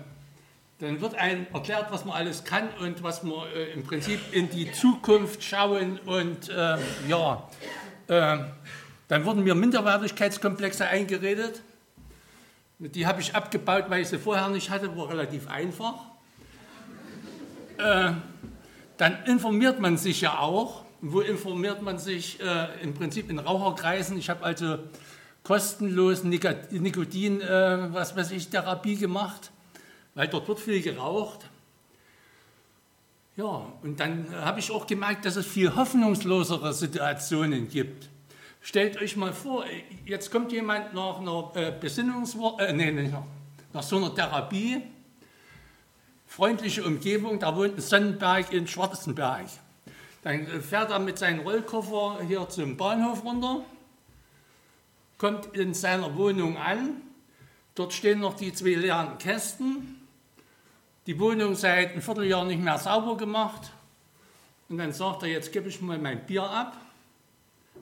dann 0.83 1.01
wird 1.01 1.15
einem 1.15 1.47
erklärt, 1.53 1.87
was 1.91 2.05
man 2.05 2.17
alles 2.17 2.45
kann 2.45 2.69
und 2.81 3.03
was 3.03 3.23
man 3.23 3.47
äh, 3.55 3.73
im 3.73 3.85
Prinzip 3.85 4.21
in 4.33 4.51
die 4.51 4.71
Zukunft 4.73 5.43
schauen 5.43 5.99
und 6.01 6.49
äh, 6.49 6.77
ja, 7.09 7.49
äh, 8.09 8.39
dann 9.09 9.25
wurden 9.25 9.45
mir 9.45 9.55
Minderwertigkeitskomplexe 9.55 10.87
eingeredet. 10.87 11.63
Die 12.79 13.07
habe 13.07 13.21
ich 13.21 13.35
abgebaut, 13.35 13.85
weil 13.89 14.03
ich 14.03 14.09
sie 14.09 14.19
vorher 14.19 14.49
nicht 14.49 14.71
hatte, 14.71 14.97
war 14.97 15.09
relativ 15.09 15.49
einfach. 15.49 15.95
Äh, 17.79 18.13
dann 18.97 19.25
informiert 19.25 19.81
man 19.81 19.97
sich 19.97 20.21
ja 20.21 20.39
auch 20.39 20.83
wo 21.03 21.21
informiert 21.21 21.83
man 21.83 21.99
sich 21.99 22.41
äh, 22.41 22.69
im 22.81 22.95
Prinzip 22.95 23.29
in 23.29 23.41
Raucherkreisen? 23.41 24.17
Ich 24.17 24.31
habe 24.31 24.45
also 24.45 24.79
kostenlos 25.43 26.23
Nikotin, 26.23 27.41
äh, 27.41 27.93
was 27.93 28.17
weiß 28.17 28.31
ich, 28.31 28.49
Therapie 28.49 28.95
gemacht, 28.95 29.51
weil 30.15 30.29
dort 30.29 30.49
wird 30.49 30.61
viel 30.61 30.83
geraucht. 30.83 31.49
Ja, 33.37 33.73
und 33.83 33.99
dann 33.99 34.31
habe 34.35 34.61
ich 34.61 34.71
auch 34.71 34.87
gemerkt, 34.87 35.25
dass 35.25 35.37
es 35.37 35.47
viel 35.47 35.75
hoffnungslosere 35.75 36.75
Situationen 36.75 37.69
gibt. 37.69 38.11
Stellt 38.61 39.01
euch 39.01 39.17
mal 39.17 39.33
vor, 39.33 39.65
jetzt 40.05 40.31
kommt 40.31 40.53
jemand 40.53 40.95
nach 40.95 41.19
einer 41.19 41.51
äh, 41.55 41.73
Besinnungswoche, 41.73 42.69
äh, 42.69 42.73
nee, 42.73 42.93
nee, 42.93 43.13
nach 43.73 43.83
so 43.83 43.97
einer 43.97 44.15
Therapie, 44.15 44.83
freundliche 46.27 46.85
Umgebung, 46.85 47.39
da 47.39 47.57
wohnt 47.57 47.77
ein 47.77 47.81
Sonnenberg 47.81 48.53
in 48.53 48.67
Schwarzenberg. 48.67 49.47
Dann 50.23 50.47
fährt 50.47 50.91
er 50.91 50.99
mit 50.99 51.19
seinem 51.19 51.41
Rollkoffer 51.41 52.21
hier 52.27 52.49
zum 52.49 52.77
Bahnhof 52.77 53.25
runter, 53.25 53.65
kommt 55.19 55.57
in 55.57 55.75
seiner 55.75 56.15
Wohnung 56.17 56.57
an. 56.57 57.01
Dort 57.75 57.93
stehen 57.93 58.21
noch 58.21 58.35
die 58.35 58.53
zwei 58.53 58.75
leeren 58.75 59.19
Kästen. 59.19 60.02
Die 61.07 61.19
Wohnung 61.19 61.55
seit 61.55 61.93
einem 61.93 62.03
Vierteljahr 62.03 62.45
nicht 62.45 62.61
mehr 62.61 62.79
sauber 62.79 63.17
gemacht. 63.17 63.73
Und 64.69 64.79
dann 64.79 64.93
sagt 64.93 65.23
er, 65.23 65.29
jetzt 65.29 65.53
gebe 65.53 65.69
ich 65.69 65.81
mal 65.81 65.99
mein 65.99 66.25
Bier 66.25 66.45
ab, 66.45 66.77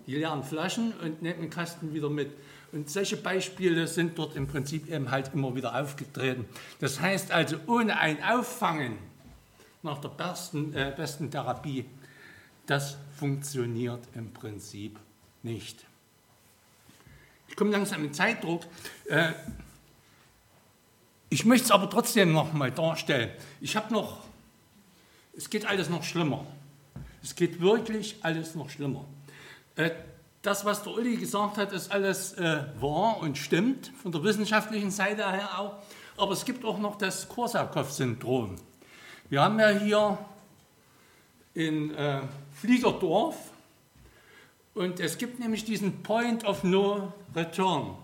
die 0.07 0.16
leeren 0.16 0.43
Flaschen 0.43 0.93
und 1.03 1.23
nehme 1.23 1.41
den 1.41 1.51
Kasten 1.51 1.95
wieder 1.95 2.11
mit. 2.11 2.33
Und 2.73 2.89
solche 2.89 3.16
Beispiele 3.16 3.87
sind 3.87 4.18
dort 4.18 4.37
im 4.37 4.47
Prinzip 4.47 4.89
eben 4.89 5.11
halt 5.11 5.33
immer 5.35 5.55
wieder 5.55 5.81
aufgetreten. 5.81 6.47
Das 6.81 7.01
heißt 7.01 7.33
also, 7.33 7.57
ohne 7.66 7.99
ein 7.99 8.23
Auffangen 8.23 8.99
nach 9.83 9.99
der 10.01 10.09
besten, 10.09 10.73
äh, 10.75 10.93
besten 10.97 11.31
Therapie 11.31 11.85
das 12.71 12.97
funktioniert 13.18 14.01
im 14.14 14.33
Prinzip 14.33 14.97
nicht. 15.43 15.85
Ich 17.49 17.57
komme 17.57 17.73
langsam 17.73 18.05
in 18.05 18.14
Zeitdruck. 18.14 18.62
Äh, 19.07 19.33
ich 21.31 21.45
möchte 21.45 21.64
es 21.66 21.70
aber 21.70 21.89
trotzdem 21.89 22.33
noch 22.33 22.53
mal 22.53 22.70
darstellen. 22.70 23.31
Ich 23.61 23.76
habe 23.76 23.93
noch, 23.93 24.18
es 25.37 25.49
geht 25.49 25.64
alles 25.64 25.89
noch 25.89 26.03
schlimmer. 26.03 26.45
Es 27.22 27.35
geht 27.35 27.61
wirklich 27.61 28.16
alles 28.22 28.55
noch 28.55 28.68
schlimmer. 28.68 29.05
Äh, 29.76 29.91
das, 30.43 30.64
was 30.64 30.83
der 30.83 30.93
Uli 30.95 31.16
gesagt 31.16 31.57
hat, 31.57 31.72
ist 31.72 31.91
alles 31.91 32.33
äh, 32.35 32.64
wahr 32.81 33.18
und 33.20 33.39
stimmt, 33.39 33.93
von 34.03 34.11
der 34.11 34.22
wissenschaftlichen 34.22 34.91
Seite 34.91 35.31
her 35.31 35.59
auch. 35.59 35.74
Aber 36.16 36.33
es 36.33 36.45
gibt 36.45 36.64
auch 36.64 36.78
noch 36.78 36.99
das 36.99 37.28
Korsakow-Syndrom. 37.28 38.57
Wir 39.31 39.43
haben 39.43 39.59
ja 39.59 39.68
hier 39.70 40.18
in 41.55 41.95
Fliegerdorf. 42.55 43.37
Und 44.74 45.01
es 45.01 45.18
gibt 45.18 45.41
nämlich 45.41 45.64
diesen 45.64 46.03
Point 46.03 46.45
of 46.45 46.62
No 46.62 47.12
Return. 47.35 47.97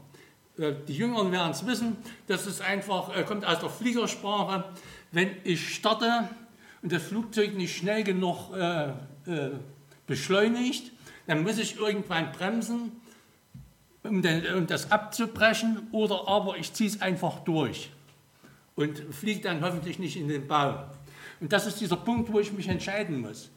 Äh, 0.59 0.74
die 0.86 0.94
Jüngeren 0.94 1.32
werden 1.32 1.52
es 1.52 1.66
wissen, 1.66 1.96
das 2.26 2.46
ist 2.46 2.61
einfach, 2.61 3.16
äh, 3.16 3.22
kommt 3.24 3.44
aus 3.44 3.61
der 3.61 3.70
Fliegersprache. 3.70 4.64
Wenn 5.12 5.30
ich 5.44 5.74
starte 5.74 6.28
und 6.82 6.92
das 6.92 7.02
Flugzeug 7.02 7.54
nicht 7.54 7.76
schnell 7.76 8.04
genug 8.04 8.54
äh, 8.54 8.88
äh, 8.90 9.52
beschleunigt, 10.07 10.92
dann 11.26 11.42
muss 11.42 11.59
ich 11.59 11.76
irgendwann 11.76 12.32
bremsen, 12.32 12.92
um, 14.02 14.22
den, 14.22 14.54
um 14.54 14.66
das 14.66 14.92
abzubrechen, 14.92 15.88
oder 15.90 16.28
aber 16.28 16.57
ich 16.57 16.72
ziehe 16.72 16.88
es 16.88 17.02
einfach 17.02 17.40
durch 17.40 17.90
und 18.76 18.98
fliege 19.12 19.40
dann 19.40 19.62
hoffentlich 19.62 19.98
nicht 19.98 20.16
in 20.16 20.28
den 20.28 20.46
Baum. 20.46 20.76
Und 21.40 21.52
das 21.52 21.66
ist 21.66 21.80
dieser 21.80 21.96
Punkt, 21.96 22.32
wo 22.32 22.38
ich 22.38 22.52
mich 22.52 22.68
entscheiden 22.68 23.20
muss. 23.20 23.50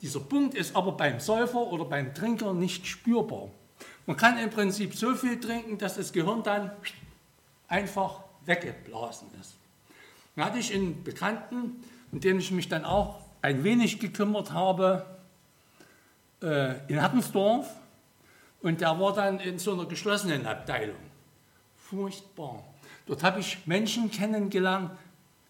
Dieser 0.00 0.20
Punkt 0.20 0.54
ist 0.54 0.74
aber 0.74 0.92
beim 0.92 1.20
Säufer 1.20 1.60
oder 1.60 1.84
beim 1.84 2.14
Trinker 2.14 2.52
nicht 2.52 2.86
spürbar. 2.86 3.50
Man 4.06 4.16
kann 4.16 4.38
im 4.38 4.50
Prinzip 4.50 4.94
so 4.94 5.14
viel 5.14 5.40
trinken, 5.40 5.78
dass 5.78 5.96
das 5.96 6.12
Gehirn 6.12 6.42
dann 6.42 6.70
einfach 7.68 8.20
weggeblasen 8.44 9.28
ist. 9.40 9.56
Da 10.36 10.46
hatte 10.46 10.58
ich 10.58 10.74
einen 10.74 11.02
Bekannten, 11.04 11.82
mit 12.10 12.24
dem 12.24 12.38
ich 12.38 12.50
mich 12.50 12.68
dann 12.68 12.84
auch 12.84 13.20
ein 13.40 13.64
wenig 13.64 13.98
gekümmert 14.00 14.52
habe, 14.52 15.06
äh, 16.42 16.74
in 16.88 17.00
Hattensdorf. 17.00 17.68
Und 18.60 18.80
der 18.80 18.98
war 18.98 19.14
dann 19.14 19.40
in 19.40 19.58
so 19.58 19.72
einer 19.72 19.86
geschlossenen 19.86 20.46
Abteilung. 20.46 20.96
Furchtbar. 21.76 22.64
Dort 23.06 23.22
habe 23.22 23.40
ich 23.40 23.66
Menschen 23.66 24.10
kennengelernt, 24.10 24.90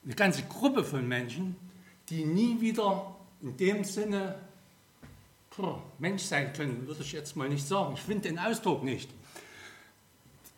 eine 0.05 0.15
ganze 0.15 0.43
Gruppe 0.43 0.85
von 0.85 1.07
Menschen, 1.07 1.57
die 2.09 2.25
nie 2.25 2.61
wieder 2.61 3.15
in 3.41 3.57
dem 3.57 3.85
Sinne 3.85 4.35
Mensch 5.99 6.23
sein 6.23 6.53
können, 6.53 6.87
würde 6.87 7.03
ich 7.03 7.13
jetzt 7.13 7.37
mal 7.37 7.49
nicht 7.49 7.67
sagen. 7.67 7.95
Ich 7.95 8.01
finde 8.01 8.29
den 8.29 8.39
Ausdruck 8.39 8.83
nicht. 8.83 9.11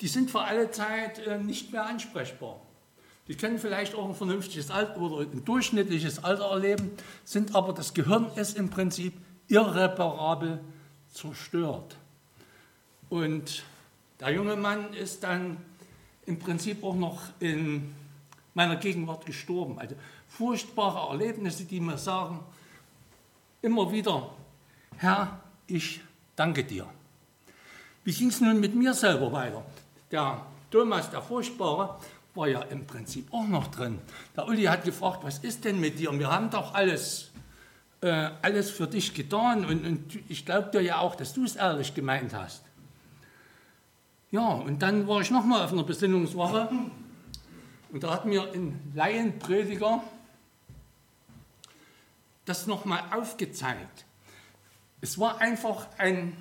Die 0.00 0.08
sind 0.08 0.30
für 0.30 0.40
alle 0.40 0.70
Zeit 0.70 1.18
äh, 1.18 1.38
nicht 1.38 1.72
mehr 1.72 1.86
ansprechbar. 1.86 2.60
Die 3.28 3.34
können 3.34 3.58
vielleicht 3.58 3.94
auch 3.94 4.08
ein 4.08 4.14
vernünftiges 4.14 4.70
Alter 4.70 5.00
oder 5.00 5.28
ein 5.30 5.44
durchschnittliches 5.44 6.22
Alter 6.22 6.44
erleben, 6.44 6.92
sind 7.24 7.54
aber 7.54 7.72
das 7.72 7.92
Gehirn 7.92 8.30
ist 8.36 8.56
im 8.56 8.70
Prinzip 8.70 9.14
irreparabel 9.48 10.60
zerstört. 11.12 11.96
Und 13.08 13.64
der 14.20 14.30
junge 14.30 14.56
Mann 14.56 14.92
ist 14.94 15.24
dann 15.24 15.56
im 16.26 16.38
Prinzip 16.38 16.84
auch 16.84 16.94
noch 16.94 17.22
in 17.40 17.94
meiner 18.54 18.76
Gegenwart 18.76 19.26
gestorben. 19.26 19.78
Also 19.78 19.96
furchtbare 20.28 21.10
Erlebnisse, 21.10 21.64
die 21.64 21.80
mir 21.80 21.98
sagen, 21.98 22.40
immer 23.62 23.90
wieder, 23.90 24.30
Herr, 24.98 25.40
ich 25.66 26.00
danke 26.36 26.64
dir. 26.64 26.86
Wie 28.04 28.12
ging 28.12 28.28
es 28.28 28.40
nun 28.40 28.60
mit 28.60 28.74
mir 28.74 28.94
selber 28.94 29.30
weiter? 29.30 29.62
Der 30.10 30.40
Thomas, 30.70 31.10
der 31.10 31.20
Furchtbare, 31.20 31.98
war 32.34 32.48
ja 32.48 32.62
im 32.62 32.86
Prinzip 32.86 33.32
auch 33.32 33.46
noch 33.46 33.66
drin. 33.68 33.98
Der 34.36 34.46
Uli 34.46 34.64
hat 34.64 34.84
gefragt, 34.84 35.20
was 35.22 35.38
ist 35.38 35.64
denn 35.64 35.80
mit 35.80 35.98
dir? 35.98 36.18
Wir 36.18 36.30
haben 36.30 36.50
doch 36.50 36.72
alles, 36.72 37.30
äh, 38.00 38.30
alles 38.40 38.70
für 38.70 38.86
dich 38.86 39.12
getan 39.12 39.66
und, 39.66 39.84
und 39.84 40.18
ich 40.28 40.46
glaube 40.46 40.70
dir 40.70 40.80
ja 40.80 40.98
auch, 40.98 41.14
dass 41.14 41.34
du 41.34 41.44
es 41.44 41.56
ehrlich 41.56 41.94
gemeint 41.94 42.32
hast. 42.34 42.62
Ja, 44.30 44.48
und 44.48 44.80
dann 44.80 45.06
war 45.06 45.20
ich 45.20 45.30
nochmal 45.30 45.64
auf 45.64 45.72
einer 45.72 45.84
Besinnungswoche 45.84 46.68
und 47.92 48.02
da 48.02 48.12
hat 48.12 48.24
mir 48.24 48.50
ein 48.52 48.92
Laienprediger 48.94 50.02
das 52.46 52.66
nochmal 52.66 53.02
aufgezeigt. 53.14 54.05
Es 55.00 55.18
war 55.18 55.40
einfach 55.40 55.86
ein, 55.98 56.36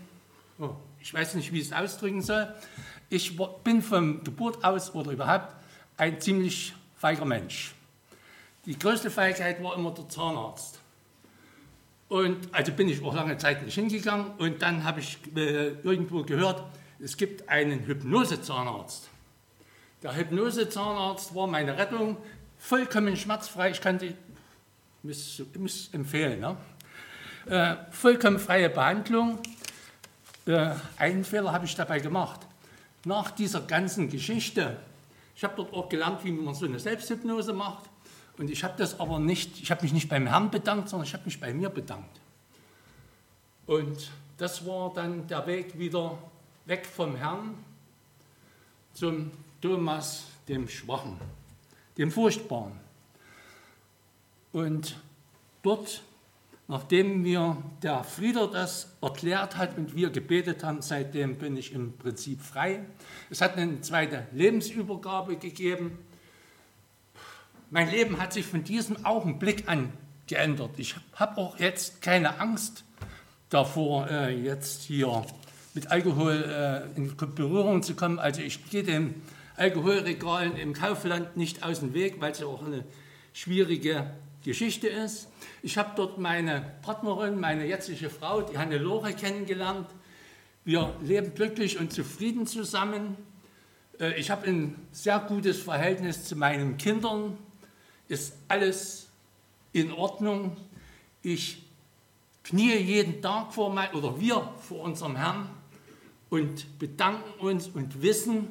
oh, 0.60 0.76
ich 1.00 1.14
weiß 1.14 1.36
nicht, 1.36 1.52
wie 1.52 1.60
ich 1.60 1.68
es 1.68 1.74
ausdrücken 1.74 2.22
soll, 2.22 2.54
ich 3.10 3.38
bin 3.64 3.82
von 3.82 4.24
Geburt 4.24 4.64
aus 4.64 4.94
oder 4.96 5.12
überhaupt 5.12 5.54
ein 5.98 6.20
ziemlich 6.20 6.74
feiger 6.98 7.26
Mensch. 7.26 7.74
Die 8.66 8.78
größte 8.78 9.12
Feigheit 9.12 9.62
war 9.64 9.76
immer 9.76 9.92
der 9.92 10.10
Zahnarzt. 10.10 10.80
Und 12.08 12.54
also 12.54 12.72
bin 12.72 12.90
ich 12.90 13.04
auch 13.04 13.14
lange 13.14 13.38
Zeit 13.38 13.64
nicht 13.64 13.76
hingegangen 13.76 14.32
und 14.38 14.62
dann 14.62 14.84
habe 14.84 15.00
ich 15.00 15.18
äh, 15.36 15.70
irgendwo 15.84 16.24
gehört, 16.24 16.64
es 17.00 17.18
gibt 17.18 17.50
einen 17.50 17.86
Hypnose-Zahnarzt. 17.86 19.10
Der 20.04 20.16
Hypnose-Zahnarzt 20.16 21.34
war 21.34 21.48
meine 21.48 21.78
Rettung, 21.78 22.18
vollkommen 22.58 23.18
schmerzfrei. 23.18 23.72
Ich 23.72 23.82
kann 23.82 23.98
die 23.98 24.16
empfehlen. 25.92 26.40
Ne? 26.40 26.58
Äh, 27.48 27.76
vollkommen 27.92 28.40
freie 28.40 28.70
Behandlung. 28.70 29.40
Äh, 30.46 30.72
einen 30.98 31.24
Fehler 31.24 31.52
habe 31.52 31.66
ich 31.66 31.76
dabei 31.76 32.00
gemacht. 32.00 32.42
Nach 33.04 33.32
dieser 33.32 33.62
ganzen 33.62 34.10
Geschichte 34.10 34.78
ich 35.36 35.44
habe 35.44 35.56
dort 35.58 35.74
auch 35.74 35.90
gelernt, 35.90 36.24
wie 36.24 36.32
man 36.32 36.56
so 36.56 36.66
eine 36.66 36.80
Selbsthypnose 36.80 37.52
macht. 37.52 37.90
Und 38.38 38.50
ich 38.50 38.64
habe 38.64 38.76
das 38.78 39.00
aber 39.00 39.20
nicht, 39.20 39.62
ich 39.62 39.70
habe 39.70 39.84
mich 39.84 39.92
nicht 39.92 40.10
beim 40.10 40.28
Herrn 40.28 40.50
bedankt, 40.50 40.90
sondern 40.90 41.06
ich 41.06 41.14
habe 41.14 41.26
mich 41.26 41.40
bei 41.40 41.54
mir 41.54 41.70
bedankt. 41.70 42.20
Und 43.66 44.12
das 44.38 44.66
war 44.66 44.94
dann 44.94 45.28
der 45.28 45.46
Weg 45.46 45.78
wieder 45.78 46.18
weg 46.66 46.86
vom 46.86 47.16
Herrn 47.16 47.56
zum 48.94 49.32
Thomas, 49.62 50.26
dem 50.48 50.70
Schwachen, 50.70 51.20
dem 51.98 52.12
Furchtbaren. 52.12 52.74
Und 54.54 54.98
dort 55.64 56.02
Nachdem 56.68 57.22
mir 57.22 57.58
der 57.84 58.04
Frieder 58.04 58.48
das 58.48 58.96
erklärt 59.02 59.56
hat 59.56 59.78
und 59.78 59.96
wir 59.96 60.10
gebetet 60.10 60.64
haben, 60.64 60.82
seitdem 60.82 61.38
bin 61.38 61.56
ich 61.58 61.74
im 61.74 61.96
Prinzip 61.98 62.42
frei. 62.42 62.84
Es 63.30 63.42
hat 63.42 63.56
eine 63.56 63.82
zweite 63.82 64.26
Lebensübergabe 64.32 65.36
gegeben. 65.36 66.00
Mein 67.70 67.92
Leben 67.92 68.20
hat 68.20 68.34
sich 68.34 68.48
von 68.48 68.64
diesem 68.64 69.06
Augenblick 69.06 69.68
an 69.68 69.94
geändert. 70.26 70.72
Ich 70.78 70.96
habe 71.14 71.38
auch 71.38 71.60
jetzt 71.60 72.02
keine 72.02 72.40
Angst 72.40 72.84
davor, 73.50 74.10
äh, 74.10 74.36
jetzt 74.36 74.84
hier 74.84 75.24
mit 75.76 75.92
Alkohol 75.92 76.88
äh, 76.96 76.98
in 76.98 77.16
Berührung 77.16 77.84
zu 77.84 77.96
kommen. 77.96 78.18
Also 78.18 78.42
ich 78.42 78.70
gehe 78.72 78.84
den 78.84 79.22
Alkoholregalen 79.56 80.56
im 80.58 80.74
Kaufland 80.74 81.38
nicht 81.38 81.64
aus 81.64 81.82
dem 81.82 81.94
Weg, 81.94 82.20
weil 82.20 82.32
es 82.32 82.40
ja 82.40 82.48
auch 82.48 82.66
eine 82.66 82.84
schwierige 83.34 84.10
Geschichte 84.46 84.88
ist. 84.88 85.28
Ich 85.64 85.78
habe 85.80 85.94
dort 85.96 86.20
meine 86.20 86.74
Partnerin, 86.84 87.40
meine 87.40 87.66
jetzige 87.66 88.12
Frau, 88.12 88.44
die 88.44 88.60
Hannelore, 88.60 89.14
kennengelernt. 89.14 89.90
Wir 90.64 90.96
leben 91.02 91.34
glücklich 91.34 91.80
und 91.80 91.92
zufrieden 91.92 92.46
zusammen. 92.46 93.18
Äh, 94.00 94.20
ich 94.20 94.30
habe 94.30 94.48
ein 94.48 94.76
sehr 94.92 95.20
gutes 95.20 95.60
Verhältnis 95.60 96.26
zu 96.26 96.36
meinen 96.36 96.78
Kindern. 96.78 97.40
Ist 98.08 98.38
alles 98.48 99.10
in 99.74 99.92
Ordnung. 99.92 100.56
Ich 101.24 101.64
knie 102.44 102.76
jeden 102.76 103.24
Tag 103.24 103.52
vor 103.52 103.74
mein, 103.74 103.92
oder 103.96 104.20
wir 104.20 104.54
vor 104.62 104.82
unserem 104.82 105.16
Herrn 105.16 105.50
und 106.30 106.78
bedanken 106.78 107.40
uns 107.40 107.68
und 107.68 108.04
wissen, 108.04 108.48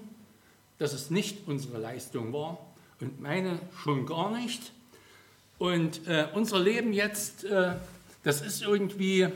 dass 0.79 0.93
es 0.93 1.11
nicht 1.11 1.47
unsere 1.47 1.79
Leistung 1.79 2.33
war 2.33 2.59
und 3.01 3.21
meine 3.21 3.61
schon 3.81 4.07
gar 4.07 4.37
nicht. 4.37 4.73
Und 5.59 6.07
äh, 6.07 6.29
unser 6.35 6.59
Leben 6.59 6.93
jetzt, 6.93 7.45
äh, 7.45 7.75
das 8.23 8.41
ist 8.41 8.63
irgendwie 8.63 9.29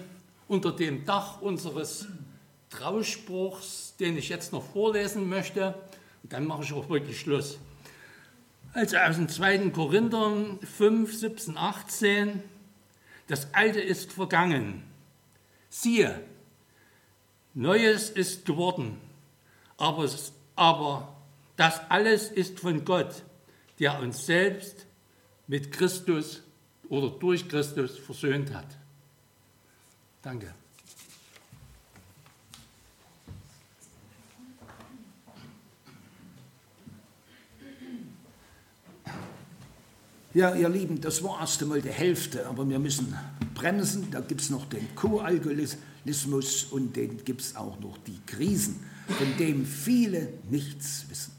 unter 0.48 0.72
dem 0.72 1.04
Dach 1.04 1.40
unseres 1.40 2.06
Trauspruchs, 2.70 3.94
den 3.98 4.16
ich 4.16 4.28
jetzt 4.28 4.52
noch 4.52 4.64
vorlesen 4.72 5.28
möchte. 5.28 5.74
Und 6.22 6.32
dann 6.32 6.46
mache 6.46 6.64
ich 6.64 6.72
auch 6.72 6.88
wirklich 6.88 7.20
Schluss. 7.20 7.58
Also 8.72 8.96
aus 8.98 9.16
dem 9.16 9.28
2. 9.28 9.70
Korinther 9.70 10.58
5, 10.76 11.14
17, 11.14 11.56
18. 11.56 12.42
Das 13.26 13.52
Alte 13.54 13.80
ist 13.80 14.12
vergangen. 14.12 14.82
Siehe, 15.70 16.20
Neues 17.54 18.10
ist 18.10 18.44
geworden. 18.46 18.98
Aber, 19.76 20.08
aber 20.56 21.16
das 21.56 21.80
alles 21.88 22.30
ist 22.30 22.60
von 22.60 22.84
Gott, 22.84 23.22
der 23.78 24.00
uns 24.00 24.26
selbst 24.26 24.88
mit 25.49 25.72
Christus 25.72 26.42
oder 26.88 27.11
durch 27.11 27.49
Christus 27.49 27.99
versöhnt 27.99 28.55
hat. 28.55 28.66
Danke. 30.22 30.55
Ja, 40.34 40.55
ihr 40.55 40.68
Lieben, 40.68 41.01
das 41.01 41.22
war 41.24 41.40
erst 41.40 41.62
einmal 41.62 41.80
die 41.80 41.88
Hälfte, 41.88 42.46
aber 42.46 42.68
wir 42.68 42.78
müssen 42.78 43.16
bremsen. 43.55 44.11
Da 44.11 44.20
gibt 44.20 44.42
es 44.42 44.51
noch 44.51 44.66
den 44.66 44.94
Co-Alkoholismus 44.94 46.64
und 46.70 46.94
den 46.94 47.24
gibt 47.24 47.40
es 47.40 47.57
auch 47.57 47.80
noch 47.80 47.96
die 47.99 48.20
Krisen, 48.26 48.84
von 49.09 49.36
denen 49.38 49.64
viele 49.64 50.34
nichts 50.51 51.07
wissen. 51.09 51.32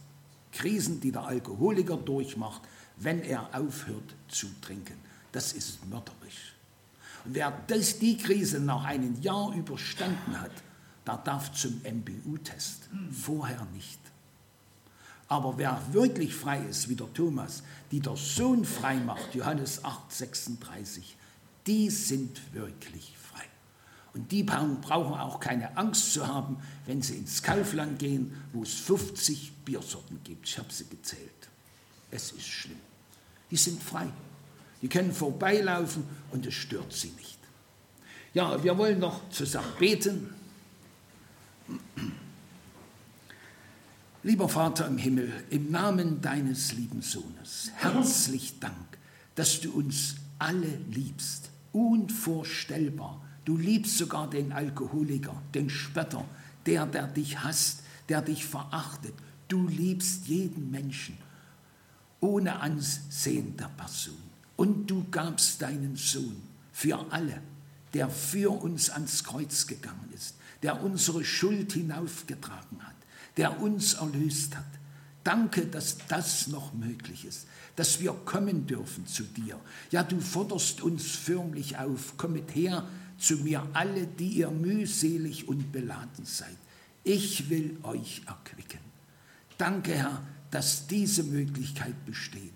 Krisen, 0.52 1.00
die 1.00 1.12
der 1.12 1.26
Alkoholiker 1.26 1.98
durchmacht, 1.98 2.64
wenn 3.00 3.22
er 3.22 3.50
aufhört 3.54 4.16
zu 4.28 4.48
trinken. 4.62 4.98
Das 5.32 5.54
ist 5.54 5.86
mörderisch. 5.88 6.54
Und 7.26 7.36
wer 7.36 7.52
das, 7.68 8.00
die 8.00 8.18
Krise 8.18 8.60
nach 8.60 8.86
einem 8.86 9.22
Jahr 9.22 9.54
überstanden 9.54 10.40
hat, 10.40 10.52
der 11.06 11.18
darf 11.18 11.52
zum 11.54 11.82
MBU-Test. 11.84 12.90
Vorher 13.12 13.66
nicht. 13.74 14.00
Aber 15.28 15.58
wer 15.58 15.82
wirklich 15.92 16.34
frei 16.34 16.64
ist, 16.66 16.90
wie 16.90 16.96
der 16.96 17.12
Thomas, 17.14 17.64
die 17.92 18.00
der 18.00 18.16
Sohn 18.16 18.66
frei 18.66 18.96
macht, 18.96 19.36
Johannes 19.36 19.84
8, 19.84 20.12
36, 20.12 21.16
die 21.68 21.90
sind 21.90 22.54
wirklich 22.54 23.16
frei. 23.18 23.46
Und 24.14 24.32
die 24.32 24.42
brauchen 24.44 24.84
auch 24.90 25.40
keine 25.40 25.78
Angst 25.78 26.14
zu 26.14 26.28
haben, 26.28 26.58
wenn 26.88 27.04
sie 27.04 27.16
ins 27.16 27.44
Kaufland 27.44 28.00
gehen, 28.00 28.34
wo 28.54 28.64
es 28.64 28.74
50 28.74 29.52
Biersorten 29.66 30.20
gibt. 30.24 30.48
Ich 30.48 30.58
habe 30.58 30.74
sie 30.74 30.86
gezählt. 30.86 31.50
Es 32.10 32.32
ist 32.32 32.48
schlimm. 32.48 32.89
Die 33.52 33.58
sind 33.58 33.82
frei. 33.82 34.08
Die 34.82 34.88
können 34.88 35.12
vorbeilaufen 35.12 36.04
und 36.32 36.46
es 36.46 36.54
stört 36.54 36.94
sie 36.94 37.12
nicht. 37.18 37.38
Ja, 38.34 38.64
wir 38.64 38.78
wollen 38.78 39.00
noch 39.00 39.30
zusammen 39.30 39.74
beten. 39.80 40.34
Lieber 44.24 44.50
Vater 44.50 44.88
im 44.88 44.98
Himmel, 44.98 45.32
im 45.50 45.72
Namen 45.72 46.22
deines 46.22 46.74
lieben 46.74 47.02
Sohnes, 47.02 47.72
herzlich 47.76 48.60
Dank, 48.60 48.98
dass 49.36 49.62
du 49.62 49.72
uns 49.72 50.16
alle 50.38 50.78
liebst, 50.90 51.50
unvorstellbar. 51.72 53.22
Du 53.46 53.58
liebst 53.58 53.98
sogar 53.98 54.30
den 54.30 54.52
Alkoholiker, 54.52 55.42
den 55.54 55.70
Spötter, 55.70 56.26
der, 56.66 56.86
der 56.86 57.08
dich 57.08 57.44
hasst, 57.44 57.84
der 58.10 58.22
dich 58.22 58.46
verachtet. 58.46 59.14
Du 59.48 59.68
liebst 59.68 60.28
jeden 60.28 60.70
Menschen 60.70 61.18
ohne 62.20 62.60
Ansehen 62.60 63.56
der 63.58 63.70
Person. 63.70 64.18
Und 64.56 64.88
du 64.88 65.06
gabst 65.10 65.62
deinen 65.62 65.96
Sohn 65.96 66.42
für 66.72 67.12
alle, 67.12 67.42
der 67.94 68.10
für 68.10 68.52
uns 68.52 68.90
ans 68.90 69.24
Kreuz 69.24 69.68
gegangen 69.68 70.10
ist, 70.14 70.36
der 70.62 70.84
unsere 70.84 71.24
Schuld 71.24 71.74
hinaufgetragen 71.74 72.84
hat, 72.84 72.96
der 73.38 73.62
uns 73.62 73.94
erlöst 73.94 74.56
hat. 74.56 74.66
Danke, 75.24 75.66
dass 75.66 75.98
das 76.08 76.48
noch 76.48 76.74
möglich 76.74 77.26
ist, 77.26 77.48
dass 77.76 78.00
wir 78.00 78.14
kommen 78.14 78.68
dürfen 78.68 79.06
zu 79.06 79.24
dir. 79.24 79.60
Ja, 79.92 80.04
du 80.04 80.20
forderst 80.20 80.82
uns 80.82 81.06
förmlich 81.06 81.78
auf, 81.78 82.18
kommet 82.18 82.56
her 82.56 82.88
zu 83.18 83.38
mir 83.38 83.66
alle, 83.74 84.08
die 84.08 84.30
ihr 84.30 84.50
mühselig 84.50 85.48
und 85.48 85.72
beladen 85.72 86.26
seid. 86.26 86.58
Ich 87.04 87.50
will 87.50 87.78
euch 87.84 88.22
erquicken. 88.28 88.80
Danke, 89.58 89.94
Herr, 89.94 90.24
dass 90.52 90.88
diese 90.88 91.24
Möglichkeit 91.24 92.06
besteht, 92.06 92.54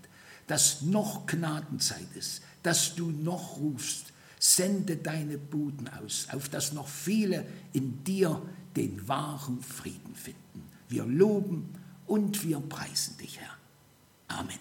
dass 0.47 0.81
noch 0.81 1.25
Gnadenzeit 1.25 2.07
ist, 2.15 2.41
dass 2.63 2.95
du 2.95 3.11
noch 3.11 3.57
rufst. 3.57 4.07
Sende 4.39 4.97
deine 4.97 5.37
Buden 5.37 5.87
aus, 5.87 6.27
auf 6.31 6.49
dass 6.49 6.73
noch 6.73 6.87
viele 6.87 7.45
in 7.71 8.03
dir 8.03 8.41
den 8.75 9.07
wahren 9.07 9.61
Frieden 9.61 10.15
finden. 10.15 10.67
Wir 10.89 11.05
loben 11.05 11.69
und 12.07 12.43
wir 12.43 12.59
preisen 12.59 13.17
dich, 13.17 13.39
Herr. 13.39 13.57
Amen. 14.27 14.59